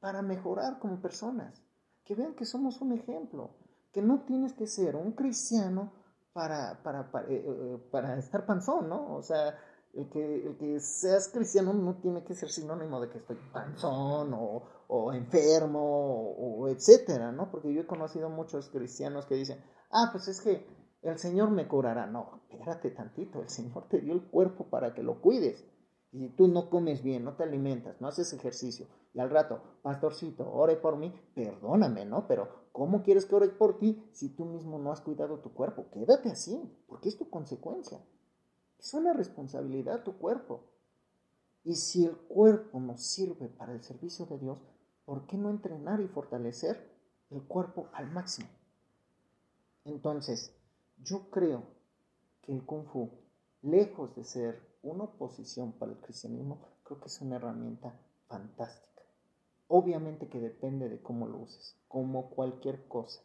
para 0.00 0.20
mejorar 0.20 0.78
como 0.78 1.00
personas? 1.00 1.62
Que 2.04 2.14
vean 2.14 2.34
que 2.34 2.44
somos 2.44 2.80
un 2.82 2.92
ejemplo, 2.92 3.50
que 3.92 4.02
no 4.02 4.24
tienes 4.24 4.52
que 4.52 4.66
ser 4.66 4.96
un 4.96 5.12
cristiano 5.12 5.92
para, 6.38 6.80
para, 6.84 7.10
para, 7.10 7.28
eh, 7.28 7.44
eh, 7.44 7.78
para 7.90 8.16
estar 8.16 8.46
panzón, 8.46 8.88
¿no? 8.88 9.16
O 9.16 9.22
sea, 9.22 9.58
el 9.92 10.08
que, 10.08 10.46
el 10.46 10.56
que 10.56 10.78
seas 10.78 11.30
cristiano 11.30 11.74
no 11.74 11.96
tiene 11.96 12.22
que 12.22 12.36
ser 12.36 12.48
sinónimo 12.48 13.00
de 13.00 13.10
que 13.10 13.18
estoy 13.18 13.36
panzón 13.52 14.32
o, 14.34 14.62
o 14.86 15.12
enfermo 15.12 15.80
o, 15.82 16.68
etcétera, 16.68 17.32
¿no? 17.32 17.50
Porque 17.50 17.74
yo 17.74 17.80
he 17.80 17.86
conocido 17.88 18.30
muchos 18.30 18.68
cristianos 18.68 19.26
que 19.26 19.34
dicen, 19.34 19.58
ah, 19.90 20.10
pues 20.12 20.28
es 20.28 20.40
que 20.40 20.64
el 21.02 21.18
Señor 21.18 21.50
me 21.50 21.66
curará. 21.66 22.06
No, 22.06 22.42
espérate 22.48 22.92
tantito, 22.92 23.42
el 23.42 23.48
Señor 23.48 23.88
te 23.88 23.98
dio 23.98 24.12
el 24.12 24.22
cuerpo 24.22 24.70
para 24.70 24.94
que 24.94 25.02
lo 25.02 25.20
cuides. 25.20 25.64
Y 26.12 26.28
tú 26.36 26.46
no 26.46 26.70
comes 26.70 27.02
bien, 27.02 27.24
no 27.24 27.34
te 27.34 27.42
alimentas, 27.42 28.00
no 28.00 28.06
haces 28.06 28.32
ejercicio, 28.32 28.86
al 29.20 29.30
rato, 29.30 29.60
pastorcito, 29.82 30.50
ore 30.52 30.76
por 30.76 30.96
mí, 30.96 31.12
perdóname, 31.34 32.04
¿no? 32.04 32.26
Pero 32.26 32.48
¿cómo 32.72 33.02
quieres 33.02 33.26
que 33.26 33.34
ore 33.34 33.48
por 33.48 33.78
ti 33.78 34.08
si 34.12 34.28
tú 34.30 34.44
mismo 34.44 34.78
no 34.78 34.92
has 34.92 35.00
cuidado 35.00 35.38
tu 35.38 35.52
cuerpo? 35.52 35.86
Quédate 35.92 36.30
así, 36.30 36.60
porque 36.86 37.08
es 37.08 37.16
tu 37.16 37.28
consecuencia. 37.28 38.00
Es 38.78 38.94
una 38.94 39.12
responsabilidad 39.12 40.04
tu 40.04 40.18
cuerpo. 40.18 40.60
Y 41.64 41.74
si 41.74 42.04
el 42.04 42.16
cuerpo 42.16 42.80
nos 42.80 43.02
sirve 43.02 43.48
para 43.48 43.72
el 43.72 43.82
servicio 43.82 44.26
de 44.26 44.38
Dios, 44.38 44.58
¿por 45.04 45.26
qué 45.26 45.36
no 45.36 45.50
entrenar 45.50 46.00
y 46.00 46.08
fortalecer 46.08 46.96
el 47.30 47.42
cuerpo 47.42 47.88
al 47.92 48.10
máximo? 48.10 48.48
Entonces, 49.84 50.54
yo 51.02 51.30
creo 51.30 51.62
que 52.42 52.52
el 52.52 52.64
kung 52.64 52.86
fu, 52.86 53.10
lejos 53.62 54.14
de 54.14 54.24
ser 54.24 54.60
una 54.82 55.04
oposición 55.04 55.72
para 55.72 55.92
el 55.92 55.98
cristianismo, 55.98 56.60
creo 56.84 57.00
que 57.00 57.06
es 57.06 57.20
una 57.20 57.36
herramienta 57.36 57.98
fantástica. 58.26 58.87
Obviamente 59.68 60.28
que 60.28 60.40
depende 60.40 60.88
de 60.88 61.00
cómo 61.02 61.26
lo 61.26 61.38
uses, 61.38 61.76
como 61.88 62.30
cualquier 62.30 62.88
cosa, 62.88 63.22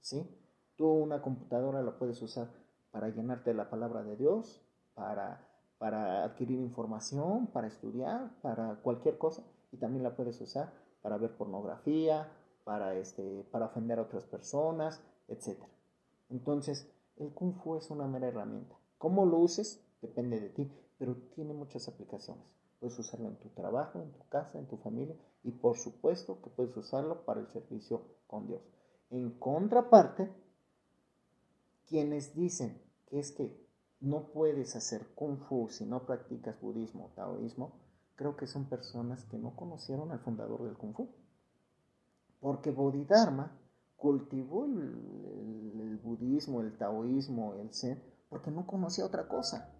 ¿sí? 0.00 0.28
Tú 0.76 0.86
una 0.86 1.22
computadora 1.22 1.82
la 1.82 1.98
puedes 1.98 2.20
usar 2.22 2.50
para 2.90 3.08
llenarte 3.08 3.54
la 3.54 3.70
palabra 3.70 4.02
de 4.02 4.16
Dios, 4.16 4.62
para, 4.94 5.46
para 5.78 6.24
adquirir 6.24 6.60
información, 6.60 7.46
para 7.48 7.66
estudiar, 7.66 8.30
para 8.42 8.76
cualquier 8.82 9.18
cosa, 9.18 9.42
y 9.72 9.78
también 9.78 10.02
la 10.02 10.14
puedes 10.14 10.40
usar 10.40 10.72
para 11.02 11.16
ver 11.16 11.36
pornografía, 11.36 12.30
para, 12.64 12.94
este, 12.94 13.44
para 13.50 13.66
ofender 13.66 13.98
a 13.98 14.02
otras 14.02 14.24
personas, 14.24 15.02
etc. 15.26 15.58
Entonces, 16.28 16.92
el 17.16 17.32
kung 17.32 17.54
fu 17.54 17.76
es 17.76 17.90
una 17.90 18.06
mera 18.06 18.28
herramienta. 18.28 18.76
¿Cómo 18.98 19.24
lo 19.24 19.38
uses? 19.38 19.82
Depende 20.02 20.38
de 20.38 20.50
ti 20.50 20.70
pero 20.98 21.14
tiene 21.34 21.54
muchas 21.54 21.88
aplicaciones. 21.88 22.44
Puedes 22.80 22.98
usarlo 22.98 23.28
en 23.28 23.36
tu 23.36 23.48
trabajo, 23.50 24.00
en 24.00 24.12
tu 24.12 24.26
casa, 24.28 24.58
en 24.58 24.66
tu 24.66 24.76
familia 24.78 25.16
y 25.42 25.50
por 25.52 25.76
supuesto 25.76 26.40
que 26.42 26.50
puedes 26.50 26.76
usarlo 26.76 27.24
para 27.24 27.40
el 27.40 27.48
servicio 27.48 28.02
con 28.26 28.46
Dios. 28.46 28.62
En 29.10 29.38
contraparte, 29.38 30.30
quienes 31.86 32.34
dicen 32.34 32.80
que 33.06 33.18
es 33.18 33.32
que 33.32 33.66
no 34.00 34.28
puedes 34.32 34.76
hacer 34.76 35.06
kung 35.14 35.38
fu 35.48 35.68
si 35.68 35.84
no 35.84 36.06
practicas 36.06 36.60
budismo 36.60 37.06
o 37.06 37.14
taoísmo, 37.16 37.72
creo 38.14 38.36
que 38.36 38.46
son 38.46 38.66
personas 38.66 39.24
que 39.24 39.38
no 39.38 39.56
conocieron 39.56 40.12
al 40.12 40.20
fundador 40.20 40.62
del 40.62 40.76
kung 40.76 40.94
fu. 40.94 41.08
Porque 42.40 42.70
Bodhidharma 42.70 43.58
cultivó 43.96 44.64
el, 44.64 45.80
el 45.80 45.96
budismo, 45.96 46.60
el 46.60 46.76
taoísmo, 46.76 47.54
el 47.54 47.74
zen, 47.74 48.00
porque 48.28 48.50
no 48.50 48.66
conocía 48.66 49.04
otra 49.04 49.26
cosa. 49.26 49.74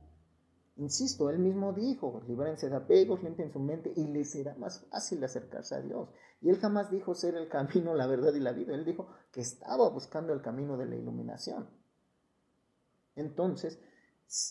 Insisto, 0.79 1.29
él 1.29 1.41
mismo 1.41 1.73
dijo, 1.73 2.23
libérense 2.29 2.71
de 2.71 2.77
apegos, 2.77 3.21
limpien 3.25 3.53
su 3.53 3.59
mente 3.59 3.93
y 3.97 4.07
les 4.07 4.31
será 4.31 4.55
más 4.55 4.87
fácil 4.87 5.23
acercarse 5.25 5.75
a 5.75 5.81
Dios. 5.81 6.09
Y 6.41 6.51
él 6.51 6.59
jamás 6.59 6.89
dijo 6.89 7.17
ser 7.17 7.35
el 7.35 7.49
camino, 7.49 7.95
la 7.95 8.07
verdad 8.07 8.33
y 8.33 8.39
la 8.39 8.53
vida. 8.53 8.75
Él 8.75 8.85
dijo 8.85 9.09
que 9.33 9.41
estaba 9.41 9.89
buscando 9.89 10.33
el 10.33 10.41
camino 10.41 10.77
de 10.77 10.87
la 10.87 10.95
iluminación. 10.95 11.69
Entonces, 13.17 13.81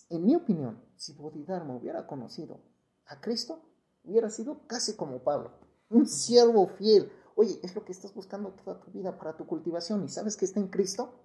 en 0.09 0.25
mi 0.25 0.35
opinión, 0.35 0.83
si 0.97 1.13
Bodhidharma 1.13 1.77
hubiera 1.77 2.05
conocido 2.05 2.59
a 3.05 3.21
Cristo, 3.21 3.61
hubiera 4.03 4.29
sido 4.29 4.67
casi 4.67 4.97
como 4.97 5.23
Pablo, 5.23 5.53
un 5.89 6.07
siervo 6.07 6.67
fiel. 6.67 7.09
Oye, 7.35 7.57
es 7.63 7.73
lo 7.73 7.85
que 7.85 7.93
estás 7.93 8.13
buscando 8.13 8.51
toda 8.51 8.81
tu 8.81 8.91
vida 8.91 9.17
para 9.17 9.37
tu 9.37 9.47
cultivación 9.47 10.03
y 10.03 10.09
sabes 10.09 10.35
que 10.35 10.43
está 10.43 10.59
en 10.59 10.67
Cristo, 10.67 11.21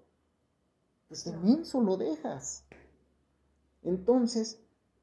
pues 1.09 1.25
de 1.25 1.33
inmenso 1.33 1.81
lo 1.81 1.97
dejas. 1.97 2.65
Entonces, 3.83 4.61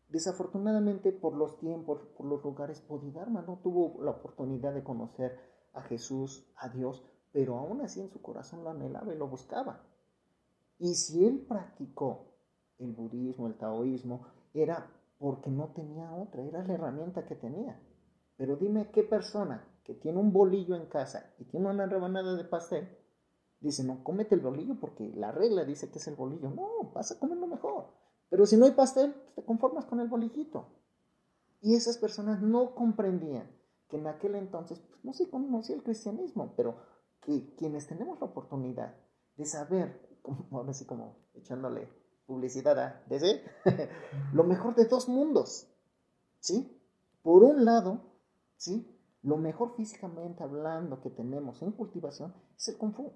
Desafortunadamente, 0.10 1.12
por 1.12 1.36
los 1.36 1.60
tiempos, 1.60 2.01
por 2.18 2.26
los 2.26 2.43
lugares, 2.43 2.84
Bodhidharma 2.88 3.43
no 3.43 3.60
tuvo 3.62 4.01
la 4.03 4.12
oportunidad 4.12 4.74
de 4.74 4.84
conocer 4.84 5.38
a 5.74 5.82
Jesús, 5.84 6.51
a 6.57 6.70
Dios, 6.70 7.03
pero 7.32 7.57
aún 7.57 7.82
así 7.82 8.01
en 8.01 8.10
su 8.10 8.20
corazón 8.22 8.64
lo 8.64 8.72
anhelaba 8.72 9.14
y 9.14 9.18
lo 9.18 9.28
buscaba. 9.28 9.84
Y 10.80 10.95
si 10.95 11.26
él 11.26 11.45
practicó 11.47 12.26
el 12.80 12.93
budismo, 12.93 13.47
el 13.47 13.57
taoísmo, 13.57 14.26
era 14.53 14.89
porque 15.20 15.51
no 15.51 15.74
tenía 15.74 16.12
otra, 16.12 16.43
era 16.43 16.64
la 16.64 16.74
herramienta 16.74 17.26
que 17.26 17.36
tenía. 17.36 17.80
Pero 18.36 18.55
dime 18.55 18.89
qué 18.91 19.03
persona 19.03 19.68
que 19.84 19.93
tiene 19.93 20.18
un 20.18 20.34
bolillo 20.34 20.76
en 20.76 20.88
casa 20.88 21.34
y 21.38 21.45
tiene 21.45 21.70
una 21.70 21.86
rebanada 21.86 22.36
de 22.36 22.45
pastel, 22.45 22.97
dice, 23.60 23.84
no, 23.84 24.03
cómete 24.03 24.34
el 24.34 24.41
bolillo 24.41 24.80
porque 24.80 25.12
la 25.16 25.32
regla 25.32 25.66
dice 25.66 25.91
que 25.91 25.99
es 25.99 26.07
el 26.07 26.16
bolillo. 26.16 26.49
No, 26.49 26.91
vas 26.95 27.12
a 27.12 27.20
comerlo 27.20 27.45
mejor. 27.45 27.99
Pero 28.30 28.45
si 28.45 28.57
no 28.57 28.65
hay 28.65 28.71
pastel, 28.71 29.13
pues, 29.13 29.36
te 29.36 29.43
conformas 29.43 29.86
con 29.86 29.99
el 29.99 30.07
bolillito. 30.07 30.67
Y 31.61 31.75
esas 31.75 31.97
personas 31.97 32.41
no 32.41 32.75
comprendían 32.75 33.49
que 33.89 33.97
en 33.97 34.07
aquel 34.07 34.36
entonces 34.36 34.80
pues, 34.80 35.03
no 35.03 35.13
se 35.13 35.30
conocía 35.30 35.75
el 35.75 35.84
cristianismo, 35.84 36.53
pero 36.55 36.77
que 37.21 37.53
quienes 37.55 37.88
tenemos 37.88 38.19
la 38.19 38.27
oportunidad 38.27 38.95
de 39.36 39.45
saber, 39.45 40.17
como, 40.21 40.47
ahora 40.51 40.73
sí 40.73 40.86
como 40.86 41.17
echándole 41.34 41.89
publicidad 42.25 42.80
a 42.80 43.03
DC, 43.09 43.43
lo 44.34 44.43
mejor 44.43 44.75
de 44.75 44.86
dos 44.86 45.09
mundos, 45.09 45.67
¿sí? 46.39 46.80
Por 47.23 47.43
un 47.43 47.65
lado, 47.65 48.01
¿sí? 48.55 48.95
Lo 49.23 49.38
mejor 49.38 49.75
físicamente 49.75 50.43
hablando 50.43 51.01
que 51.01 51.09
tenemos 51.09 51.61
en 51.61 51.71
cultivación 51.71 52.34
es 52.55 52.69
el 52.69 52.77
Kung 52.77 52.93
Fu. 52.93 53.11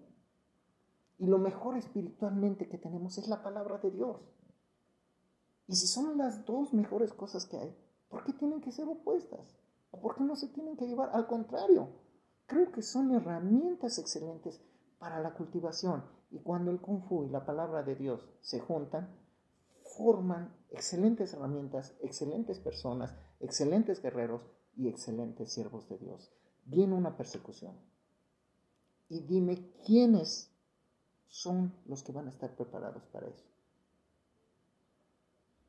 Y 1.19 1.27
lo 1.27 1.37
mejor 1.37 1.77
espiritualmente 1.77 2.67
que 2.67 2.77
tenemos 2.77 3.17
es 3.17 3.27
la 3.27 3.43
palabra 3.43 3.77
de 3.77 3.91
Dios. 3.91 4.19
Y 5.67 5.75
si 5.75 5.87
son 5.87 6.17
las 6.17 6.45
dos 6.45 6.73
mejores 6.73 7.13
cosas 7.13 7.45
que 7.45 7.57
hay, 7.57 7.75
¿por 8.09 8.23
qué 8.23 8.33
tienen 8.33 8.61
que 8.61 8.71
ser 8.71 8.87
opuestas? 8.87 9.55
¿O 9.91 10.01
por 10.01 10.15
qué 10.15 10.23
no 10.23 10.35
se 10.35 10.47
tienen 10.49 10.75
que 10.75 10.87
llevar? 10.87 11.09
Al 11.13 11.27
contrario, 11.27 11.89
creo 12.45 12.71
que 12.71 12.81
son 12.81 13.11
herramientas 13.11 13.97
excelentes 13.99 14.61
para 14.99 15.19
la 15.21 15.33
cultivación. 15.33 16.03
Y 16.31 16.39
cuando 16.39 16.71
el 16.71 16.81
kung 16.81 17.03
fu 17.07 17.25
y 17.25 17.29
la 17.29 17.45
palabra 17.45 17.83
de 17.83 17.95
Dios 17.95 18.27
se 18.41 18.59
juntan, 18.59 19.15
forman 19.97 20.55
excelentes 20.69 21.33
herramientas, 21.33 21.95
excelentes 22.01 22.59
personas, 22.59 23.15
excelentes 23.39 24.01
guerreros 24.01 24.41
y 24.75 24.87
excelentes 24.87 25.53
siervos 25.53 25.87
de 25.89 25.97
Dios. 25.99 26.33
Viene 26.65 26.95
una 26.95 27.15
persecución. 27.15 27.77
Y 29.09 29.19
dime 29.21 29.71
quiénes 29.85 30.51
son 31.27 31.73
los 31.85 32.03
que 32.03 32.11
van 32.11 32.27
a 32.27 32.31
estar 32.31 32.55
preparados 32.55 33.05
para 33.07 33.27
eso. 33.27 33.52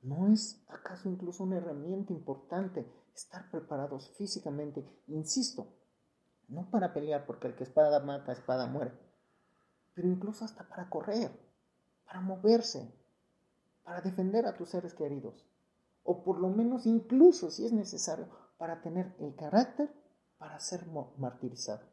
¿No 0.04 0.30
es 0.30 0.62
acaso 0.68 1.08
incluso 1.08 1.44
una 1.44 1.56
herramienta 1.56 2.12
importante 2.12 2.86
estar 3.14 3.50
preparados 3.50 4.10
físicamente? 4.18 4.86
Insisto, 5.06 5.66
no 6.48 6.70
para 6.70 6.92
pelear, 6.92 7.24
porque 7.24 7.46
el 7.46 7.54
que 7.54 7.64
espada 7.64 8.00
mata, 8.00 8.32
espada 8.32 8.66
muere, 8.66 8.92
pero 9.94 10.06
incluso 10.06 10.44
hasta 10.44 10.68
para 10.68 10.90
correr, 10.90 11.32
para 12.04 12.20
moverse, 12.20 12.94
para 13.82 14.02
defender 14.02 14.44
a 14.44 14.58
tus 14.58 14.68
seres 14.68 14.92
queridos, 14.92 15.46
o 16.02 16.22
por 16.22 16.38
lo 16.38 16.50
menos 16.50 16.84
incluso 16.84 17.50
si 17.50 17.64
es 17.64 17.72
necesario, 17.72 18.28
para 18.58 18.82
tener 18.82 19.16
el 19.20 19.34
carácter 19.34 19.90
para 20.36 20.60
ser 20.60 20.86
martirizado. 21.16 21.86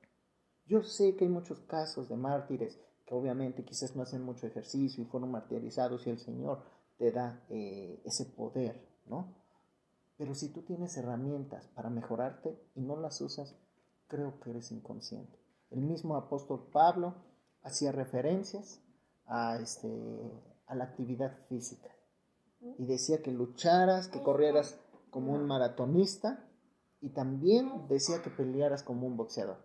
Yo 0.65 0.83
sé 0.83 1.15
que 1.15 1.23
hay 1.23 1.29
muchos 1.31 1.61
casos 1.61 2.09
de 2.09 2.17
mártires 2.17 2.77
que 3.05 3.15
obviamente 3.15 3.63
quizás 3.63 3.95
no 3.95 4.03
hacen 4.03 4.21
mucho 4.21 4.47
ejercicio 4.47 5.01
y 5.01 5.07
fueron 5.07 5.31
martirizados 5.31 6.05
y 6.07 6.09
el 6.09 6.19
Señor 6.19 6.61
te 7.01 7.11
da 7.11 7.43
eh, 7.49 7.99
ese 8.05 8.25
poder, 8.25 8.79
¿no? 9.07 9.33
Pero 10.17 10.35
si 10.35 10.49
tú 10.49 10.61
tienes 10.61 10.95
herramientas 10.97 11.67
para 11.69 11.89
mejorarte 11.89 12.55
y 12.75 12.81
no 12.81 12.95
las 12.95 13.19
usas, 13.21 13.55
creo 14.07 14.39
que 14.39 14.51
eres 14.51 14.71
inconsciente. 14.71 15.35
El 15.71 15.81
mismo 15.81 16.15
apóstol 16.15 16.69
Pablo 16.71 17.15
hacía 17.63 17.91
referencias 17.91 18.83
a, 19.25 19.57
este, 19.57 19.89
a 20.67 20.75
la 20.75 20.83
actividad 20.83 21.35
física 21.49 21.89
y 22.77 22.85
decía 22.85 23.23
que 23.23 23.31
lucharas, 23.31 24.07
que 24.07 24.21
corrieras 24.21 24.79
como 25.09 25.33
un 25.33 25.47
maratonista 25.47 26.47
y 26.99 27.09
también 27.09 27.87
decía 27.87 28.21
que 28.21 28.29
pelearas 28.29 28.83
como 28.83 29.07
un 29.07 29.17
boxeador. 29.17 29.57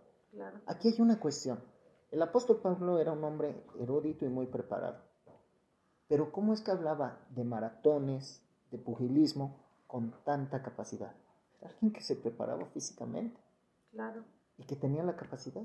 Aquí 0.65 0.87
hay 0.87 1.01
una 1.01 1.19
cuestión. 1.19 1.63
El 2.09 2.19
apóstol 2.23 2.61
Pablo 2.61 2.97
era 2.97 3.11
un 3.11 3.23
hombre 3.23 3.63
erudito 3.79 4.25
y 4.25 4.29
muy 4.29 4.47
preparado. 4.47 5.06
Pero 6.07 6.31
¿cómo 6.31 6.53
es 6.53 6.61
que 6.61 6.71
hablaba 6.71 7.19
de 7.29 7.43
maratones, 7.43 8.41
de 8.71 8.77
pugilismo, 8.77 9.57
con 9.87 10.13
tanta 10.23 10.63
capacidad? 10.63 11.13
Era 11.59 11.69
alguien 11.71 11.91
que 11.91 12.01
se 12.01 12.15
preparaba 12.15 12.65
físicamente. 12.67 13.39
Claro. 13.91 14.23
Y 14.57 14.63
que 14.63 14.75
tenía 14.75 15.03
la 15.03 15.15
capacidad. 15.15 15.63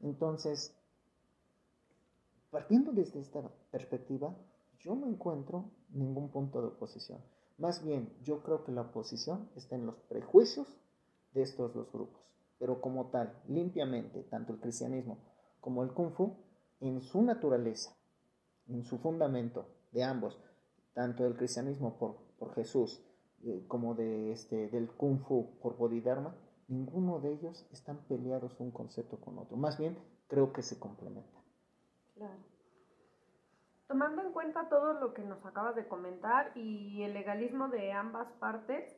Entonces, 0.00 0.74
partiendo 2.50 2.92
desde 2.92 3.20
esta 3.20 3.42
perspectiva, 3.70 4.34
yo 4.80 4.94
no 4.94 5.06
encuentro 5.06 5.70
ningún 5.90 6.28
punto 6.30 6.60
de 6.60 6.68
oposición. 6.68 7.20
Más 7.58 7.82
bien, 7.82 8.12
yo 8.22 8.42
creo 8.42 8.64
que 8.64 8.72
la 8.72 8.82
oposición 8.82 9.48
está 9.56 9.76
en 9.76 9.86
los 9.86 9.96
prejuicios 10.08 10.68
de 11.32 11.42
estos 11.42 11.72
dos 11.72 11.90
grupos. 11.90 12.20
Pero 12.58 12.80
como 12.80 13.06
tal, 13.06 13.32
limpiamente, 13.48 14.22
tanto 14.24 14.52
el 14.52 14.60
cristianismo 14.60 15.18
como 15.60 15.82
el 15.82 15.92
kung 15.92 16.12
fu, 16.12 16.36
en 16.80 17.00
su 17.00 17.22
naturaleza, 17.22 17.96
en 18.68 18.84
su 18.84 18.98
fundamento 18.98 19.66
de 19.92 20.04
ambos, 20.04 20.40
tanto 20.94 21.24
del 21.24 21.36
cristianismo 21.36 21.98
por, 21.98 22.16
por 22.38 22.54
Jesús 22.54 23.02
eh, 23.44 23.64
como 23.68 23.94
de 23.94 24.32
este, 24.32 24.68
del 24.68 24.90
kung 24.90 25.20
fu 25.20 25.58
por 25.60 25.76
Bodhidharma, 25.76 26.34
ninguno 26.68 27.20
de 27.20 27.32
ellos 27.32 27.66
están 27.70 27.98
peleados 28.08 28.58
un 28.58 28.70
concepto 28.70 29.18
con 29.20 29.38
otro. 29.38 29.56
Más 29.56 29.78
bien, 29.78 29.96
creo 30.28 30.52
que 30.52 30.62
se 30.62 30.78
complementan. 30.78 31.42
Claro. 32.14 32.38
Tomando 33.86 34.22
en 34.22 34.32
cuenta 34.32 34.68
todo 34.68 34.94
lo 34.94 35.14
que 35.14 35.22
nos 35.22 35.44
acabas 35.44 35.76
de 35.76 35.86
comentar 35.86 36.50
y 36.56 37.02
el 37.02 37.14
legalismo 37.14 37.68
de 37.68 37.92
ambas 37.92 38.32
partes, 38.32 38.96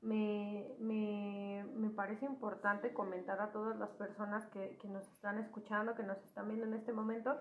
me, 0.00 0.74
me, 0.78 1.66
me 1.74 1.90
parece 1.90 2.24
importante 2.24 2.94
comentar 2.94 3.38
a 3.40 3.52
todas 3.52 3.78
las 3.78 3.90
personas 3.90 4.46
que, 4.46 4.78
que 4.78 4.88
nos 4.88 5.06
están 5.12 5.38
escuchando, 5.38 5.94
que 5.94 6.04
nos 6.04 6.16
están 6.24 6.48
viendo 6.48 6.64
en 6.64 6.74
este 6.74 6.92
momento, 6.92 7.36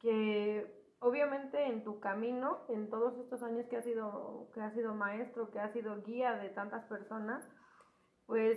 que 0.00 0.81
obviamente 1.02 1.66
en 1.66 1.82
tu 1.82 1.98
camino, 1.98 2.60
en 2.68 2.88
todos 2.88 3.18
estos 3.18 3.42
años 3.42 3.66
que 3.66 3.76
has 3.76 3.84
sido, 3.84 4.48
que 4.54 4.60
has 4.60 4.72
sido 4.72 4.94
maestro, 4.94 5.50
que 5.50 5.58
has 5.58 5.72
sido 5.72 6.00
guía 6.02 6.36
de 6.36 6.48
tantas 6.50 6.84
personas, 6.84 7.44
pues 8.26 8.56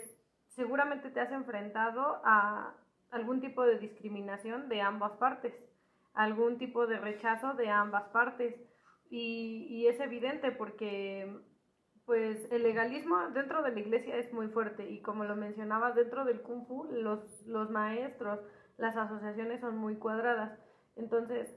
seguramente 0.50 1.10
te 1.10 1.20
has 1.20 1.32
enfrentado 1.32 2.22
a 2.24 2.76
algún 3.10 3.42
tipo 3.42 3.64
de 3.64 3.80
discriminación 3.80 4.70
de 4.70 4.80
ambas 4.82 5.14
partes, 5.14 5.54
algún 6.14 6.60
tipo 6.60 6.86
de 6.86 7.00
rechazo 7.00 7.56
de 7.56 7.70
ambas 7.70 8.10
partes. 8.10 8.56
Y, 9.10 9.68
y 9.70 9.88
es 9.88 10.00
evidente 10.00 10.52
porque 10.52 11.36
pues 12.06 12.48
el 12.52 12.62
legalismo 12.62 13.18
dentro 13.34 13.64
de 13.64 13.72
la 13.72 13.80
iglesia 13.80 14.18
es 14.18 14.32
muy 14.32 14.50
fuerte 14.50 14.88
y 14.88 15.02
como 15.02 15.24
lo 15.24 15.36
mencionabas 15.36 15.96
dentro 15.96 16.26
del 16.26 16.42
kung 16.42 16.68
fu 16.68 16.86
los, 16.92 17.20
los 17.48 17.70
maestros 17.72 18.40
las 18.78 18.96
asociaciones 18.96 19.62
son 19.62 19.78
muy 19.78 19.96
cuadradas 19.96 20.60
entonces 20.96 21.50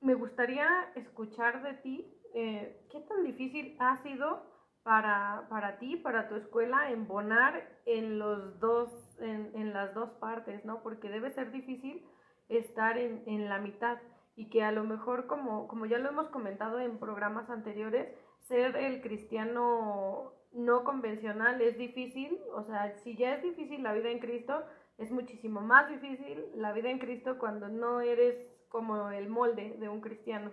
me 0.00 0.14
gustaría 0.14 0.68
escuchar 0.94 1.62
de 1.62 1.74
ti 1.74 2.14
eh, 2.34 2.86
qué 2.90 3.00
tan 3.00 3.24
difícil 3.24 3.76
ha 3.78 3.96
sido 4.02 4.46
para, 4.82 5.46
para 5.50 5.78
ti, 5.78 5.96
para 5.96 6.28
tu 6.28 6.36
escuela, 6.36 6.90
embonar 6.90 7.68
en, 7.84 8.18
los 8.18 8.58
dos, 8.60 9.18
en, 9.20 9.50
en, 9.54 9.72
las 9.72 9.92
dos 9.94 10.10
partes, 10.12 10.64
¿no? 10.64 10.82
Porque 10.82 11.10
debe 11.10 11.30
ser 11.30 11.50
difícil 11.50 12.06
estar 12.48 12.96
en, 12.96 13.22
en 13.26 13.48
la 13.48 13.58
mitad 13.58 13.98
y 14.34 14.48
que 14.50 14.62
a 14.62 14.72
lo 14.72 14.84
mejor, 14.84 15.26
como, 15.26 15.68
como 15.68 15.86
ya 15.86 15.98
lo 15.98 16.08
hemos 16.08 16.28
comentado 16.28 16.80
en 16.80 16.98
programas 16.98 17.50
anteriores, 17.50 18.08
ser 18.38 18.76
el 18.76 19.02
cristiano 19.02 20.32
no 20.52 20.84
convencional 20.84 21.60
es 21.60 21.76
difícil, 21.76 22.38
o 22.54 22.62
sea, 22.62 22.96
si 23.02 23.16
ya 23.16 23.34
es 23.34 23.42
difícil 23.42 23.82
la 23.82 23.92
vida 23.92 24.10
en 24.10 24.20
Cristo, 24.20 24.64
es 24.96 25.10
muchísimo 25.10 25.60
más 25.60 25.88
difícil 25.90 26.46
la 26.54 26.72
vida 26.72 26.90
en 26.90 26.98
Cristo 26.98 27.38
cuando 27.38 27.68
no 27.68 28.00
eres 28.00 28.46
como 28.68 29.10
el 29.10 29.28
molde 29.28 29.76
de 29.78 29.88
un 29.88 30.00
cristiano. 30.00 30.50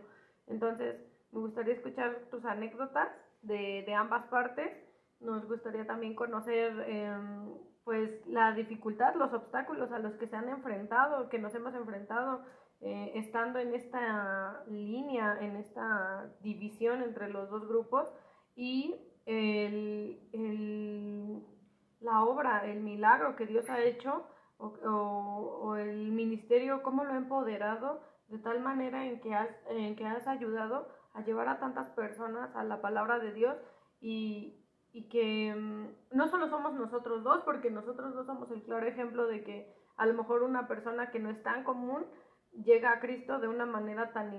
Entonces, 0.48 0.96
me 1.32 1.40
gustaría 1.40 1.74
escuchar 1.74 2.28
tus 2.32 2.46
anécdotas 2.46 3.10
de, 3.42 3.84
de 3.86 3.94
ambas 3.94 4.26
partes. 4.26 4.72
Nos 5.20 5.48
gustaría 5.48 5.86
también 5.86 6.16
conocer 6.16 6.74
em, 6.88 7.54
pues 7.84 8.26
la 8.28 8.54
dificultad, 8.54 9.16
los 9.16 9.34
obstáculos 9.34 9.92
a 9.92 10.00
los 10.00 10.16
que 10.16 10.28
se 10.28 10.36
han 10.36 10.50
enfrentado, 10.50 11.30
que 11.30 11.40
nos 11.40 11.54
hemos 11.56 11.74
enfrentado 11.74 12.44
eh, 12.82 13.12
estando 13.16 13.60
en 13.60 13.74
esta 13.74 14.64
línea, 14.68 15.38
en 15.40 15.56
esta 15.56 16.30
división 16.42 17.04
entre 17.04 17.30
los 17.30 17.50
dos 17.50 17.68
grupos 17.68 18.12
y 18.56 18.96
el, 19.26 20.20
el, 20.34 21.44
la 22.02 22.24
obra, 22.24 22.66
el 22.66 22.82
milagro 22.82 23.36
que 23.36 23.46
Dios 23.46 23.70
ha 23.70 23.82
hecho 23.82 24.26
o, 24.58 25.76
el 25.78 26.12
ministerio, 26.12 26.84
cómo 26.84 27.04
lo 27.04 27.14
ha 27.14 27.18
empoderado 27.18 28.02
de 28.28 28.40
tal 28.40 28.60
manera 28.62 29.06
en 29.06 29.20
que, 29.20 29.34
has, 29.34 29.50
en 29.70 29.96
que 29.96 30.06
has 30.06 30.28
ayudado 30.28 30.88
a 31.14 31.22
llevar 31.22 31.48
a 31.48 31.60
tantas 31.60 31.90
personas 31.90 32.56
a 32.56 32.64
la 32.64 32.82
palabra 32.82 33.20
de 33.20 33.34
Dios 33.34 33.56
y, 34.02 34.66
y 34.92 35.10
que 35.10 35.54
mm, 35.54 36.16
no 36.16 36.28
solo 36.28 36.48
somos 36.48 36.74
nosotros 36.74 37.24
dos, 37.24 37.42
porque 37.44 37.70
nosotros 37.70 38.14
dos 38.16 38.26
somos 38.26 38.50
el 38.52 38.64
claro 38.64 38.88
ejemplo 38.88 39.28
de 39.28 39.44
que 39.44 39.76
a 39.98 40.06
lo 40.06 40.14
mejor 40.14 40.44
una 40.44 40.68
persona 40.68 41.12
que 41.12 41.20
no 41.20 41.30
es 41.30 41.42
tan 41.44 41.64
común 41.64 42.06
llega 42.64 42.92
a 42.92 43.00
Cristo 43.00 43.40
de 43.40 43.48
una 43.48 43.66
manera 43.66 44.14
tan, 44.14 44.32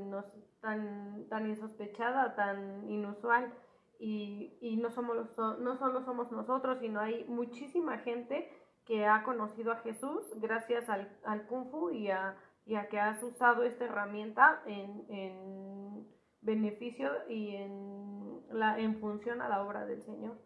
tan, 0.60 1.28
tan 1.28 1.46
insospechada, 1.46 2.34
tan 2.34 2.88
inusual. 2.90 3.52
Y, 3.98 4.58
y 4.60 4.76
no, 4.76 4.90
somos, 4.90 5.16
no 5.36 5.76
solo 5.76 6.02
somos 6.02 6.30
nosotros, 6.30 6.78
sino 6.80 7.00
hay 7.00 7.24
muchísima 7.24 7.98
gente 7.98 8.50
que 8.86 9.04
ha 9.04 9.24
conocido 9.24 9.72
a 9.72 9.78
Jesús 9.78 10.22
gracias 10.36 10.88
al, 10.88 11.08
al 11.24 11.46
Kung 11.46 11.70
Fu 11.70 11.90
y 11.90 12.10
a, 12.10 12.36
y 12.64 12.76
a, 12.76 12.88
que 12.88 12.98
has 12.98 13.22
usado 13.22 13.64
esta 13.64 13.84
herramienta 13.84 14.62
en, 14.66 15.04
en 15.08 16.06
beneficio 16.40 17.10
y 17.28 17.56
en, 17.56 18.40
la, 18.50 18.78
en 18.78 19.00
función 19.00 19.42
a 19.42 19.48
la 19.48 19.62
obra 19.62 19.84
del 19.84 20.02
Señor. 20.02 20.36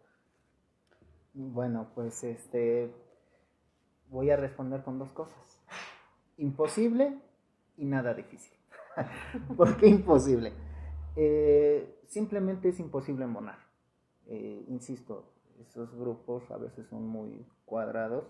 Bueno, 1.33 1.91
pues 1.93 2.23
este 2.23 2.91
voy 4.09 4.29
a 4.31 4.37
responder 4.37 4.83
con 4.83 4.99
dos 4.99 5.11
cosas. 5.13 5.61
Imposible 6.37 7.19
y 7.77 7.85
nada 7.85 8.13
difícil. 8.13 8.57
¿Por 9.55 9.77
qué 9.77 9.87
imposible? 9.87 10.51
Eh, 11.15 12.01
simplemente 12.07 12.69
es 12.69 12.79
imposible 12.79 13.25
monar. 13.27 13.59
Eh, 14.25 14.65
insisto, 14.67 15.31
esos 15.59 15.93
grupos 15.95 16.49
a 16.51 16.57
veces 16.57 16.87
son 16.87 17.07
muy 17.07 17.45
cuadrados. 17.71 18.25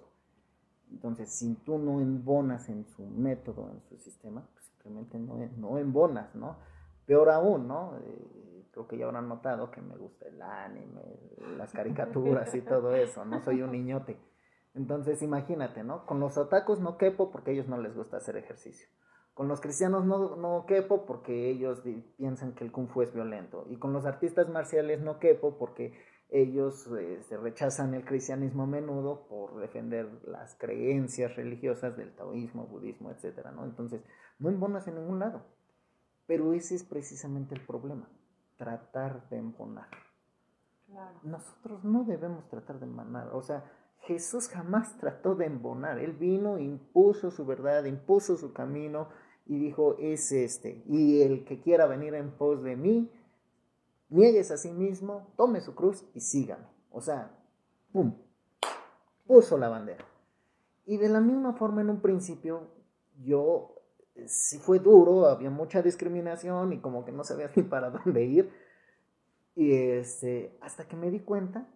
Entonces, 0.91 1.31
si 1.31 1.55
tú 1.55 1.79
no 1.79 1.99
embonas 1.99 2.69
en 2.69 2.85
su 2.85 3.03
método, 3.07 3.71
en 3.71 3.81
su 3.89 3.97
sistema, 3.97 4.47
pues 4.53 4.65
simplemente 4.65 5.17
no, 5.17 5.35
no 5.57 5.79
embonas, 5.79 6.35
¿no? 6.35 6.57
Peor 7.07 7.31
aún, 7.31 7.67
¿no? 7.67 7.97
Eh, 7.97 8.67
creo 8.71 8.87
que 8.87 8.99
ya 8.99 9.05
habrán 9.05 9.27
notado 9.27 9.71
que 9.71 9.81
me 9.81 9.97
gusta 9.97 10.27
el 10.27 10.39
anime, 10.39 11.01
las 11.57 11.71
caricaturas 11.71 12.53
y 12.53 12.61
todo 12.73 12.93
eso, 12.93 13.25
¿no? 13.25 13.43
Soy 13.43 13.63
un 13.63 13.71
niñote. 13.71 14.15
Entonces, 14.75 15.23
imagínate, 15.23 15.83
¿no? 15.83 16.05
Con 16.05 16.19
los 16.19 16.37
atacos 16.37 16.79
no 16.79 16.99
quepo 16.99 17.31
porque 17.31 17.49
a 17.49 17.53
ellos 17.55 17.67
no 17.67 17.79
les 17.81 17.95
gusta 17.95 18.17
hacer 18.17 18.37
ejercicio. 18.37 18.87
Con 19.33 19.47
los 19.47 19.59
cristianos 19.59 20.05
no, 20.05 20.35
no 20.35 20.65
quepo 20.67 21.07
porque 21.07 21.49
ellos 21.49 21.81
piensan 22.17 22.53
que 22.53 22.63
el 22.63 22.71
kung 22.71 22.89
fu 22.89 23.01
es 23.01 23.11
violento. 23.11 23.65
Y 23.69 23.77
con 23.77 23.91
los 23.91 24.05
artistas 24.05 24.49
marciales 24.49 25.01
no 25.01 25.17
quepo 25.17 25.57
porque 25.57 25.93
ellos 26.31 26.87
eh, 26.97 27.21
se 27.27 27.35
rechazan 27.35 27.93
el 27.93 28.05
cristianismo 28.05 28.63
a 28.63 28.67
menudo 28.67 29.27
por 29.27 29.59
defender 29.59 30.07
las 30.25 30.55
creencias 30.55 31.35
religiosas 31.35 31.97
del 31.97 32.15
taoísmo, 32.15 32.67
budismo, 32.67 33.11
etc. 33.11 33.47
¿no? 33.53 33.65
Entonces, 33.65 34.01
no 34.39 34.49
embonas 34.49 34.87
en 34.87 34.95
ningún 34.95 35.19
lado. 35.19 35.43
Pero 36.25 36.53
ese 36.53 36.75
es 36.75 36.85
precisamente 36.85 37.53
el 37.53 37.65
problema, 37.65 38.09
tratar 38.57 39.27
de 39.29 39.37
embonar. 39.37 39.89
Nosotros 41.23 41.83
no 41.83 42.05
debemos 42.05 42.47
tratar 42.47 42.79
de 42.79 42.85
embonar. 42.85 43.29
O 43.33 43.41
sea, 43.41 43.69
Jesús 43.99 44.47
jamás 44.47 44.97
trató 44.97 45.35
de 45.35 45.45
embonar. 45.45 45.99
Él 45.99 46.13
vino, 46.13 46.57
impuso 46.59 47.31
su 47.31 47.45
verdad, 47.45 47.83
impuso 47.85 48.37
su 48.37 48.53
camino 48.53 49.09
y 49.45 49.59
dijo, 49.59 49.97
es 49.99 50.31
este. 50.31 50.83
Y 50.87 51.21
el 51.21 51.43
que 51.43 51.61
quiera 51.61 51.87
venir 51.87 52.13
en 52.13 52.31
pos 52.31 52.63
de 52.63 52.77
mí, 52.77 53.11
niegues 54.11 54.51
a 54.51 54.57
sí 54.57 54.71
mismo, 54.71 55.33
tome 55.35 55.61
su 55.61 55.73
cruz 55.73 56.05
y 56.13 56.19
sígame. 56.19 56.65
O 56.91 57.01
sea, 57.01 57.31
¡pum! 57.91 58.13
Puso 59.25 59.57
la 59.57 59.69
bandera. 59.69 60.05
Y 60.85 60.97
de 60.97 61.09
la 61.09 61.21
misma 61.21 61.53
forma 61.53 61.81
en 61.81 61.89
un 61.89 62.01
principio 62.01 62.67
yo 63.23 63.75
sí 64.27 64.59
fue 64.59 64.79
duro, 64.79 65.27
había 65.27 65.49
mucha 65.49 65.81
discriminación 65.81 66.73
y 66.73 66.79
como 66.79 67.05
que 67.05 67.11
no 67.11 67.23
sabía 67.23 67.49
ni 67.55 67.63
para 67.63 67.89
dónde 67.89 68.23
ir. 68.23 68.51
Y 69.55 69.73
este, 69.73 70.57
hasta 70.61 70.87
que 70.87 70.95
me 70.95 71.11
di 71.11 71.19
cuenta 71.19 71.67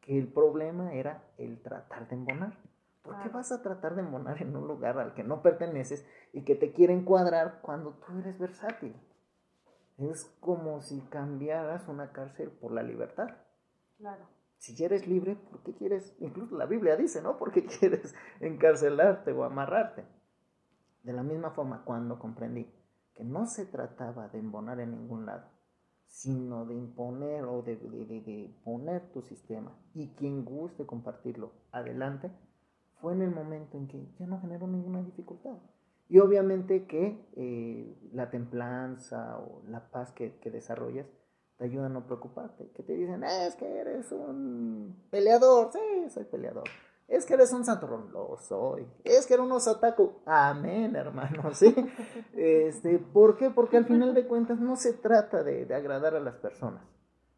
que 0.00 0.18
el 0.18 0.28
problema 0.28 0.92
era 0.94 1.24
el 1.38 1.60
tratar 1.62 2.08
de 2.08 2.16
embonar. 2.16 2.58
¿Por 3.02 3.20
qué 3.22 3.28
vas 3.28 3.52
a 3.52 3.62
tratar 3.62 3.94
de 3.94 4.02
embonar 4.02 4.40
en 4.40 4.56
un 4.56 4.66
lugar 4.66 4.98
al 4.98 5.12
que 5.12 5.22
no 5.22 5.42
perteneces 5.42 6.06
y 6.32 6.42
que 6.42 6.54
te 6.54 6.72
quieren 6.72 7.04
cuadrar 7.04 7.60
cuando 7.60 7.92
tú 7.92 8.18
eres 8.18 8.38
versátil? 8.38 8.94
Es 9.98 10.24
como 10.40 10.80
si 10.80 11.00
cambiaras 11.02 11.88
una 11.88 12.12
cárcel 12.12 12.50
por 12.50 12.72
la 12.72 12.82
libertad. 12.82 13.28
Claro. 13.98 14.26
Si 14.58 14.82
eres 14.82 15.06
libre, 15.06 15.36
¿por 15.36 15.62
qué 15.62 15.74
quieres? 15.74 16.16
Incluso 16.20 16.56
la 16.56 16.66
Biblia 16.66 16.96
dice, 16.96 17.22
¿no? 17.22 17.38
¿Por 17.38 17.52
qué 17.52 17.64
quieres 17.80 18.14
encarcelarte 18.40 19.32
o 19.32 19.44
amarrarte? 19.44 20.04
De 21.02 21.12
la 21.12 21.22
misma 21.22 21.50
forma, 21.50 21.84
cuando 21.84 22.18
comprendí 22.18 22.66
que 23.14 23.24
no 23.24 23.46
se 23.46 23.66
trataba 23.66 24.28
de 24.28 24.38
embonar 24.38 24.80
en 24.80 24.92
ningún 24.92 25.26
lado, 25.26 25.44
sino 26.06 26.64
de 26.64 26.74
imponer 26.74 27.44
o 27.44 27.62
de, 27.62 27.76
de, 27.76 28.54
poner 28.64 29.12
tu 29.12 29.22
sistema 29.22 29.76
y 29.94 30.14
quien 30.14 30.44
guste 30.44 30.86
compartirlo 30.86 31.52
adelante, 31.70 32.30
fue 33.00 33.12
en 33.12 33.22
el 33.22 33.30
momento 33.30 33.76
en 33.76 33.88
que 33.88 34.06
ya 34.18 34.26
no 34.26 34.40
generó 34.40 34.66
ninguna 34.66 35.02
dificultad. 35.02 35.58
Y 36.08 36.18
obviamente 36.18 36.86
que 36.86 37.26
eh, 37.36 37.96
la 38.12 38.30
templanza 38.30 39.38
o 39.38 39.62
la 39.68 39.90
paz 39.90 40.12
que, 40.12 40.36
que, 40.38 40.50
desarrollas 40.50 41.06
te 41.56 41.64
ayuda 41.64 41.86
a 41.86 41.88
no 41.88 42.06
preocuparte. 42.06 42.70
Que 42.72 42.82
te 42.82 42.94
dicen, 42.94 43.24
es 43.24 43.56
que 43.56 43.66
eres 43.66 44.12
un 44.12 44.96
peleador. 45.10 45.70
Sí, 45.72 46.10
soy 46.10 46.24
peleador. 46.24 46.64
Es 47.06 47.26
que 47.26 47.34
eres 47.34 47.52
un 47.52 47.64
santo, 47.64 47.86
lo 48.12 48.36
soy. 48.38 48.86
Es 49.04 49.26
que 49.26 49.34
eres 49.34 49.46
un 49.46 49.52
otaku. 49.52 50.12
Amén, 50.24 50.96
hermano, 50.96 51.52
¿sí? 51.54 51.74
Este, 52.32 52.98
¿Por 52.98 53.36
qué? 53.36 53.50
Porque 53.50 53.76
al 53.76 53.84
final 53.84 54.14
de 54.14 54.26
cuentas 54.26 54.58
no 54.58 54.76
se 54.76 54.94
trata 54.94 55.42
de, 55.42 55.66
de 55.66 55.74
agradar 55.74 56.14
a 56.14 56.20
las 56.20 56.36
personas, 56.36 56.82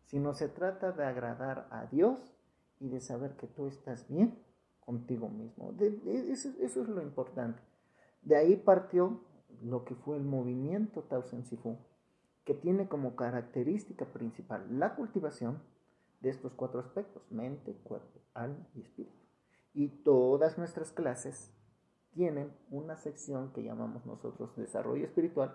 sino 0.04 0.34
se 0.34 0.48
trata 0.48 0.92
de 0.92 1.04
agradar 1.04 1.66
a 1.70 1.86
Dios 1.86 2.36
y 2.78 2.88
de 2.88 3.00
saber 3.00 3.36
que 3.36 3.48
tú 3.48 3.66
estás 3.66 4.08
bien 4.08 4.38
contigo 4.80 5.28
mismo. 5.28 5.74
eso, 5.80 6.50
es 6.60 6.76
lo 6.76 7.02
importante. 7.02 7.60
De 8.26 8.36
ahí 8.36 8.56
partió 8.56 9.20
lo 9.62 9.84
que 9.84 9.94
fue 9.94 10.16
el 10.16 10.24
movimiento 10.24 11.04
Tao 11.04 11.22
Sifu, 11.22 11.78
que 12.44 12.54
tiene 12.54 12.88
como 12.88 13.14
característica 13.14 14.04
principal 14.06 14.66
la 14.80 14.96
cultivación 14.96 15.62
de 16.20 16.30
estos 16.30 16.52
cuatro 16.54 16.80
aspectos, 16.80 17.22
mente, 17.30 17.76
cuerpo, 17.84 18.18
alma 18.34 18.66
y 18.74 18.80
espíritu. 18.80 19.16
Y 19.74 20.02
todas 20.02 20.58
nuestras 20.58 20.90
clases 20.90 21.54
tienen 22.14 22.52
una 22.68 22.96
sección 22.96 23.52
que 23.52 23.62
llamamos 23.62 24.04
nosotros 24.04 24.56
desarrollo 24.56 25.04
espiritual, 25.04 25.54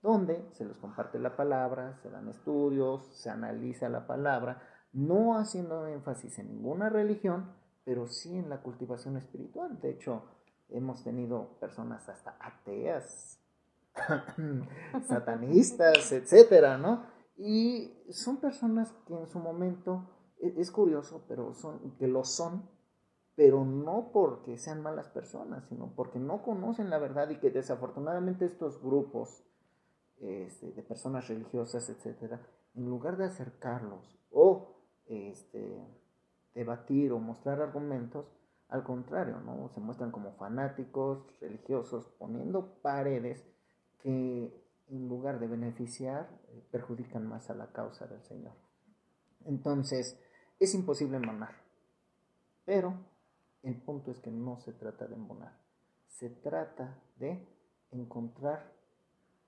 donde 0.00 0.46
se 0.52 0.64
les 0.64 0.78
comparte 0.78 1.18
la 1.18 1.34
palabra, 1.34 1.98
se 2.00 2.10
dan 2.10 2.28
estudios, 2.28 3.08
se 3.08 3.28
analiza 3.28 3.88
la 3.88 4.06
palabra, 4.06 4.62
no 4.92 5.36
haciendo 5.36 5.88
énfasis 5.88 6.38
en 6.38 6.46
ninguna 6.46 6.90
religión, 6.90 7.50
pero 7.84 8.06
sí 8.06 8.38
en 8.38 8.50
la 8.50 8.62
cultivación 8.62 9.16
espiritual. 9.16 9.80
De 9.80 9.90
hecho, 9.90 10.22
hemos 10.68 11.02
tenido 11.04 11.58
personas 11.60 12.08
hasta 12.08 12.36
ateas, 12.40 13.40
satanistas, 15.08 16.12
etcétera, 16.12 16.78
¿no? 16.78 17.06
Y 17.36 17.92
son 18.10 18.38
personas 18.38 18.92
que 19.06 19.14
en 19.14 19.26
su 19.26 19.38
momento, 19.38 20.08
e-, 20.40 20.54
es 20.58 20.70
curioso, 20.70 21.24
pero 21.28 21.54
son, 21.54 21.96
que 21.96 22.08
lo 22.08 22.24
son, 22.24 22.68
pero 23.36 23.64
no 23.64 24.10
porque 24.12 24.58
sean 24.58 24.82
malas 24.82 25.08
personas, 25.08 25.66
sino 25.68 25.92
porque 25.94 26.18
no 26.18 26.42
conocen 26.42 26.90
la 26.90 26.98
verdad 26.98 27.30
y 27.30 27.38
que 27.38 27.50
desafortunadamente 27.50 28.44
estos 28.44 28.80
grupos 28.80 29.44
este, 30.20 30.72
de 30.72 30.82
personas 30.82 31.28
religiosas, 31.28 31.88
etcétera, 31.88 32.40
en 32.74 32.88
lugar 32.88 33.16
de 33.16 33.24
acercarlos 33.24 34.18
o 34.30 34.76
este, 35.06 35.84
debatir 36.54 37.12
o 37.12 37.18
mostrar 37.18 37.60
argumentos, 37.60 38.26
al 38.68 38.82
contrario, 38.82 39.40
¿no? 39.40 39.68
se 39.68 39.80
muestran 39.80 40.10
como 40.10 40.32
fanáticos 40.32 41.26
religiosos 41.40 42.06
poniendo 42.18 42.80
paredes 42.82 43.44
que 43.98 44.64
en 44.88 45.08
lugar 45.08 45.38
de 45.38 45.46
beneficiar 45.46 46.28
eh, 46.48 46.66
perjudican 46.70 47.26
más 47.26 47.50
a 47.50 47.54
la 47.54 47.72
causa 47.72 48.06
del 48.06 48.22
Señor. 48.22 48.52
Entonces, 49.44 50.18
es 50.58 50.74
imposible 50.74 51.16
emanar, 51.16 51.54
pero 52.64 52.94
el 53.62 53.80
punto 53.82 54.10
es 54.10 54.18
que 54.20 54.30
no 54.30 54.58
se 54.60 54.72
trata 54.72 55.06
de 55.06 55.14
embonar, 55.14 55.58
se 56.06 56.30
trata 56.30 57.02
de 57.16 57.46
encontrar 57.90 58.72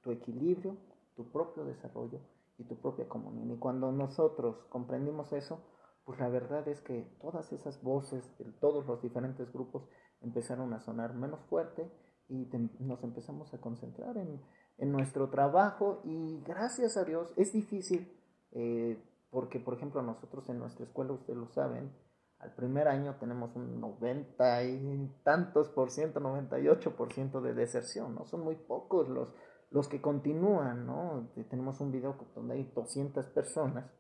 tu 0.03 0.11
equilibrio, 0.11 0.77
tu 1.15 1.31
propio 1.31 1.65
desarrollo 1.65 2.21
y 2.59 2.65
tu 2.65 2.77
propia 2.77 3.09
comunión. 3.09 3.51
Y 3.51 3.59
cuando 3.59 3.93
nosotros 3.93 4.65
comprendimos 4.69 5.33
eso, 5.33 5.61
pues 6.07 6.21
la 6.21 6.29
verdad 6.29 6.67
es 6.69 6.81
que 6.81 7.03
todas 7.21 7.53
esas 7.53 7.83
voces 7.83 8.25
todos 8.61 8.87
los 8.87 9.03
diferentes 9.03 9.53
grupos 9.53 9.83
empezaron 10.23 10.73
a 10.73 10.81
sonar 10.81 11.15
menos 11.15 11.41
fuerte 11.47 11.91
y 12.29 12.49
nos 12.79 13.03
empezamos 13.03 13.53
a 13.53 13.61
concentrar 13.61 14.17
en, 14.17 14.41
nuestro 14.79 15.31
trabajo 15.31 16.03
y 16.05 16.43
gracias 16.47 16.97
a 16.97 17.05
Dios 17.05 17.33
es 17.37 17.53
difícil 17.53 18.13
eh, 18.53 19.03
porque 19.31 19.59
por 19.59 19.75
ejemplo 19.75 20.01
nosotros 20.03 20.49
en 20.49 20.59
nuestra 20.59 20.85
escuela, 20.85 21.13
ustedes 21.13 21.39
lo 21.39 21.49
saben, 21.49 21.93
al 22.39 22.55
primer 22.55 22.87
año 22.87 23.17
tenemos 23.19 23.57
un 23.57 23.81
90 23.81 24.65
y 24.65 25.21
tantos 25.25 25.71
por 25.71 25.91
ciento, 25.91 26.21
98 26.21 26.95
por 26.95 27.13
ciento 27.13 27.41
de 27.41 27.55
deserción, 27.55 28.15
¿no? 28.15 28.27
Son 28.27 28.45
muy 28.45 28.55
pocos 28.55 29.09
los, 29.09 29.35
los 29.71 29.89
que 29.89 30.03
continúan, 30.03 30.87
¿no? 30.87 31.31
Tenemos 31.49 31.81
un 31.81 31.91
video 31.91 32.15
donde 32.35 32.55
hay 32.55 32.71
200 32.75 33.27
personas 33.29 33.91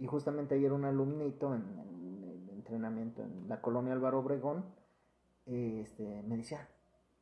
y 0.00 0.06
justamente 0.06 0.54
ayer 0.56 0.72
un 0.72 0.84
alumnito 0.84 1.54
en, 1.54 1.62
el 2.24 2.50
entrenamiento 2.50 3.22
en 3.22 3.48
la 3.48 3.60
colonia 3.60 3.92
Álvaro 3.92 4.20
Obregón 4.20 4.64
este, 5.46 6.22
me 6.22 6.36
decía, 6.36 6.68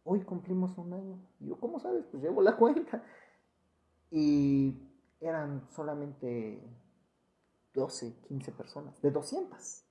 hoy 0.04 0.22
cumplimos 0.22 0.76
un 0.78 0.92
año. 0.92 1.18
Y 1.40 1.48
yo, 1.48 1.58
¿cómo 1.58 1.80
sabes? 1.80 2.04
Pues 2.10 2.22
llevo 2.22 2.42
la 2.42 2.56
cuenta. 2.56 3.02
Y 4.10 4.76
eran 5.20 5.66
solamente 5.70 6.62
12, 7.74 8.16
15 8.28 8.52
personas, 8.52 9.00
de 9.02 9.10
200. 9.10 9.84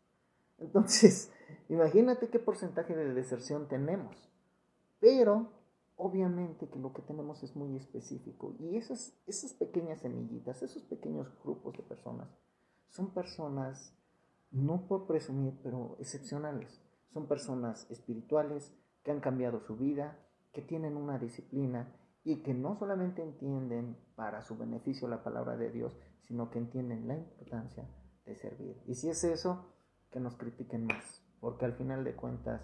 Entonces, 0.59 1.31
imagínate 1.69 2.29
qué 2.29 2.39
porcentaje 2.39 2.95
de 2.95 3.13
deserción 3.13 3.67
tenemos. 3.67 4.29
Pero, 4.99 5.51
obviamente 5.95 6.69
que 6.69 6.79
lo 6.79 6.93
que 6.93 7.01
tenemos 7.01 7.43
es 7.43 7.55
muy 7.55 7.75
específico. 7.75 8.55
Y 8.59 8.77
esas, 8.77 9.13
esas 9.27 9.53
pequeñas 9.53 10.01
semillitas, 10.01 10.61
esos 10.63 10.83
pequeños 10.83 11.27
grupos 11.43 11.75
de 11.77 11.83
personas, 11.83 12.27
son 12.89 13.13
personas, 13.13 13.95
no 14.51 14.87
por 14.87 15.07
presumir, 15.07 15.59
pero 15.63 15.97
excepcionales. 15.99 16.81
Son 17.13 17.27
personas 17.27 17.89
espirituales 17.89 18.75
que 19.03 19.11
han 19.11 19.19
cambiado 19.19 19.59
su 19.61 19.75
vida, 19.77 20.19
que 20.53 20.61
tienen 20.61 20.97
una 20.97 21.17
disciplina 21.17 21.95
y 22.23 22.43
que 22.43 22.53
no 22.53 22.75
solamente 22.75 23.23
entienden 23.23 23.97
para 24.15 24.41
su 24.41 24.57
beneficio 24.57 25.07
la 25.07 25.23
palabra 25.23 25.55
de 25.55 25.71
Dios, 25.71 25.97
sino 26.23 26.49
que 26.49 26.59
entienden 26.59 27.07
la 27.07 27.15
importancia 27.15 27.87
de 28.25 28.35
servir. 28.35 28.81
Y 28.85 28.95
si 28.95 29.09
es 29.09 29.23
eso, 29.23 29.73
que 30.11 30.19
nos 30.19 30.35
critiquen 30.35 30.85
más, 30.85 31.23
porque 31.39 31.65
al 31.65 31.73
final 31.73 32.03
de 32.03 32.15
cuentas 32.15 32.61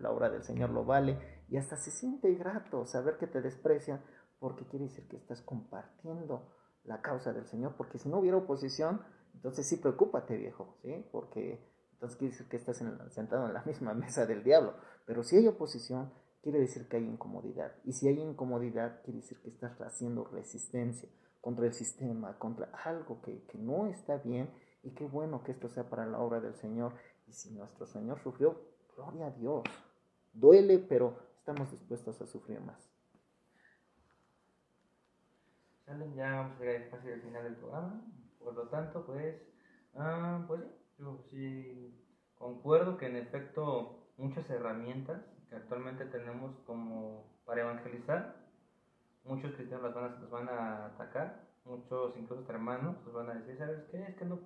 la 0.00 0.10
obra 0.10 0.30
del 0.30 0.44
Señor 0.44 0.70
lo 0.70 0.84
vale 0.84 1.18
y 1.48 1.56
hasta 1.56 1.76
se 1.76 1.90
siente 1.90 2.32
grato 2.34 2.84
saber 2.86 3.16
que 3.18 3.26
te 3.26 3.40
desprecia 3.40 4.04
porque 4.38 4.66
quiere 4.66 4.86
decir 4.86 5.08
que 5.08 5.16
estás 5.16 5.42
compartiendo 5.42 6.52
la 6.84 7.00
causa 7.00 7.32
del 7.32 7.46
Señor, 7.46 7.76
porque 7.76 7.98
si 7.98 8.08
no 8.08 8.18
hubiera 8.18 8.36
oposición, 8.36 9.00
entonces 9.34 9.66
sí 9.66 9.76
preocúpate 9.76 10.36
viejo, 10.36 10.76
¿sí? 10.82 11.04
Porque 11.12 11.60
entonces 11.92 12.18
quiere 12.18 12.32
decir 12.32 12.48
que 12.48 12.56
estás 12.56 12.82
sentado 13.10 13.46
en 13.46 13.54
la 13.54 13.62
misma 13.66 13.94
mesa 13.94 14.26
del 14.26 14.42
diablo, 14.42 14.74
pero 15.06 15.22
si 15.22 15.36
hay 15.36 15.46
oposición, 15.46 16.12
quiere 16.42 16.58
decir 16.58 16.88
que 16.88 16.96
hay 16.96 17.04
incomodidad, 17.04 17.72
y 17.84 17.92
si 17.92 18.08
hay 18.08 18.20
incomodidad, 18.20 19.02
quiere 19.02 19.20
decir 19.20 19.40
que 19.40 19.48
estás 19.48 19.80
haciendo 19.80 20.24
resistencia 20.24 21.08
contra 21.44 21.66
el 21.66 21.74
sistema, 21.74 22.38
contra 22.38 22.70
algo 22.84 23.20
que, 23.20 23.44
que 23.44 23.58
no 23.58 23.86
está 23.86 24.16
bien 24.16 24.48
Y 24.82 24.94
qué 24.94 25.04
bueno 25.04 25.42
que 25.44 25.52
esto 25.52 25.68
sea 25.68 25.88
para 25.88 26.06
la 26.06 26.18
obra 26.18 26.40
del 26.40 26.54
Señor. 26.54 26.94
Y 27.26 27.32
si 27.32 27.50
nuestro 27.52 27.86
Señor 27.86 28.18
sufrió, 28.22 28.60
gloria 28.96 29.26
a 29.26 29.30
Dios. 29.30 29.62
Duele, 30.32 30.78
pero 30.78 31.18
estamos 31.38 31.70
dispuestos 31.70 32.20
a 32.20 32.26
sufrir 32.26 32.60
más. 32.60 32.90
Ya 36.16 36.30
vamos 36.30 36.60
a 36.60 36.64
llegar 36.64 36.92
al 36.92 37.22
final 37.22 37.44
del 37.44 37.56
programa. 37.56 38.02
Por 38.44 38.54
lo 38.54 38.68
tanto, 38.68 39.04
pues, 39.06 39.36
ah, 39.96 40.44
pues 40.46 40.60
yo 40.98 41.18
sí 41.30 41.98
concuerdo 42.36 42.98
que 42.98 43.06
en 43.06 43.16
efecto 43.16 44.10
muchas 44.18 44.48
herramientas 44.50 45.22
que 45.48 45.56
actualmente 45.56 46.04
tenemos 46.06 46.54
como 46.66 47.24
para 47.46 47.62
evangelizar, 47.62 48.36
muchos 49.24 49.52
cristianos 49.54 49.86
las 49.86 49.94
van 49.94 50.04
a, 50.04 50.20
las 50.20 50.30
van 50.30 50.48
a 50.48 50.86
atacar, 50.86 51.48
muchos 51.64 52.16
incluso 52.16 52.44
hermanos 52.50 52.96
los 53.04 53.14
van 53.14 53.30
a 53.30 53.34
decir, 53.34 53.56
¿sabes 53.56 53.84
qué? 53.90 54.02
Es 54.02 54.16
que 54.16 54.24
no, 54.24 54.38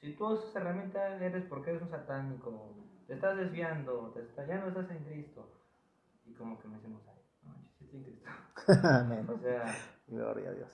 si 0.00 0.14
tú 0.14 0.26
usas 0.26 0.54
herramientas 0.56 1.20
eres 1.20 1.44
porque 1.44 1.70
eres 1.70 1.82
un 1.82 1.90
satánico, 1.90 2.74
te 3.06 3.14
estás 3.14 3.36
desviando, 3.36 4.10
te 4.14 4.22
está, 4.22 4.46
ya 4.46 4.58
no 4.58 4.68
estás 4.68 4.90
en 4.90 5.04
Cristo. 5.04 5.48
Y 6.26 6.32
como 6.34 6.58
que 6.58 6.68
me 6.68 6.76
decimos, 6.76 7.02
ay, 7.08 7.22
no, 7.42 7.54
yo 7.54 7.68
sí 7.78 7.84
estoy 7.84 7.98
en 8.00 8.04
Cristo. 8.04 8.30
Amén. 8.88 9.26
o 9.28 9.38
sea, 9.38 9.64
Gloria 10.06 10.50
a 10.50 10.52
Dios. 10.52 10.70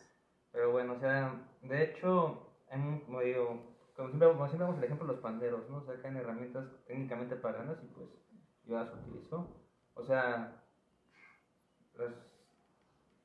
pero 0.53 0.73
bueno, 0.73 0.95
o 0.95 0.99
sea, 0.99 1.35
de 1.63 1.85
hecho, 1.85 2.46
en 2.71 3.01
como 3.01 3.21
digo, 3.21 3.77
como 3.97 4.09
siempre, 4.09 4.29
como 4.29 4.47
siempre 4.47 4.67
damos 4.67 4.79
el 4.79 4.85
ejemplo 4.85 5.07
de 5.07 5.13
los 5.13 5.23
panderos, 5.23 5.71
¿no? 5.71 5.83
Sacan 5.85 6.17
herramientas 6.17 6.67
técnicamente 6.87 7.37
paganas 7.37 7.79
y 7.83 7.87
pues 7.87 8.09
yo 8.65 8.77
las 8.77 8.93
utilizo. 8.93 9.49
O 9.95 10.05
sea, 10.05 10.63
pues, 11.97 12.13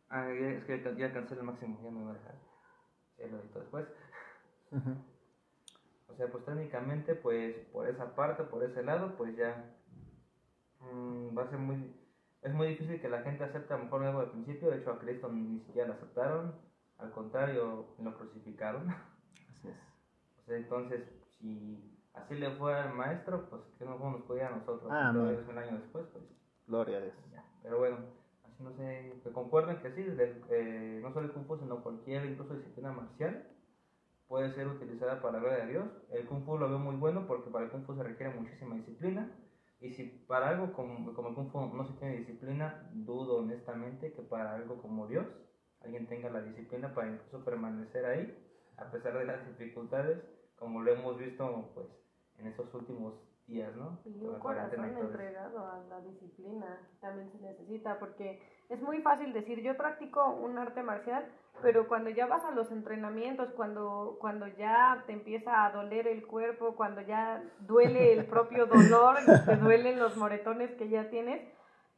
ah, 0.09 0.29
es 0.29 0.63
que 0.63 0.95
ya, 0.97 1.07
alcancé 1.07 1.35
el 1.35 1.43
máximo, 1.43 1.79
ya 1.83 1.91
me 1.91 2.03
voy 2.03 2.11
a 2.11 2.13
dejar. 2.13 2.35
Ya 3.17 3.27
lo 3.27 3.39
edito 3.39 3.59
después. 3.59 3.85
O 6.07 6.15
sea, 6.15 6.27
pues 6.31 6.45
técnicamente, 6.45 7.15
pues 7.15 7.55
por 7.73 7.87
esa 7.87 8.15
parte, 8.15 8.43
por 8.43 8.63
ese 8.63 8.83
lado, 8.83 9.15
pues 9.17 9.35
ya 9.35 9.75
mm, 10.79 11.37
va 11.37 11.43
a 11.43 11.49
ser 11.49 11.59
muy... 11.59 11.95
Es 12.41 12.53
muy 12.53 12.69
difícil 12.69 12.99
que 12.99 13.09
la 13.09 13.21
gente 13.21 13.43
acepte 13.43 13.73
a 13.73 13.77
lo 13.77 13.83
mejor 13.83 14.03
algo 14.03 14.19
al 14.21 14.31
principio, 14.31 14.71
de 14.71 14.77
hecho 14.77 14.91
a 14.91 14.99
Cristo 14.99 15.29
ni 15.31 15.59
siquiera 15.59 15.89
lo 15.89 15.93
aceptaron, 15.93 16.55
al 16.97 17.11
contrario, 17.11 17.95
lo 17.99 18.17
crucificaron. 18.17 18.87
Así 19.61 19.69
es. 19.69 19.77
O 20.39 20.45
sea, 20.45 20.57
entonces, 20.57 21.01
si 21.39 21.97
así 22.13 22.35
le 22.35 22.51
fue 22.51 22.73
al 22.73 22.93
maestro, 22.93 23.49
pues 23.49 23.61
que 23.77 23.85
no 23.85 23.97
nos 23.97 24.21
podía 24.23 24.47
a 24.47 24.57
nosotros. 24.57 24.91
Ah, 24.91 25.11
todavía 25.13 25.45
un 25.47 25.57
año 25.57 25.77
después, 25.77 26.05
pues 26.11 26.23
Gloria 26.67 26.97
a 26.97 27.01
Dios. 27.01 27.13
ya. 27.31 27.43
Pero 27.63 27.79
bueno, 27.79 27.97
así 28.45 28.63
no 28.63 28.71
sé, 28.73 29.19
que 29.23 29.31
concuerden 29.31 29.77
que 29.77 29.91
sí, 29.91 30.05
eh, 30.49 30.99
no 31.01 31.11
solo 31.13 31.27
el 31.27 31.33
Kung 31.33 31.45
Fu, 31.45 31.57
sino 31.57 31.83
cualquier 31.83 32.25
incluso 32.25 32.55
disciplina 32.55 32.91
marcial 32.91 33.47
puede 34.27 34.53
ser 34.53 34.67
utilizada 34.67 35.21
para 35.21 35.33
la 35.33 35.39
gloria 35.39 35.65
de 35.65 35.71
Dios. 35.71 35.87
El 36.09 36.25
Kung 36.25 36.45
Fu 36.45 36.57
lo 36.57 36.69
veo 36.69 36.79
muy 36.79 36.95
bueno 36.95 37.27
porque 37.27 37.49
para 37.49 37.65
el 37.65 37.71
Kung 37.71 37.85
Fu 37.85 37.95
se 37.95 38.03
requiere 38.03 38.33
muchísima 38.33 38.75
disciplina. 38.75 39.29
Y 39.81 39.89
si 39.89 40.03
para 40.27 40.49
algo 40.49 40.73
como, 40.73 41.13
como 41.13 41.29
el 41.29 41.35
Kung 41.35 41.51
Fu 41.51 41.59
no 41.75 41.85
se 41.85 41.93
tiene 41.93 42.17
disciplina, 42.17 42.89
dudo 42.93 43.37
honestamente 43.39 44.13
que 44.13 44.21
para 44.21 44.55
algo 44.55 44.81
como 44.81 45.07
Dios 45.07 45.25
alguien 45.81 46.07
tenga 46.07 46.29
la 46.29 46.41
disciplina 46.41 46.93
para 46.93 47.09
incluso 47.09 47.43
permanecer 47.43 48.05
ahí, 48.05 48.37
a 48.81 48.91
pesar 48.91 49.17
de 49.17 49.25
las 49.25 49.45
dificultades, 49.47 50.17
como 50.55 50.81
lo 50.81 50.91
hemos 50.91 51.17
visto 51.17 51.71
pues 51.73 51.87
en 52.37 52.47
estos 52.47 52.73
últimos 52.73 53.13
días, 53.47 53.75
¿no? 53.75 53.99
Y 54.05 54.23
un 54.23 54.39
corazón 54.39 54.97
entregado 54.97 55.65
a 55.65 55.83
la 55.89 56.01
disciplina 56.01 56.79
también 56.99 57.31
se 57.31 57.39
necesita, 57.39 57.99
porque 57.99 58.41
es 58.69 58.81
muy 58.81 59.01
fácil 59.01 59.33
decir, 59.33 59.61
yo 59.61 59.75
practico 59.75 60.33
un 60.33 60.57
arte 60.57 60.81
marcial, 60.81 61.25
pero 61.61 61.87
cuando 61.87 62.09
ya 62.09 62.25
vas 62.25 62.43
a 62.45 62.51
los 62.51 62.71
entrenamientos, 62.71 63.51
cuando, 63.51 64.17
cuando 64.19 64.47
ya 64.47 65.03
te 65.05 65.13
empieza 65.13 65.65
a 65.65 65.71
doler 65.71 66.07
el 66.07 66.25
cuerpo, 66.25 66.75
cuando 66.75 67.01
ya 67.01 67.43
duele 67.59 68.13
el 68.13 68.25
propio 68.25 68.65
dolor, 68.65 69.17
y 69.21 69.25
te 69.45 69.57
duelen 69.57 69.99
los 69.99 70.15
moretones 70.17 70.71
que 70.77 70.89
ya 70.89 71.09
tienes, 71.09 71.41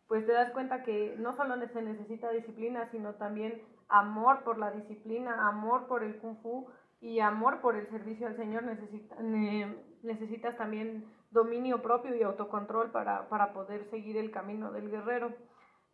pues 0.08 0.26
te 0.26 0.34
das 0.34 0.52
cuenta 0.52 0.84
que 0.84 1.16
no 1.18 1.34
solo 1.34 1.56
se 1.68 1.82
necesita 1.82 2.32
disciplina, 2.32 2.90
sino 2.92 3.16
también 3.16 3.62
amor 3.94 4.44
por 4.44 4.58
la 4.58 4.72
disciplina, 4.72 5.48
amor 5.48 5.88
por 5.88 6.04
el 6.04 6.18
kung 6.18 6.38
fu 6.42 6.68
y 7.00 7.20
amor 7.20 7.62
por 7.62 7.76
el 7.76 7.88
servicio 7.88 8.28
al 8.28 8.36
Señor. 8.36 8.64
Necesita, 8.64 9.16
ne- 9.22 9.76
necesitas 10.02 10.58
también 10.58 11.06
dominio 11.30 11.82
propio 11.82 12.16
y 12.16 12.24
autocontrol 12.24 12.92
para, 12.92 13.30
para 13.30 13.54
poder 13.54 13.86
seguir 13.92 14.18
el 14.18 14.32
camino 14.32 14.72
del 14.72 14.90
guerrero. 14.90 15.32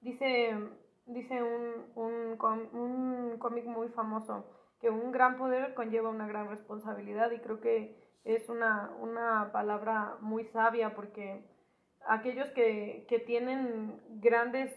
Dice, 0.02 0.58
dice 1.08 1.44
un, 1.44 1.92
un, 1.96 2.38
un 2.74 3.38
cómic 3.38 3.66
muy 3.66 3.90
famoso 3.90 4.46
que 4.80 4.90
un 4.90 5.12
gran 5.12 5.38
poder 5.38 5.74
conlleva 5.74 6.10
una 6.10 6.26
gran 6.28 6.48
responsabilidad 6.48 7.32
y 7.32 7.40
creo 7.40 7.60
que 7.60 7.98
es 8.24 8.48
una, 8.48 8.92
una 9.02 9.52
palabra 9.52 10.16
muy 10.22 10.46
sabia 10.46 10.96
porque 10.96 11.44
aquellos 12.08 12.50
que, 12.52 13.06
que 13.10 13.20
tienen 13.20 14.00
grandes 14.22 14.72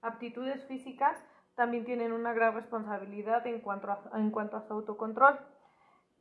aptitudes 0.00 0.64
físicas 0.66 1.16
también 1.54 1.84
tienen 1.84 2.12
una 2.12 2.32
gran 2.32 2.54
responsabilidad 2.54 3.46
en 3.46 3.60
cuanto 3.60 3.90
a, 3.90 4.00
en 4.14 4.30
cuanto 4.30 4.56
a 4.56 4.62
su 4.62 4.72
autocontrol. 4.72 5.38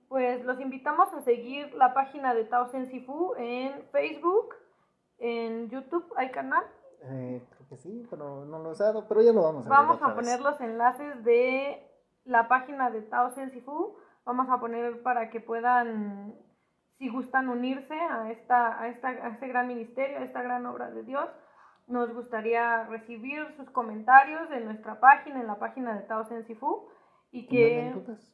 Pues 0.09 0.43
los 0.43 0.59
invitamos 0.59 1.13
a 1.13 1.21
seguir 1.21 1.73
la 1.73 1.93
página 1.93 2.34
de 2.34 2.43
Tao 2.43 2.67
Sensifu 2.67 3.34
en 3.38 3.84
Facebook, 3.91 4.55
en 5.19 5.69
YouTube 5.69 6.05
hay 6.17 6.32
canal. 6.32 6.63
Eh, 7.03 7.41
creo 7.49 7.69
que 7.69 7.77
sí, 7.77 8.05
pero 8.09 8.45
no 8.45 8.59
lo 8.59 8.69
he 8.69 8.71
usado, 8.73 9.07
pero 9.07 9.21
ya 9.21 9.32
lo 9.32 9.43
vamos 9.43 9.65
a 9.65 9.69
ver 9.69 9.77
Vamos 9.77 9.95
otra 9.95 10.07
a 10.07 10.13
vez. 10.13 10.17
poner 10.17 10.41
los 10.41 10.59
enlaces 10.61 11.23
de 11.23 11.88
la 12.25 12.47
página 12.47 12.89
de 12.91 13.01
Tao 13.03 13.32
Sensifu. 13.32 13.95
Vamos 14.25 14.47
a 14.49 14.59
poner 14.59 15.01
para 15.01 15.29
que 15.29 15.39
puedan, 15.39 16.36
si 16.97 17.09
gustan 17.09 17.49
unirse 17.49 17.99
a, 17.99 18.29
esta, 18.32 18.79
a, 18.79 18.88
esta, 18.89 19.07
a 19.07 19.29
este 19.29 19.47
gran 19.47 19.67
ministerio, 19.67 20.19
a 20.19 20.23
esta 20.23 20.41
gran 20.41 20.65
obra 20.65 20.91
de 20.91 21.03
Dios. 21.03 21.27
Nos 21.88 22.13
gustaría 22.13 22.84
recibir 22.86 23.45
sus 23.57 23.69
comentarios 23.71 24.49
en 24.51 24.65
nuestra 24.65 24.99
página, 24.99 25.41
en 25.41 25.47
la 25.47 25.59
página 25.59 25.93
de 25.93 26.01
Tao 26.01 26.23
Sensifu. 26.23 26.88
Y 27.32 27.41
¿Y 27.41 27.47
que, 27.47 27.82
manden 27.82 28.03
dudas? 28.03 28.34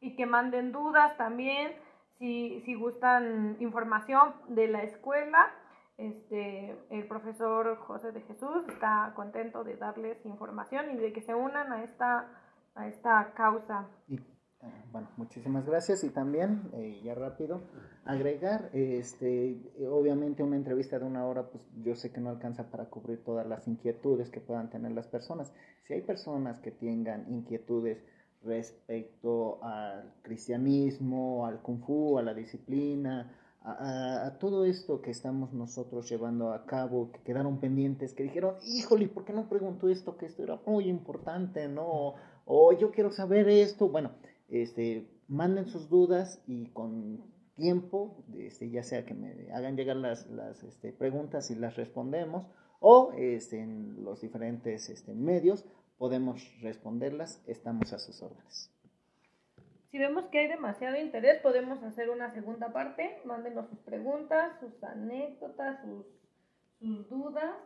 y 0.00 0.16
que 0.16 0.26
manden 0.26 0.72
dudas 0.72 1.16
también, 1.16 1.72
si, 2.18 2.60
si 2.64 2.74
gustan 2.74 3.56
información 3.60 4.34
de 4.48 4.68
la 4.68 4.82
escuela. 4.82 5.52
Este, 5.96 6.78
el 6.88 7.06
profesor 7.06 7.76
José 7.76 8.12
de 8.12 8.22
Jesús 8.22 8.66
está 8.68 9.12
contento 9.14 9.64
de 9.64 9.76
darles 9.76 10.24
información 10.24 10.90
y 10.92 10.96
de 10.96 11.12
que 11.12 11.20
se 11.20 11.34
unan 11.34 11.72
a 11.72 11.84
esta, 11.84 12.26
a 12.74 12.86
esta 12.86 13.34
causa. 13.34 13.86
Y, 14.08 14.18
bueno, 14.92 15.08
muchísimas 15.16 15.64
gracias 15.64 16.04
y 16.04 16.10
también, 16.10 16.70
eh, 16.72 17.00
ya 17.04 17.14
rápido, 17.14 17.62
agregar, 18.04 18.70
este, 18.72 19.58
obviamente 19.88 20.42
una 20.42 20.56
entrevista 20.56 20.98
de 20.98 21.04
una 21.04 21.26
hora, 21.26 21.44
pues 21.48 21.62
yo 21.82 21.94
sé 21.94 22.10
que 22.10 22.20
no 22.20 22.30
alcanza 22.30 22.70
para 22.70 22.86
cubrir 22.86 23.22
todas 23.24 23.46
las 23.46 23.68
inquietudes 23.68 24.30
que 24.30 24.40
puedan 24.40 24.68
tener 24.68 24.92
las 24.92 25.06
personas. 25.06 25.52
Si 25.84 25.94
hay 25.94 26.02
personas 26.02 26.60
que 26.60 26.70
tengan 26.70 27.26
inquietudes 27.32 28.02
respecto 28.42 29.62
al 29.62 30.14
cristianismo, 30.22 31.46
al 31.46 31.60
kung 31.62 31.80
fu, 31.84 32.18
a 32.18 32.22
la 32.22 32.34
disciplina, 32.34 33.36
a 33.62 34.38
todo 34.40 34.64
esto 34.64 35.02
que 35.02 35.10
estamos 35.10 35.52
nosotros 35.52 36.08
llevando 36.08 36.52
a 36.52 36.64
cabo, 36.64 37.12
que 37.12 37.20
quedaron 37.20 37.60
pendientes, 37.60 38.14
que 38.14 38.22
dijeron, 38.22 38.54
híjole, 38.64 39.06
¿por 39.08 39.26
qué 39.26 39.34
no 39.34 39.50
preguntó 39.50 39.90
esto? 39.90 40.16
Que 40.16 40.24
esto 40.24 40.42
era 40.42 40.58
muy 40.64 40.88
importante, 40.88 41.68
¿no? 41.68 42.14
O 42.46 42.72
yo 42.72 42.90
quiero 42.90 43.12
saber 43.12 43.50
esto. 43.50 43.90
Bueno, 43.90 44.12
este, 44.50 45.08
manden 45.28 45.66
sus 45.66 45.88
dudas 45.88 46.42
y 46.46 46.66
con 46.66 47.24
tiempo, 47.54 48.24
este, 48.36 48.70
ya 48.70 48.82
sea 48.82 49.04
que 49.04 49.14
me 49.14 49.52
hagan 49.52 49.76
llegar 49.76 49.96
las, 49.96 50.26
las 50.30 50.62
este, 50.62 50.92
preguntas 50.92 51.50
y 51.50 51.54
las 51.54 51.76
respondemos, 51.76 52.46
o 52.80 53.12
este, 53.16 53.60
en 53.60 54.02
los 54.04 54.20
diferentes 54.20 54.88
este, 54.88 55.14
medios 55.14 55.66
podemos 55.98 56.42
responderlas, 56.62 57.42
estamos 57.46 57.92
a 57.92 57.98
sus 57.98 58.22
órdenes. 58.22 58.74
Si 59.90 59.98
vemos 59.98 60.24
que 60.26 60.38
hay 60.38 60.48
demasiado 60.48 60.96
interés, 60.96 61.42
podemos 61.42 61.82
hacer 61.82 62.10
una 62.10 62.30
segunda 62.32 62.72
parte. 62.72 63.18
Mándenos 63.24 63.68
sus 63.68 63.80
preguntas, 63.80 64.52
sus 64.60 64.82
anécdotas, 64.84 65.80
sus, 65.82 66.06
sus 66.78 67.08
dudas. 67.10 67.56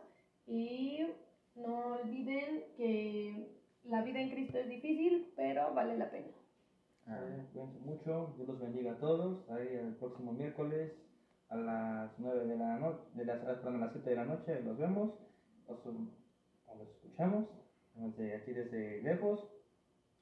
Y 0.47 1.05
no 1.55 1.99
olviden 2.01 2.65
que 2.75 3.55
la 3.83 4.01
vida 4.01 4.19
en 4.19 4.31
Cristo 4.31 4.57
es 4.57 4.67
difícil, 4.67 5.31
pero 5.35 5.73
vale 5.75 5.97
la 5.97 6.09
pena. 6.09 6.27
Ah, 7.07 7.19
Cuídense 7.53 7.79
mucho, 7.79 8.33
Dios 8.35 8.47
los 8.47 8.59
bendiga 8.59 8.93
a 8.93 8.97
todos. 8.99 9.47
Ahí 9.49 9.67
el 9.75 9.95
próximo 9.95 10.33
miércoles 10.33 10.91
a 11.49 11.55
las 11.55 12.11
9 12.17 12.45
de 12.47 12.57
la 12.57 12.77
noche, 12.79 13.01
de 13.13 13.25
las, 13.25 13.43
a 13.43 13.69
las 13.69 13.91
7 13.91 14.09
de 14.09 14.15
la 14.15 14.25
noche 14.25 14.61
los 14.61 14.77
vemos, 14.77 15.11
los, 15.67 15.85
los 15.85 16.87
escuchamos 16.89 17.45
desde 17.93 18.35
aquí 18.35 18.51
desde 18.53 19.01
lejos. 19.03 19.47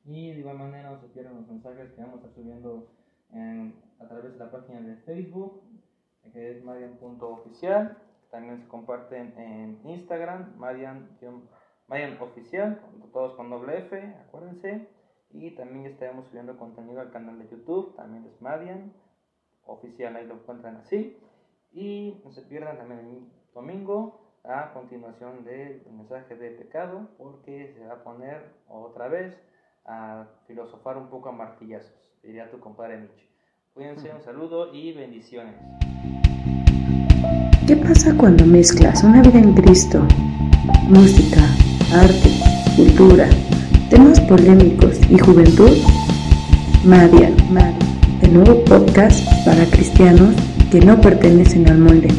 Y 0.05 0.33
de 0.33 0.39
igual 0.39 0.57
manera 0.57 0.91
no 0.91 0.99
se 0.99 1.07
pierdan 1.07 1.37
los 1.37 1.47
mensajes 1.47 1.91
que 1.93 2.01
vamos 2.01 2.15
a 2.15 2.27
estar 2.27 2.33
subiendo 2.43 2.89
en- 3.31 3.73
a 3.99 4.07
través 4.07 4.33
de 4.33 4.39
la 4.39 4.51
página 4.51 4.81
de 4.81 4.95
Facebook 4.97 5.61
que 6.33 6.51
es 6.57 6.63
marian.oficial 6.63 7.97
también 8.31 8.59
se 8.59 8.67
comparten 8.67 9.33
en 9.37 9.79
Instagram 9.89 10.55
marian, 10.57 11.07
marian 11.87 12.17
oficial 12.21 12.79
todos 13.11 13.33
con 13.35 13.49
doble 13.49 13.77
F 13.79 14.15
acuérdense 14.27 14.87
Y 15.33 15.51
también 15.51 15.87
estaremos 15.87 16.27
subiendo 16.27 16.57
contenido 16.57 17.01
al 17.01 17.11
canal 17.11 17.39
de 17.39 17.49
YouTube, 17.49 17.95
también 17.95 18.25
es 18.25 18.39
Madian, 18.41 18.93
oficial, 19.65 20.15
ahí 20.15 20.27
lo 20.27 20.35
encuentran 20.35 20.77
así. 20.77 21.17
Y 21.71 22.21
no 22.23 22.31
se 22.31 22.43
pierdan 22.43 22.77
también 22.77 22.99
el 22.99 23.27
domingo 23.53 24.21
a 24.43 24.73
continuación 24.73 25.43
del 25.43 25.83
mensaje 25.91 26.35
de 26.35 26.51
pecado, 26.51 27.09
porque 27.17 27.73
se 27.73 27.85
va 27.85 27.93
a 27.93 28.03
poner 28.03 28.43
otra 28.67 29.07
vez 29.07 29.35
a 29.85 30.27
filosofar 30.47 30.97
un 30.97 31.09
poco 31.09 31.29
a 31.29 31.31
martillazos, 31.31 32.15
diría 32.21 32.51
tu 32.51 32.59
compadre 32.59 32.99
Nietzsche. 32.99 33.27
Cuídense, 33.73 34.13
un 34.13 34.21
saludo 34.21 34.73
y 34.73 34.93
bendiciones. 34.93 35.55
¿Qué 37.65 37.75
pasa 37.77 38.15
cuando 38.15 38.45
mezclas 38.45 39.03
una 39.03 39.21
vida 39.21 39.39
en 39.39 39.55
Cristo, 39.55 40.05
música, 40.89 41.41
arte, 41.91 42.29
cultura, 42.75 43.27
polémicos 44.27 44.97
y 45.09 45.17
juventud? 45.17 45.77
Madian, 46.85 47.33
el 48.21 48.33
nuevo 48.33 48.63
podcast 48.65 49.25
para 49.45 49.65
cristianos 49.65 50.35
que 50.71 50.79
no 50.79 50.99
pertenecen 50.99 51.69
al 51.69 51.77
molde. 51.77 52.09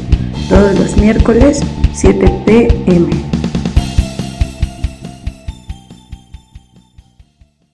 Todos 0.48 0.78
los 0.78 0.96
miércoles, 0.96 1.60
7 1.92 2.30
pm. 2.46 3.33